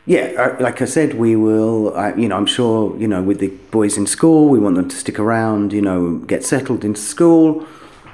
yeah 0.05 0.31
uh, 0.37 0.63
like 0.63 0.81
i 0.81 0.85
said 0.85 1.15
we 1.15 1.35
will 1.35 1.93
uh, 1.97 2.15
you 2.15 2.29
know 2.29 2.37
i'm 2.37 2.45
sure 2.45 2.97
you 2.97 3.09
know 3.09 3.21
with 3.21 3.39
the 3.39 3.49
boys 3.71 3.97
in 3.97 4.07
school 4.07 4.47
we 4.47 4.57
want 4.57 4.77
them 4.77 4.87
to 4.87 4.95
stick 4.95 5.19
around 5.19 5.73
you 5.73 5.81
know 5.81 6.19
get 6.19 6.45
settled 6.45 6.85
into 6.85 7.01
school 7.01 7.67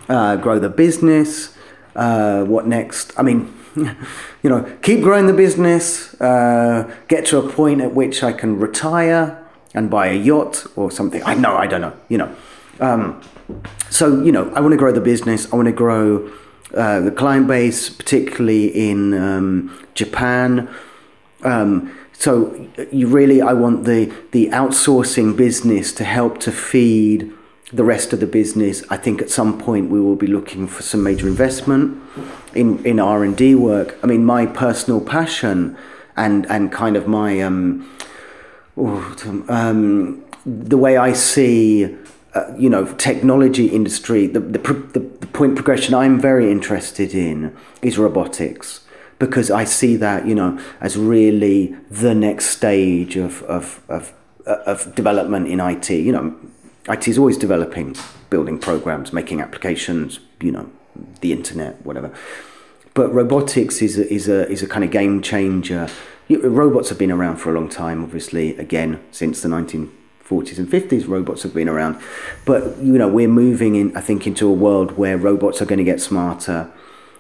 uh, 0.10 0.36
grow 0.36 0.60
the 0.60 0.70
business. 0.70 1.56
Uh, 1.96 2.44
what 2.44 2.68
next? 2.68 3.14
I 3.18 3.22
mean 3.22 3.54
you 3.76 4.50
know 4.50 4.64
keep 4.82 5.02
growing 5.02 5.28
the 5.28 5.34
business 5.34 6.16
get 7.08 7.26
to 7.26 7.38
a 7.38 7.50
point 7.52 7.82
at 7.82 7.94
which 7.94 8.24
i 8.24 8.32
can 8.32 8.60
retire 8.60 9.43
and 9.74 9.90
buy 9.90 10.08
a 10.08 10.16
yacht 10.16 10.66
or 10.76 10.92
something. 10.92 11.22
I 11.24 11.34
know, 11.34 11.56
I 11.56 11.68
don't 11.68 11.82
know, 11.82 11.94
you 12.10 12.18
know. 12.18 12.36
Um, 12.80 13.22
so, 13.90 14.22
you 14.22 14.32
know, 14.32 14.52
I 14.56 14.60
want 14.62 14.72
to 14.72 14.78
grow 14.78 14.92
the 14.92 15.02
business. 15.02 15.52
I 15.52 15.56
want 15.56 15.68
to 15.68 15.74
grow 15.74 16.32
uh, 16.74 17.02
the 17.02 17.12
client 17.12 17.48
base, 17.48 17.90
particularly 17.90 18.68
in 18.90 19.14
um, 19.14 19.86
Japan. 19.94 20.70
Um, 21.44 21.96
so, 22.14 22.68
you 22.92 23.08
really, 23.08 23.42
I 23.42 23.54
want 23.54 23.86
the 23.86 24.14
the 24.32 24.50
outsourcing 24.50 25.36
business 25.36 25.92
to 25.94 26.04
help 26.04 26.40
to 26.40 26.52
feed 26.52 27.32
the 27.72 27.84
rest 27.84 28.14
of 28.14 28.20
the 28.20 28.28
business. 28.28 28.84
I 28.90 28.98
think 28.98 29.22
at 29.22 29.30
some 29.30 29.60
point 29.60 29.90
we 29.90 30.00
will 30.00 30.16
be 30.16 30.28
looking 30.28 30.68
for 30.68 30.84
some 30.84 31.04
major 31.04 31.28
investment 31.28 32.02
in 32.54 32.84
in 32.86 33.00
R 33.00 33.24
and 33.24 33.36
D 33.36 33.56
work. 33.56 33.98
I 34.04 34.08
mean, 34.08 34.26
my 34.26 34.46
personal 34.46 35.02
passion 35.02 35.76
and 36.16 36.46
and 36.50 36.72
kind 36.72 36.96
of 36.96 37.08
my 37.08 37.42
um, 37.42 37.90
oh, 38.78 39.46
um, 39.50 40.24
the 40.46 40.78
way 40.78 40.98
I 40.98 41.14
see, 41.14 41.96
uh, 42.34 42.54
you 42.58 42.70
know, 42.70 42.86
technology 42.96 43.68
industry, 43.68 44.28
the, 44.28 44.40
the, 44.40 44.60
the, 44.60 45.00
the 45.00 45.28
point 45.28 45.56
progression 45.56 45.94
I'm 45.94 46.20
very 46.20 46.52
interested 46.52 47.14
in 47.14 47.56
is 47.82 47.98
robotics 47.98 48.82
because 49.20 49.50
I 49.50 49.64
see 49.64 49.96
that, 49.98 50.28
you 50.28 50.36
know, 50.36 50.60
as 50.82 50.98
really 50.98 51.76
the 51.90 52.14
next 52.14 52.48
stage 52.48 53.16
of, 53.16 53.44
of, 53.44 53.82
of, 53.88 54.14
uh, 54.46 54.58
of 54.66 54.94
development 54.96 55.48
in 55.48 55.60
IT. 55.60 55.90
You 55.90 56.12
know, 56.12 56.36
IT 56.90 57.08
is 57.08 57.18
always 57.18 57.38
developing, 57.38 57.96
building 58.30 58.60
programs, 58.60 59.14
making 59.14 59.40
applications, 59.40 60.20
you 60.42 60.52
know, 60.52 60.70
the 61.22 61.32
internet, 61.32 61.84
whatever. 61.86 62.14
But 62.94 63.14
robotics 63.14 63.82
is 63.82 63.98
a, 63.98 64.12
is 64.14 64.28
a, 64.28 64.50
is 64.50 64.62
a 64.62 64.68
kind 64.68 64.84
of 64.84 64.92
game 64.92 65.22
changer 65.22 65.88
robots 66.30 66.90
have 66.90 66.98
been 66.98 67.12
around 67.12 67.38
for 67.38 67.52
a 67.52 67.60
long 67.60 67.70
time, 67.70 68.04
obviously, 68.04 68.58
again, 68.58 69.04
since 69.12 69.42
the 69.42 69.50
1940s 69.50 70.58
and 70.58 70.70
50s, 70.70 71.08
robots 71.08 71.44
have 71.44 71.54
been 71.54 71.70
around. 71.70 72.02
But, 72.46 72.78
you 72.78 72.94
know, 72.94 73.08
we're 73.08 73.28
moving 73.28 73.76
in, 73.76 73.96
I 73.96 74.02
think, 74.02 74.26
into 74.26 74.48
a 74.48 74.54
world 74.54 74.98
where 74.98 75.18
robots 75.18 75.62
are 75.62 75.66
going 75.66 75.80
to 75.80 75.84
get 75.84 76.02
smarter. 76.02 76.72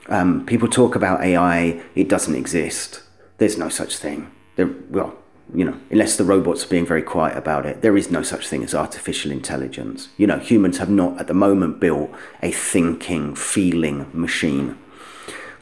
Um, 0.09 0.45
people 0.45 0.67
talk 0.67 0.95
about 0.95 1.21
AI, 1.21 1.81
it 1.95 2.09
doesn't 2.09 2.35
exist. 2.35 3.01
There's 3.37 3.57
no 3.57 3.69
such 3.69 3.97
thing. 3.97 4.31
There, 4.55 4.67
well, 4.89 5.17
you 5.53 5.65
know, 5.65 5.77
unless 5.91 6.15
the 6.15 6.23
robots 6.23 6.65
are 6.65 6.69
being 6.69 6.85
very 6.85 7.01
quiet 7.01 7.37
about 7.37 7.65
it, 7.65 7.81
there 7.81 7.97
is 7.97 8.09
no 8.09 8.23
such 8.23 8.47
thing 8.47 8.63
as 8.63 8.73
artificial 8.73 9.31
intelligence. 9.31 10.09
You 10.17 10.27
know, 10.27 10.39
humans 10.39 10.77
have 10.77 10.89
not 10.89 11.19
at 11.19 11.27
the 11.27 11.33
moment 11.33 11.79
built 11.79 12.11
a 12.41 12.51
thinking, 12.51 13.35
feeling 13.35 14.09
machine. 14.13 14.77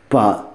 But 0.10 0.51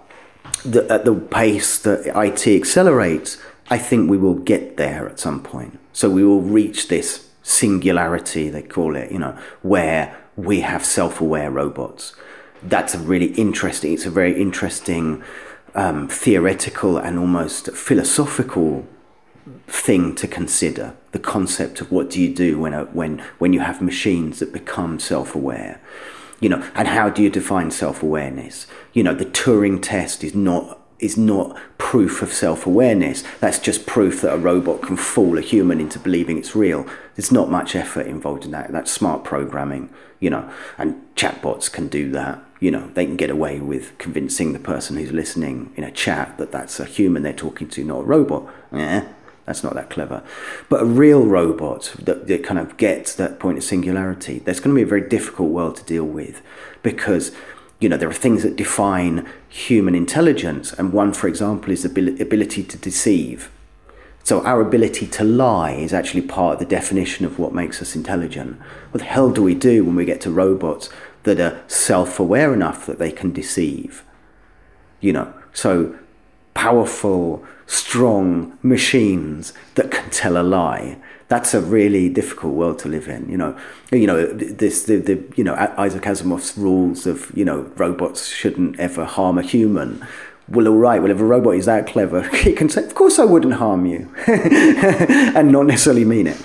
the, 0.72 0.90
at 0.90 1.04
the 1.04 1.14
pace 1.14 1.78
that 1.80 2.06
IT 2.06 2.46
accelerates, 2.46 3.38
I 3.68 3.78
think 3.78 4.10
we 4.10 4.18
will 4.18 4.34
get 4.34 4.76
there 4.76 5.08
at 5.08 5.18
some 5.18 5.42
point. 5.42 5.78
So 5.92 6.10
we 6.10 6.24
will 6.24 6.42
reach 6.42 6.88
this 6.88 7.28
singularity, 7.42 8.48
they 8.48 8.62
call 8.62 8.96
it, 8.96 9.10
you 9.10 9.18
know, 9.18 9.38
where 9.62 10.16
we 10.36 10.60
have 10.60 10.84
self 10.84 11.20
aware 11.20 11.50
robots. 11.50 12.14
That's 12.62 12.94
a 12.94 12.98
really 12.98 13.32
interesting, 13.34 13.92
it's 13.92 14.06
a 14.06 14.10
very 14.10 14.40
interesting 14.40 15.22
um, 15.74 16.08
theoretical 16.08 16.98
and 16.98 17.18
almost 17.18 17.70
philosophical 17.72 18.86
thing 19.68 20.14
to 20.16 20.26
consider 20.26 20.94
the 21.12 21.18
concept 21.18 21.80
of 21.80 21.92
what 21.92 22.10
do 22.10 22.20
you 22.20 22.34
do 22.34 22.58
when, 22.58 22.72
when, 22.92 23.22
when 23.38 23.52
you 23.52 23.60
have 23.60 23.80
machines 23.80 24.40
that 24.40 24.52
become 24.52 24.98
self 24.98 25.34
aware 25.34 25.80
you 26.40 26.48
know 26.48 26.68
and 26.74 26.88
how 26.88 27.08
do 27.08 27.22
you 27.22 27.30
define 27.30 27.70
self-awareness? 27.70 28.66
You 28.92 29.02
know 29.02 29.14
the 29.14 29.24
turing 29.24 29.80
test 29.82 30.24
is 30.24 30.34
not 30.34 30.80
is 30.98 31.16
not 31.16 31.56
proof 31.76 32.22
of 32.22 32.32
self-awareness. 32.32 33.22
That's 33.40 33.58
just 33.58 33.84
proof 33.86 34.22
that 34.22 34.32
a 34.32 34.38
robot 34.38 34.80
can 34.80 34.96
fool 34.96 35.36
a 35.36 35.42
human 35.42 35.78
into 35.78 35.98
believing 35.98 36.38
it's 36.38 36.56
real. 36.56 36.86
There's 37.14 37.30
not 37.30 37.50
much 37.50 37.76
effort 37.76 38.06
involved 38.06 38.46
in 38.46 38.50
that. 38.52 38.72
That's 38.72 38.90
smart 38.90 39.24
programming 39.24 39.90
you 40.20 40.30
know 40.30 40.50
and 40.78 41.00
chatbots 41.14 41.70
can 41.70 41.88
do 41.88 42.10
that. 42.12 42.42
You 42.60 42.70
know 42.70 42.90
they 42.94 43.04
can 43.04 43.16
get 43.16 43.30
away 43.30 43.60
with 43.60 43.96
convincing 43.98 44.52
the 44.52 44.58
person 44.58 44.96
who's 44.96 45.12
listening 45.12 45.72
in 45.76 45.84
a 45.84 45.90
chat 45.90 46.38
that 46.38 46.52
that's 46.52 46.80
a 46.80 46.84
human 46.84 47.22
they're 47.22 47.32
talking 47.32 47.68
to 47.68 47.84
not 47.84 48.00
a 48.00 48.04
robot. 48.04 48.52
Yeah 48.72 49.08
that's 49.46 49.62
not 49.62 49.74
that 49.74 49.90
clever. 49.90 50.22
But 50.68 50.82
a 50.82 50.84
real 50.84 51.24
robot 51.24 51.94
that, 52.00 52.26
that 52.26 52.44
kind 52.44 52.58
of 52.58 52.76
gets 52.76 53.14
that 53.14 53.38
point 53.38 53.58
of 53.58 53.64
singularity, 53.64 54.40
that's 54.40 54.60
going 54.60 54.74
to 54.74 54.78
be 54.78 54.82
a 54.82 54.86
very 54.86 55.08
difficult 55.08 55.50
world 55.50 55.76
to 55.76 55.84
deal 55.84 56.04
with 56.04 56.42
because 56.82 57.32
you 57.78 57.88
know 57.88 57.96
there 57.96 58.08
are 58.08 58.14
things 58.14 58.42
that 58.42 58.56
define 58.56 59.26
human 59.48 59.94
intelligence. 59.94 60.72
And 60.72 60.92
one 60.92 61.12
for 61.12 61.28
example 61.28 61.70
is 61.72 61.84
the 61.84 62.20
ability 62.20 62.64
to 62.64 62.76
deceive. 62.76 63.50
So 64.24 64.44
our 64.44 64.60
ability 64.60 65.06
to 65.06 65.24
lie 65.24 65.70
is 65.70 65.94
actually 65.94 66.22
part 66.22 66.54
of 66.54 66.58
the 66.58 66.66
definition 66.66 67.24
of 67.24 67.38
what 67.38 67.54
makes 67.54 67.80
us 67.80 67.94
intelligent. 67.94 68.58
What 68.90 68.98
the 68.98 69.06
hell 69.06 69.30
do 69.30 69.42
we 69.42 69.54
do 69.54 69.84
when 69.84 69.94
we 69.94 70.04
get 70.04 70.20
to 70.22 70.30
robots 70.32 70.88
that 71.22 71.38
are 71.38 71.62
self-aware 71.68 72.52
enough 72.52 72.86
that 72.86 72.98
they 72.98 73.12
can 73.12 73.32
deceive? 73.32 74.02
You 75.00 75.12
know 75.12 75.34
so 75.52 75.96
powerful 76.56 77.44
strong 77.66 78.58
machines 78.62 79.52
that 79.74 79.90
can 79.90 80.08
tell 80.10 80.38
a 80.38 80.42
lie. 80.42 80.96
That's 81.28 81.52
a 81.52 81.60
really 81.60 82.08
difficult 82.08 82.54
world 82.54 82.78
to 82.80 82.88
live 82.88 83.08
in. 83.08 83.28
You 83.28 83.36
know, 83.36 83.58
you 83.92 84.06
know 84.06 84.26
this 84.32 84.84
the, 84.84 84.96
the 84.96 85.22
you 85.36 85.44
know 85.44 85.54
Isaac 85.76 86.04
Asimov's 86.04 86.56
rules 86.56 87.06
of 87.06 87.30
you 87.36 87.44
know 87.44 87.70
robots 87.76 88.28
shouldn't 88.28 88.80
ever 88.80 89.04
harm 89.04 89.36
a 89.36 89.42
human. 89.42 90.04
Well, 90.48 90.68
all 90.68 90.78
right. 90.78 91.02
Well, 91.02 91.10
if 91.10 91.20
a 91.20 91.24
robot 91.24 91.56
is 91.56 91.66
that 91.66 91.86
clever, 91.88 92.28
it 92.32 92.56
can 92.56 92.68
say, 92.70 92.84
"Of 92.84 92.94
course, 92.94 93.18
I 93.18 93.24
wouldn't 93.24 93.54
harm 93.54 93.84
you," 93.84 94.08
and 94.26 95.52
not 95.52 95.66
necessarily 95.66 96.04
mean 96.04 96.28
it. 96.28 96.40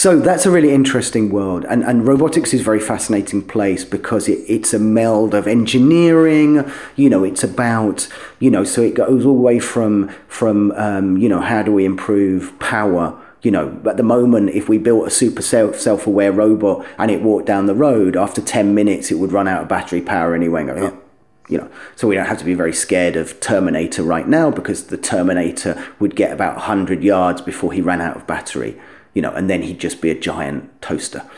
So 0.00 0.18
that's 0.18 0.46
a 0.46 0.50
really 0.50 0.72
interesting 0.72 1.28
world, 1.28 1.66
and 1.68 1.84
and 1.84 2.08
robotics 2.08 2.54
is 2.54 2.62
a 2.62 2.64
very 2.64 2.80
fascinating 2.80 3.42
place 3.42 3.84
because 3.84 4.30
it, 4.30 4.38
it's 4.48 4.72
a 4.72 4.78
meld 4.78 5.34
of 5.34 5.46
engineering. 5.46 6.64
You 6.96 7.10
know, 7.10 7.22
it's 7.22 7.44
about 7.44 8.08
you 8.38 8.50
know, 8.50 8.64
so 8.64 8.80
it 8.80 8.94
goes 8.94 9.26
all 9.26 9.34
the 9.34 9.42
way 9.42 9.58
from 9.58 10.08
from 10.26 10.72
um, 10.72 11.18
you 11.18 11.28
know 11.28 11.42
how 11.42 11.62
do 11.62 11.70
we 11.70 11.84
improve 11.84 12.58
power 12.58 13.14
you 13.42 13.50
know, 13.50 13.78
at 13.86 13.96
the 13.98 14.02
moment, 14.02 14.50
if 14.50 14.68
we 14.68 14.78
built 14.78 15.06
a 15.06 15.10
super 15.10 15.42
self 15.42 15.78
self 15.78 16.06
aware 16.06 16.32
robot 16.32 16.86
and 16.96 17.10
it 17.10 17.20
walked 17.20 17.46
down 17.46 17.66
the 17.66 17.74
road, 17.74 18.16
after 18.16 18.40
ten 18.40 18.74
minutes, 18.74 19.10
it 19.10 19.16
would 19.16 19.32
run 19.32 19.48
out 19.48 19.60
of 19.60 19.68
battery 19.68 20.00
power 20.00 20.34
anyway. 20.34 20.62
And 20.62 20.70
go, 20.70 20.76
"Oh," 20.86 21.09
you 21.50 21.58
know, 21.58 21.68
so 21.96 22.08
we 22.08 22.14
don't 22.14 22.26
have 22.26 22.38
to 22.38 22.44
be 22.44 22.54
very 22.54 22.72
scared 22.72 23.16
of 23.16 23.40
Terminator 23.40 24.02
right 24.02 24.28
now 24.28 24.50
because 24.50 24.86
the 24.86 24.96
Terminator 24.96 25.82
would 25.98 26.14
get 26.14 26.32
about 26.32 26.62
hundred 26.62 27.02
yards 27.02 27.42
before 27.42 27.72
he 27.72 27.80
ran 27.80 28.00
out 28.00 28.16
of 28.16 28.26
battery. 28.26 28.80
You 29.12 29.22
know, 29.22 29.32
and 29.32 29.50
then 29.50 29.62
he'd 29.62 29.80
just 29.80 30.00
be 30.00 30.10
a 30.10 30.14
giant 30.14 30.70
toaster. 30.80 31.28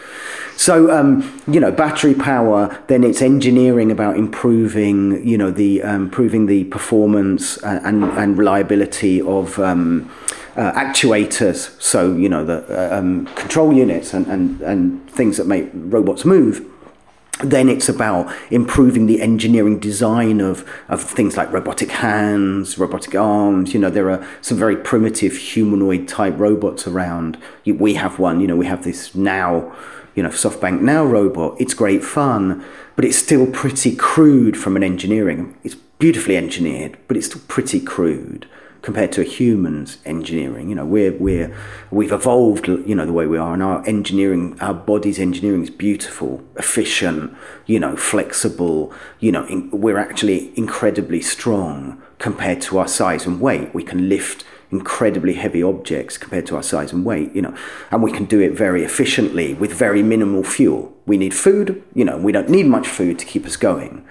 So, 0.56 0.90
um, 0.90 1.40
you 1.48 1.58
know, 1.58 1.72
battery 1.72 2.12
power. 2.14 2.78
Then 2.86 3.02
it's 3.02 3.22
engineering 3.22 3.90
about 3.90 4.18
improving, 4.18 5.26
you 5.26 5.38
know, 5.38 5.50
the 5.50 5.82
um, 5.82 6.02
improving 6.02 6.44
the 6.46 6.64
performance 6.64 7.56
and, 7.62 8.04
and, 8.04 8.04
and 8.18 8.36
reliability 8.36 9.22
of 9.22 9.58
um, 9.58 10.10
uh, 10.56 10.72
actuators. 10.72 11.80
So, 11.80 12.14
you 12.14 12.28
know, 12.28 12.44
the 12.44 12.58
uh, 12.68 12.98
um, 12.98 13.24
control 13.34 13.72
units 13.72 14.12
and, 14.12 14.26
and, 14.26 14.60
and 14.60 15.10
things 15.10 15.38
that 15.38 15.46
make 15.46 15.70
robots 15.72 16.26
move. 16.26 16.71
Then 17.40 17.68
it's 17.68 17.88
about 17.88 18.32
improving 18.50 19.06
the 19.06 19.20
engineering 19.20 19.80
design 19.80 20.40
of, 20.40 20.68
of 20.88 21.02
things 21.02 21.36
like 21.36 21.50
robotic 21.52 21.90
hands, 21.90 22.78
robotic 22.78 23.14
arms. 23.14 23.74
You 23.74 23.80
know, 23.80 23.90
there 23.90 24.10
are 24.10 24.24
some 24.42 24.58
very 24.58 24.76
primitive 24.76 25.36
humanoid 25.36 26.06
type 26.08 26.34
robots 26.36 26.86
around. 26.86 27.38
We 27.64 27.94
have 27.94 28.18
one, 28.18 28.40
you 28.40 28.46
know, 28.46 28.56
we 28.56 28.66
have 28.66 28.84
this 28.84 29.14
now 29.14 29.74
you 30.14 30.22
know, 30.22 30.28
SoftBank 30.28 30.82
Nao 30.82 31.04
robot, 31.04 31.58
it's 31.58 31.72
great 31.72 32.04
fun, 32.04 32.62
but 32.96 33.04
it's 33.06 33.16
still 33.16 33.46
pretty 33.46 33.96
crude 33.96 34.58
from 34.58 34.76
an 34.76 34.84
engineering. 34.84 35.56
It's 35.64 35.74
beautifully 35.74 36.36
engineered, 36.36 36.98
but 37.08 37.16
it's 37.16 37.26
still 37.26 37.40
pretty 37.48 37.80
crude 37.80 38.46
compared 38.82 39.12
to 39.12 39.20
a 39.20 39.24
human's 39.24 39.98
engineering. 40.04 40.68
You 40.68 40.74
know, 40.74 40.84
we're 40.84 41.12
we're 41.12 41.56
we've 41.90 42.12
evolved, 42.12 42.68
you 42.68 42.94
know, 42.94 43.06
the 43.06 43.12
way 43.12 43.26
we 43.26 43.38
are, 43.38 43.54
and 43.54 43.62
our 43.62 43.86
engineering, 43.86 44.56
our 44.60 44.74
body's 44.74 45.18
engineering 45.18 45.62
is 45.62 45.70
beautiful, 45.70 46.42
efficient, 46.56 47.34
you 47.66 47.80
know, 47.80 47.96
flexible. 47.96 48.92
You 49.20 49.32
know, 49.32 49.46
in, 49.46 49.70
we're 49.70 49.98
actually 49.98 50.52
incredibly 50.58 51.22
strong 51.22 52.02
compared 52.18 52.60
to 52.62 52.78
our 52.78 52.88
size 52.88 53.26
and 53.26 53.40
weight. 53.40 53.74
We 53.74 53.84
can 53.84 54.08
lift 54.08 54.44
incredibly 54.72 55.34
heavy 55.34 55.62
objects 55.62 56.16
compared 56.16 56.46
to 56.46 56.56
our 56.56 56.62
size 56.62 56.92
and 56.92 57.04
weight, 57.04 57.34
you 57.34 57.42
know, 57.42 57.54
and 57.90 58.02
we 58.02 58.10
can 58.10 58.24
do 58.24 58.40
it 58.40 58.52
very 58.52 58.82
efficiently 58.82 59.52
with 59.54 59.72
very 59.72 60.02
minimal 60.02 60.42
fuel. 60.42 60.92
We 61.04 61.18
need 61.18 61.34
food, 61.34 61.84
you 61.94 62.04
know, 62.06 62.16
we 62.16 62.32
don't 62.32 62.48
need 62.48 62.66
much 62.66 62.88
food 62.88 63.18
to 63.18 63.26
keep 63.26 63.44
us 63.44 63.56
going. 63.56 64.04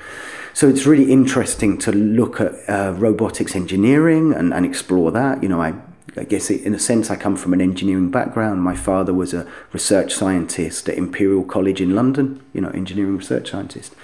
So 0.54 0.68
it's 0.68 0.86
really 0.86 1.12
interesting 1.12 1.78
to 1.80 1.92
look 1.92 2.42
at 2.42 2.54
uh, 2.70 2.94
robotics 2.94 3.56
engineering 3.56 4.34
and, 4.34 4.54
and 4.54 4.66
explore 4.66 5.12
that. 5.12 5.42
You 5.42 5.50
know, 5.50 5.62
I, 5.62 5.74
I 6.18 6.24
guess 6.24 6.50
it, 6.50 6.62
in 6.62 6.74
a 6.74 6.80
sense 6.80 7.10
I 7.10 7.16
come 7.16 7.36
from 7.36 7.54
an 7.54 7.62
engineering 7.62 8.12
background. 8.12 8.62
My 8.62 8.76
father 8.76 9.14
was 9.14 9.34
a 9.34 9.48
research 9.72 10.14
scientist 10.14 10.90
at 10.90 10.98
Imperial 10.98 11.44
College 11.44 11.80
in 11.82 11.96
London, 11.96 12.42
you 12.54 12.62
know, 12.62 12.70
engineering 12.70 13.18
research 13.18 13.52
scientist. 13.52 13.96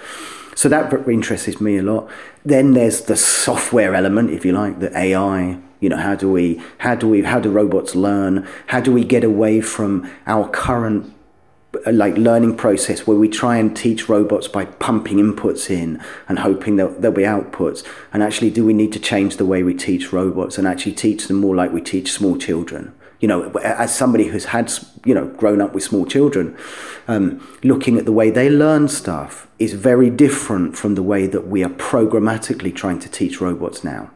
So 0.54 0.68
that 0.70 0.92
interests 1.08 1.60
me 1.60 1.76
a 1.76 1.82
lot. 1.82 2.10
Then 2.44 2.72
there's 2.72 3.02
the 3.02 3.16
software 3.16 3.94
element, 3.94 4.30
if 4.30 4.44
you 4.44 4.52
like, 4.52 4.80
the 4.80 4.96
AI, 4.96 5.58
you 5.80 5.88
know, 5.88 5.96
how 5.96 6.16
do 6.16 6.30
we, 6.32 6.60
how 6.78 6.94
do 6.94 7.08
we, 7.08 7.22
how 7.22 7.38
do 7.38 7.50
robots 7.50 7.94
learn? 7.94 8.48
How 8.66 8.80
do 8.80 8.92
we 8.92 9.04
get 9.04 9.22
away 9.22 9.60
from 9.60 10.10
our 10.26 10.48
current 10.48 11.14
like 11.86 12.16
learning 12.16 12.56
process 12.56 13.06
where 13.06 13.16
we 13.16 13.28
try 13.28 13.56
and 13.58 13.76
teach 13.76 14.08
robots 14.08 14.48
by 14.48 14.64
pumping 14.64 15.18
inputs 15.18 15.70
in 15.70 16.02
and 16.28 16.38
hoping 16.38 16.76
that 16.76 17.02
there'll 17.02 17.16
be 17.16 17.22
outputs. 17.22 17.86
And 18.12 18.22
actually 18.22 18.50
do 18.50 18.64
we 18.64 18.72
need 18.72 18.92
to 18.94 19.00
change 19.00 19.36
the 19.36 19.44
way 19.44 19.62
we 19.62 19.74
teach 19.74 20.12
robots 20.12 20.58
and 20.58 20.66
actually 20.66 20.92
teach 20.92 21.26
them 21.26 21.36
more 21.38 21.54
like 21.54 21.72
we 21.72 21.80
teach 21.80 22.12
small 22.12 22.38
children? 22.38 22.94
You 23.20 23.28
know 23.28 23.50
as 23.58 23.92
somebody 23.92 24.28
who's 24.28 24.46
had 24.46 24.72
you 25.04 25.12
know 25.12 25.26
grown 25.26 25.60
up 25.60 25.74
with 25.74 25.82
small 25.82 26.06
children 26.06 26.56
um, 27.08 27.44
looking 27.64 27.98
at 27.98 28.04
the 28.04 28.12
way 28.12 28.30
they 28.30 28.48
learn 28.48 28.86
stuff 28.86 29.48
is 29.58 29.72
very 29.72 30.10
different 30.10 30.76
from 30.76 30.94
the 30.94 31.02
way 31.02 31.26
that 31.26 31.48
we 31.48 31.64
are 31.64 31.70
programmatically 31.70 32.74
trying 32.74 33.00
to 33.00 33.08
teach 33.08 33.40
robots 33.40 33.82
now. 33.82 34.10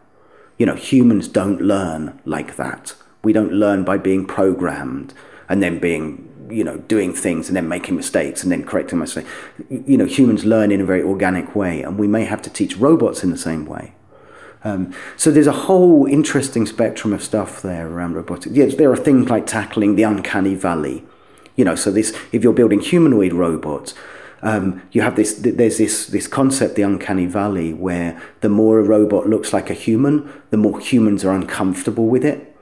You 0.59 0.67
know, 0.67 0.77
humans 0.77 1.27
don't 1.27 1.61
learn 1.61 2.21
like 2.25 2.57
that. 2.57 2.95
We 3.25 3.33
don't 3.33 3.53
learn 3.53 3.83
by 3.85 3.99
being 3.99 4.27
programmed 4.27 5.15
and 5.49 5.63
then 5.63 5.79
being, 5.79 6.32
you 6.51 6.65
know, 6.65 6.79
doing 6.79 7.13
things 7.13 7.49
and 7.49 7.57
then 7.57 7.69
making 7.69 7.97
mistakes 7.97 8.43
and 8.43 8.51
then 8.51 8.65
correcting 8.65 8.99
mistakes. 8.99 9.29
You 9.69 9.97
know, 9.97 10.07
humans 10.07 10.45
learn 10.45 10.71
in 10.71 10.81
a 10.81 10.85
very 10.85 11.03
organic 11.03 11.55
way, 11.55 11.83
and 11.83 11.99
we 11.99 12.09
may 12.09 12.25
have 12.25 12.43
to 12.43 12.51
teach 12.51 12.77
robots 12.77 13.23
in 13.23 13.31
the 13.31 13.39
same 13.39 13.67
way. 13.67 13.95
Um, 14.65 14.95
so 15.17 15.31
there's 15.31 15.47
a 15.47 15.53
whole 15.53 16.07
interesting 16.07 16.67
spectrum 16.67 17.13
of 17.13 17.23
stuff 17.23 17.63
there 17.63 17.89
around 17.89 18.15
robotics. 18.15 18.55
Yes, 18.55 18.77
there 18.77 18.93
are 18.93 18.97
things 18.97 19.29
like 19.29 19.47
tackling 19.47 19.97
the 19.97 20.05
uncanny 20.05 20.55
valley. 20.55 21.05
You 21.57 21.65
know, 21.65 21.75
so 21.75 21.91
this 21.91 22.17
if 22.31 22.43
you're 22.43 22.53
building 22.53 22.81
humanoid 22.81 23.33
robots, 23.33 23.95
um, 24.43 24.83
you 24.91 25.03
have 25.03 25.17
this 25.17 25.35
there's 25.35 25.79
this 25.79 26.07
this 26.07 26.27
concept 26.27 26.75
the 26.75 26.83
uncanny 26.83 27.27
valley 27.27 27.73
where 27.73 28.21
the 28.41 28.49
more 28.49 28.81
a 28.81 28.83
robot 28.83 29.29
looks 29.29 29.53
like 29.53 29.71
a 29.71 29.75
human 29.75 30.31
the 30.51 30.57
more 30.57 30.81
humans 30.81 31.25
are 31.25 31.33
uncomfortable 31.33 32.09
with 32.09 32.25
it 32.25 32.55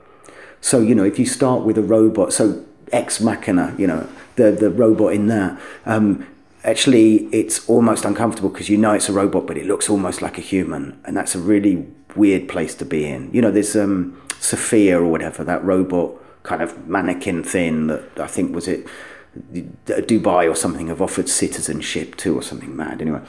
so 0.61 0.79
you 0.79 0.93
know 0.93 1.03
if 1.03 1.17
you 1.17 1.25
start 1.25 1.63
with 1.63 1.79
a 1.79 1.81
robot 1.81 2.31
so 2.31 2.63
ex 2.91 3.19
machina 3.21 3.75
you 3.77 3.87
know 3.87 4.07
the 4.35 4.51
the 4.51 4.69
robot 4.69 5.13
in 5.13 5.27
that 5.27 5.59
um, 5.85 6.25
actually 6.63 7.25
it's 7.33 7.67
almost 7.69 8.05
uncomfortable 8.05 8.49
because 8.49 8.69
you 8.69 8.77
know 8.77 8.91
it's 8.91 9.09
a 9.09 9.13
robot 9.13 9.47
but 9.47 9.57
it 9.57 9.65
looks 9.65 9.89
almost 9.89 10.21
like 10.21 10.37
a 10.37 10.41
human 10.41 10.99
and 11.05 11.15
that's 11.15 11.35
a 11.35 11.39
really 11.39 11.85
weird 12.15 12.47
place 12.47 12.75
to 12.75 12.85
be 12.85 13.05
in 13.05 13.29
you 13.33 13.41
know 13.41 13.51
there's 13.51 13.75
um, 13.75 14.21
sophia 14.39 14.99
or 14.99 15.07
whatever 15.07 15.43
that 15.43 15.63
robot 15.63 16.11
kind 16.43 16.61
of 16.61 16.87
mannequin 16.87 17.43
thing 17.43 17.87
that 17.87 18.19
i 18.19 18.27
think 18.27 18.53
was 18.53 18.67
it 18.67 18.87
Dubai 19.37 20.49
or 20.49 20.55
something 20.55 20.87
have 20.87 21.01
offered 21.01 21.29
citizenship 21.29 22.17
to, 22.17 22.35
or 22.35 22.41
something 22.41 22.75
mad. 22.75 23.01
Anyway, 23.01 23.21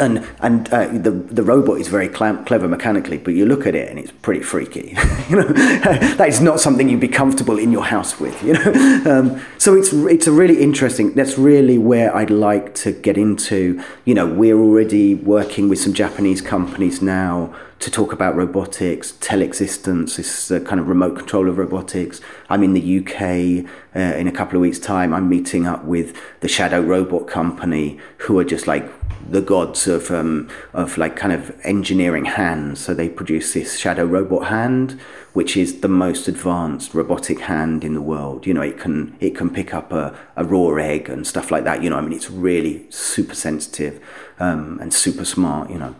and 0.00 0.26
and 0.40 0.72
uh, 0.72 0.88
the 0.88 1.10
the 1.10 1.42
robot 1.42 1.80
is 1.80 1.88
very 1.88 2.08
cl- 2.08 2.42
clever 2.44 2.68
mechanically, 2.68 3.18
but 3.18 3.34
you 3.34 3.46
look 3.46 3.66
at 3.66 3.74
it 3.74 3.88
and 3.88 3.98
it's 3.98 4.10
pretty 4.10 4.42
freaky. 4.42 4.96
you 5.28 5.36
know, 5.36 5.48
that 5.48 6.28
is 6.28 6.40
not 6.40 6.60
something 6.60 6.88
you'd 6.88 7.00
be 7.00 7.08
comfortable 7.08 7.58
in 7.58 7.72
your 7.72 7.84
house 7.84 8.20
with. 8.20 8.40
You 8.42 8.54
know, 8.54 9.02
um, 9.06 9.40
so 9.58 9.74
it's 9.74 9.92
it's 9.92 10.26
a 10.26 10.32
really 10.32 10.60
interesting. 10.62 11.14
That's 11.14 11.38
really 11.38 11.78
where 11.78 12.14
I'd 12.14 12.30
like 12.30 12.74
to 12.76 12.92
get 12.92 13.18
into. 13.18 13.82
You 14.04 14.14
know, 14.14 14.26
we're 14.26 14.58
already 14.58 15.14
working 15.14 15.68
with 15.68 15.80
some 15.80 15.92
Japanese 15.92 16.40
companies 16.40 17.02
now 17.02 17.54
to 17.80 17.90
talk 17.92 18.12
about 18.12 18.34
robotics, 18.34 19.12
telexistence, 19.12 20.16
this 20.16 20.48
kind 20.66 20.80
of 20.80 20.88
remote 20.88 21.16
control 21.16 21.48
of 21.48 21.58
robotics. 21.58 22.20
I'm 22.48 22.64
in 22.64 22.72
the 22.72 22.98
UK 22.98 23.70
uh, 23.94 24.18
in 24.18 24.26
a 24.26 24.32
couple 24.32 24.56
of 24.56 24.62
weeks' 24.62 24.80
time. 24.80 25.14
I'm 25.14 25.28
meeting 25.28 25.64
up 25.64 25.84
with 25.84 26.16
the 26.40 26.48
Shadow 26.48 26.80
Robot 26.80 27.28
Company, 27.28 27.98
who 28.18 28.38
are 28.38 28.44
just 28.44 28.66
like 28.66 28.97
the 29.28 29.40
gods 29.40 29.86
of 29.86 30.10
um, 30.10 30.48
of 30.72 30.98
like 30.98 31.16
kind 31.16 31.32
of 31.32 31.54
engineering 31.64 32.24
hands. 32.24 32.80
So 32.80 32.94
they 32.94 33.08
produce 33.08 33.54
this 33.54 33.78
Shadow 33.78 34.04
Robot 34.04 34.48
hand, 34.48 34.98
which 35.32 35.56
is 35.56 35.80
the 35.80 35.88
most 35.88 36.28
advanced 36.28 36.94
robotic 36.94 37.40
hand 37.40 37.84
in 37.84 37.94
the 37.94 38.02
world. 38.02 38.46
You 38.46 38.54
know, 38.54 38.62
it 38.62 38.78
can 38.78 39.16
it 39.20 39.36
can 39.36 39.50
pick 39.50 39.74
up 39.74 39.92
a, 39.92 40.16
a 40.36 40.44
raw 40.44 40.74
egg 40.76 41.08
and 41.08 41.26
stuff 41.26 41.50
like 41.50 41.64
that. 41.64 41.82
You 41.82 41.90
know, 41.90 41.98
I 41.98 42.00
mean, 42.00 42.12
it's 42.12 42.30
really 42.30 42.86
super 42.90 43.34
sensitive 43.34 44.02
um, 44.40 44.78
and 44.80 44.92
super 44.92 45.24
smart. 45.24 45.70
You 45.70 45.78
know 45.78 45.94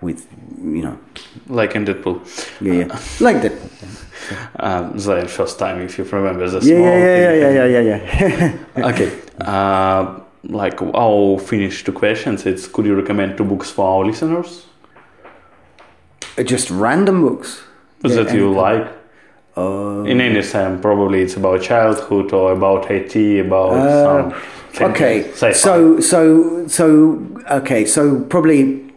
with 0.00 0.26
you 0.58 0.82
know 0.82 0.98
like 1.48 1.74
in 1.74 1.84
Deadpool. 1.84 2.20
Yeah, 2.60 2.72
yeah, 2.72 3.00
like 3.20 3.42
that. 3.42 3.52
Um, 4.56 4.96
the 4.98 5.26
first 5.26 5.58
time, 5.58 5.80
if 5.80 5.96
you 5.96 6.04
remember 6.04 6.48
the 6.48 6.60
yeah, 6.60 6.76
yeah, 6.76 7.32
yeah, 7.32 7.50
yeah, 7.50 7.64
yeah, 7.64 7.80
yeah, 7.80 8.58
yeah, 8.76 8.86
okay. 8.90 9.18
Uh, 9.40 10.19
like 10.44 10.80
I'll 10.82 11.38
finish 11.38 11.84
two 11.84 11.92
questions. 11.92 12.46
It's 12.46 12.66
could 12.66 12.86
you 12.86 12.94
recommend 12.94 13.36
two 13.36 13.44
books 13.44 13.70
for 13.70 13.86
our 13.86 14.04
listeners? 14.04 14.66
Uh, 16.38 16.42
just 16.42 16.70
random 16.70 17.22
books 17.22 17.62
yeah, 18.04 18.14
that 18.16 18.34
you 18.34 18.52
like. 18.52 18.86
Uh, 19.56 20.04
in 20.04 20.20
any 20.20 20.42
sense, 20.42 20.80
probably 20.80 21.22
it's 21.22 21.36
about 21.36 21.60
childhood 21.60 22.32
or 22.32 22.52
about 22.52 22.90
IT, 22.90 23.16
about 23.46 23.72
uh, 23.72 24.30
some. 24.30 24.90
Okay, 24.90 25.30
so 25.34 26.00
so 26.00 26.68
so 26.68 27.26
okay, 27.50 27.84
so 27.84 28.20
probably 28.24 28.90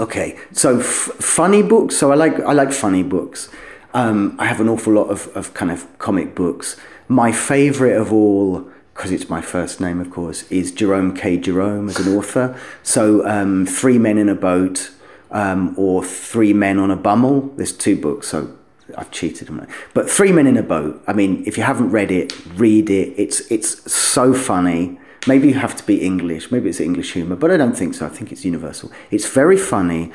Okay, 0.00 0.38
so 0.52 0.80
f- 0.80 1.12
funny 1.20 1.62
books. 1.62 1.96
So 1.96 2.10
I 2.10 2.14
like 2.14 2.40
I 2.40 2.52
like 2.52 2.72
funny 2.72 3.02
books. 3.02 3.50
Um, 3.92 4.34
I 4.38 4.46
have 4.46 4.60
an 4.60 4.68
awful 4.68 4.94
lot 4.94 5.10
of, 5.10 5.28
of 5.36 5.52
kind 5.52 5.70
of 5.70 5.86
comic 5.98 6.34
books. 6.34 6.76
My 7.08 7.32
favorite 7.32 7.96
of 7.96 8.10
all, 8.12 8.69
because 9.00 9.12
it's 9.12 9.30
my 9.30 9.40
first 9.40 9.80
name, 9.80 9.98
of 9.98 10.10
course, 10.10 10.42
is 10.50 10.70
Jerome 10.72 11.16
K. 11.16 11.38
Jerome 11.38 11.88
as 11.88 11.98
an 11.98 12.14
author. 12.14 12.54
So 12.82 13.26
um, 13.26 13.64
Three 13.64 13.96
Men 13.96 14.18
in 14.18 14.28
a 14.28 14.34
Boat 14.34 14.90
um, 15.30 15.74
or 15.78 16.04
Three 16.04 16.52
Men 16.52 16.78
on 16.78 16.90
a 16.90 16.96
Bummel. 16.96 17.50
There's 17.56 17.72
two 17.72 17.98
books. 17.98 18.28
So 18.28 18.54
I've 18.98 19.10
cheated. 19.10 19.48
On 19.48 19.60
it. 19.60 19.70
But 19.94 20.10
Three 20.10 20.32
Men 20.32 20.46
in 20.46 20.58
a 20.58 20.62
Boat. 20.62 21.02
I 21.06 21.14
mean, 21.14 21.42
if 21.46 21.56
you 21.56 21.62
haven't 21.62 21.92
read 21.92 22.10
it, 22.10 22.38
read 22.56 22.90
it. 22.90 23.14
It's 23.16 23.40
it's 23.50 23.90
so 23.90 24.34
funny. 24.34 25.00
Maybe 25.26 25.48
you 25.48 25.54
have 25.54 25.76
to 25.76 25.86
be 25.86 26.02
English. 26.02 26.52
Maybe 26.52 26.68
it's 26.68 26.78
English 26.78 27.14
humor, 27.14 27.36
but 27.36 27.50
I 27.50 27.56
don't 27.56 27.74
think 27.74 27.94
so. 27.94 28.04
I 28.04 28.10
think 28.10 28.30
it's 28.30 28.44
universal. 28.44 28.92
It's 29.10 29.26
very 29.26 29.56
funny, 29.56 30.12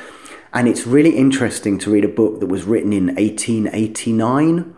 and 0.54 0.68
it's 0.68 0.86
really 0.86 1.18
interesting 1.18 1.80
to 1.80 1.90
read 1.90 2.06
a 2.06 2.16
book 2.22 2.40
that 2.40 2.48
was 2.48 2.66
written 2.66 2.94
in 2.94 3.08
1889, 3.16 4.76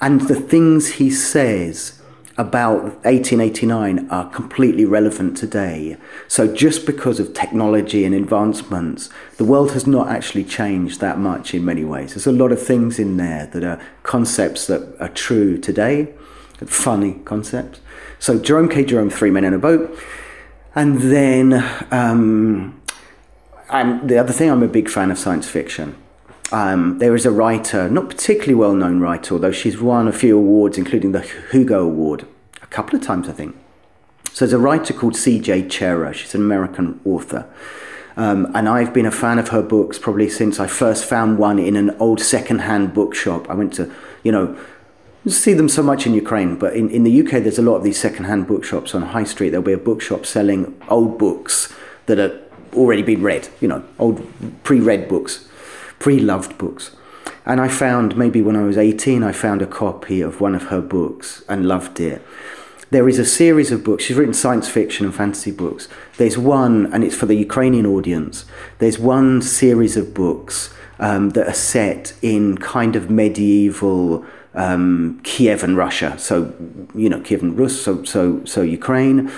and 0.00 0.20
the 0.22 0.34
things 0.34 0.94
he 0.94 1.08
says 1.08 2.00
about 2.36 2.82
1889 3.04 4.08
are 4.10 4.28
completely 4.30 4.84
relevant 4.84 5.36
today. 5.36 5.96
So, 6.26 6.52
just 6.52 6.84
because 6.84 7.20
of 7.20 7.32
technology 7.32 8.04
and 8.04 8.14
advancements, 8.14 9.08
the 9.36 9.44
world 9.44 9.72
has 9.72 9.86
not 9.86 10.08
actually 10.08 10.44
changed 10.44 11.00
that 11.00 11.18
much 11.18 11.54
in 11.54 11.64
many 11.64 11.84
ways. 11.84 12.14
There's 12.14 12.26
a 12.26 12.32
lot 12.32 12.50
of 12.50 12.60
things 12.60 12.98
in 12.98 13.16
there 13.18 13.46
that 13.46 13.62
are 13.62 13.80
concepts 14.02 14.66
that 14.66 14.96
are 15.00 15.08
true 15.08 15.58
today, 15.58 16.12
funny 16.66 17.20
concepts. 17.24 17.80
So, 18.18 18.38
Jerome 18.38 18.68
K. 18.68 18.84
Jerome, 18.84 19.10
Three 19.10 19.30
Men 19.30 19.44
in 19.44 19.54
a 19.54 19.58
Boat. 19.58 19.96
And 20.74 21.00
then, 21.00 21.64
um, 21.92 22.82
the 23.70 24.18
other 24.18 24.32
thing, 24.32 24.50
I'm 24.50 24.62
a 24.64 24.68
big 24.68 24.90
fan 24.90 25.12
of 25.12 25.18
science 25.18 25.48
fiction. 25.48 25.94
Um, 26.52 26.98
there 26.98 27.14
is 27.14 27.26
a 27.26 27.30
writer, 27.30 27.88
not 27.88 28.08
particularly 28.08 28.54
well 28.54 28.74
known 28.74 29.00
writer, 29.00 29.34
although 29.34 29.52
she's 29.52 29.80
won 29.80 30.06
a 30.06 30.12
few 30.12 30.36
awards, 30.36 30.78
including 30.78 31.12
the 31.12 31.22
Hugo 31.50 31.84
Award, 31.84 32.26
a 32.62 32.66
couple 32.66 32.96
of 32.96 33.04
times, 33.04 33.28
I 33.28 33.32
think. 33.32 33.56
So 34.32 34.44
there's 34.44 34.52
a 34.52 34.58
writer 34.58 34.92
called 34.92 35.16
C.J. 35.16 35.64
Cherryh. 35.64 36.12
She's 36.12 36.34
an 36.34 36.40
American 36.40 37.00
author. 37.04 37.48
Um, 38.16 38.50
and 38.54 38.68
I've 38.68 38.92
been 38.92 39.06
a 39.06 39.10
fan 39.10 39.38
of 39.38 39.48
her 39.48 39.62
books 39.62 39.98
probably 39.98 40.28
since 40.28 40.60
I 40.60 40.66
first 40.66 41.04
found 41.04 41.38
one 41.38 41.58
in 41.58 41.76
an 41.76 41.90
old 41.98 42.20
second-hand 42.20 42.94
bookshop. 42.94 43.50
I 43.50 43.54
went 43.54 43.72
to, 43.74 43.92
you 44.22 44.30
know, 44.30 44.56
see 45.26 45.54
them 45.54 45.68
so 45.68 45.82
much 45.82 46.06
in 46.06 46.14
Ukraine, 46.14 46.56
but 46.56 46.74
in, 46.74 46.90
in 46.90 47.02
the 47.02 47.20
UK, 47.22 47.42
there's 47.42 47.58
a 47.58 47.62
lot 47.62 47.76
of 47.76 47.82
these 47.82 47.98
second-hand 47.98 48.46
bookshops 48.46 48.94
on 48.94 49.02
High 49.02 49.24
Street. 49.24 49.50
There'll 49.50 49.64
be 49.64 49.72
a 49.72 49.78
bookshop 49.78 50.26
selling 50.26 50.80
old 50.88 51.18
books 51.18 51.72
that 52.06 52.18
are 52.18 52.40
already 52.74 53.02
been 53.02 53.22
read, 53.22 53.48
you 53.60 53.66
know, 53.66 53.84
old 53.98 54.24
pre-read 54.62 55.08
books 55.08 55.48
pre 56.04 56.20
loved 56.20 56.58
books. 56.58 56.90
And 57.46 57.62
I 57.62 57.68
found, 57.68 58.14
maybe 58.14 58.42
when 58.42 58.56
I 58.56 58.64
was 58.64 58.76
18, 58.76 59.22
I 59.22 59.32
found 59.32 59.62
a 59.62 59.66
copy 59.66 60.20
of 60.20 60.38
one 60.38 60.54
of 60.54 60.64
her 60.64 60.82
books 60.82 61.42
and 61.48 61.64
loved 61.66 61.98
it. 61.98 62.20
There 62.90 63.08
is 63.08 63.18
a 63.18 63.24
series 63.24 63.72
of 63.72 63.82
books. 63.82 64.04
She's 64.04 64.18
written 64.18 64.34
science 64.34 64.68
fiction 64.68 65.06
and 65.06 65.14
fantasy 65.14 65.50
books. 65.50 65.88
There's 66.18 66.36
one, 66.36 66.92
and 66.92 67.04
it's 67.04 67.16
for 67.16 67.24
the 67.24 67.36
Ukrainian 67.36 67.86
audience. 67.86 68.44
There's 68.80 68.98
one 68.98 69.40
series 69.40 69.96
of 69.96 70.12
books 70.12 70.74
um, 70.98 71.30
that 71.30 71.48
are 71.48 71.54
set 71.54 72.12
in 72.20 72.58
kind 72.58 72.96
of 72.96 73.08
medieval 73.08 74.26
um, 74.52 75.20
Kievan 75.22 75.74
Russia. 75.74 76.18
So, 76.18 76.52
you 76.94 77.08
know, 77.08 77.20
Kievan 77.20 77.56
Rus, 77.58 77.80
so, 77.80 78.04
so, 78.04 78.44
so 78.44 78.60
Ukraine. 78.60 79.32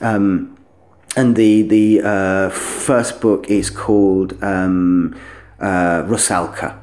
Um, 0.00 0.56
and 1.16 1.34
the, 1.34 1.62
the 1.62 2.00
uh, 2.02 2.50
first 2.50 3.20
book 3.20 3.50
is 3.50 3.70
called 3.70 4.40
um, 4.40 5.16
uh, 5.62 6.02
Rusalka. 6.02 6.78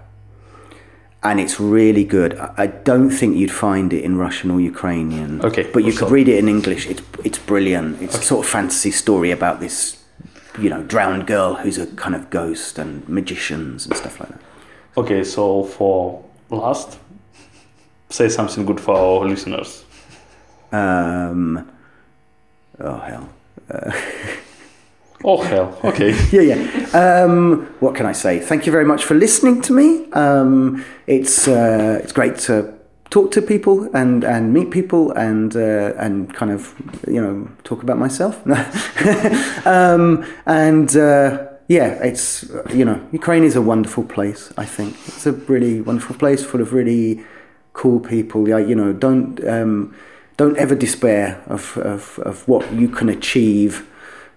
And 1.22 1.40
it's 1.40 1.60
really 1.60 2.06
good. 2.06 2.34
I 2.36 2.68
don't 2.68 3.10
think 3.10 3.36
you'd 3.36 3.52
find 3.52 3.92
it 3.92 4.06
in 4.06 4.18
Russian 4.18 4.50
or 4.52 4.62
Ukrainian. 4.62 5.42
Okay. 5.42 5.70
But 5.74 5.84
you 5.84 5.92
could 5.92 6.10
read 6.10 6.30
it 6.30 6.38
in 6.38 6.48
English. 6.48 6.88
It's, 6.88 7.02
it's 7.26 7.38
brilliant. 7.38 8.02
It's 8.02 8.16
okay. 8.16 8.24
a 8.24 8.26
sort 8.26 8.46
of 8.46 8.50
fantasy 8.50 8.92
story 8.92 9.32
about 9.32 9.60
this, 9.60 10.02
you 10.58 10.70
know, 10.70 10.82
drowned 10.84 11.28
girl 11.28 11.56
who's 11.56 11.78
a 11.78 11.88
kind 11.88 12.16
of 12.16 12.30
ghost 12.30 12.80
and 12.80 13.08
magicians 13.10 13.86
and 13.86 13.98
stuff 13.98 14.18
like 14.22 14.30
that. 14.30 14.40
Okay, 14.96 15.24
so 15.26 15.64
for 15.64 16.24
last, 16.50 16.98
say 18.10 18.30
something 18.30 18.66
good 18.66 18.80
for 18.80 18.96
our 18.96 19.28
listeners. 19.28 19.84
Um, 20.72 21.70
oh, 22.80 22.98
hell. 22.98 23.30
Uh, 23.70 23.92
Oh 25.24 25.42
hell! 25.42 25.78
Okay. 25.84 26.12
yeah, 26.32 26.56
yeah. 26.56 27.24
Um, 27.24 27.68
what 27.80 27.96
can 27.96 28.06
I 28.06 28.14
say? 28.14 28.40
Thank 28.40 28.66
you 28.66 28.72
very 28.72 28.86
much 28.86 29.04
for 29.04 29.16
listening 29.16 29.62
to 29.64 29.74
me. 29.74 30.10
Um, 30.14 30.86
it's 31.08 31.48
uh, 31.48 32.00
it's 32.02 32.14
great 32.14 32.38
to 32.40 32.74
talk 33.10 33.32
to 33.32 33.42
people 33.42 33.90
and, 33.96 34.24
and 34.24 34.54
meet 34.54 34.72
people 34.72 35.12
and 35.14 35.56
uh, 35.56 35.94
and 35.98 36.34
kind 36.34 36.52
of 36.52 36.74
you 37.08 37.22
know 37.22 37.50
talk 37.64 37.84
about 37.84 37.98
myself. 37.98 38.42
um, 39.68 40.26
and 40.46 40.96
uh, 40.96 41.48
yeah, 41.68 42.02
it's 42.04 42.50
you 42.74 42.86
know 42.86 43.06
Ukraine 43.12 43.44
is 43.44 43.56
a 43.56 43.62
wonderful 43.62 44.04
place. 44.04 44.54
I 44.58 44.66
think 44.66 44.96
it's 45.08 45.26
a 45.26 45.34
really 45.34 45.82
wonderful 45.82 46.16
place 46.16 46.46
full 46.46 46.62
of 46.62 46.74
really 46.74 47.26
cool 47.74 48.00
people. 48.00 48.48
Yeah, 48.48 48.60
you 48.60 48.76
know, 48.76 48.94
don't 48.94 49.46
um, 49.48 49.94
don't 50.38 50.58
ever 50.58 50.76
despair 50.76 51.44
of, 51.48 51.78
of 51.78 52.20
of 52.20 52.48
what 52.48 52.72
you 52.72 52.88
can 52.88 53.10
achieve. 53.10 53.86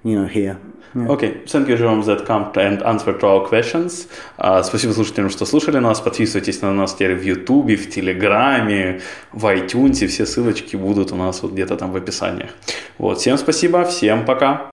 You 0.05 0.17
know 0.17 0.27
here. 0.27 0.59
Yeah. 0.95 1.09
Okay, 1.09 1.41
thank 1.47 1.69
you, 1.69 1.77
Jerome, 1.77 2.03
that 2.03 2.27
come 2.27 2.53
and 2.57 2.83
answer 2.83 3.17
to 3.17 3.27
our 3.27 3.49
questions. 3.49 4.09
Uh, 4.39 4.63
спасибо 4.63 4.93
слушателям, 4.93 5.31
что 5.31 5.47
слушали 5.47 5.79
нас. 5.79 6.01
Подписывайтесь 6.01 6.61
на 6.61 6.73
нас 6.73 6.95
теперь 6.95 7.15
в 7.15 7.23
Ютубе, 7.23 7.77
в 7.77 7.89
Телеграме, 7.89 9.01
в 9.33 9.47
iTunes. 9.47 10.07
Все 10.09 10.27
ссылочки 10.27 10.77
будут 10.77 11.13
у 11.13 11.17
нас 11.17 11.43
вот 11.43 11.53
где-то 11.53 11.77
там 11.77 11.93
в 11.93 11.97
описании. 11.97 12.51
Вот, 12.99 13.19
всем 13.19 13.39
спасибо, 13.39 13.85
всем 13.85 14.27
пока. 14.27 14.72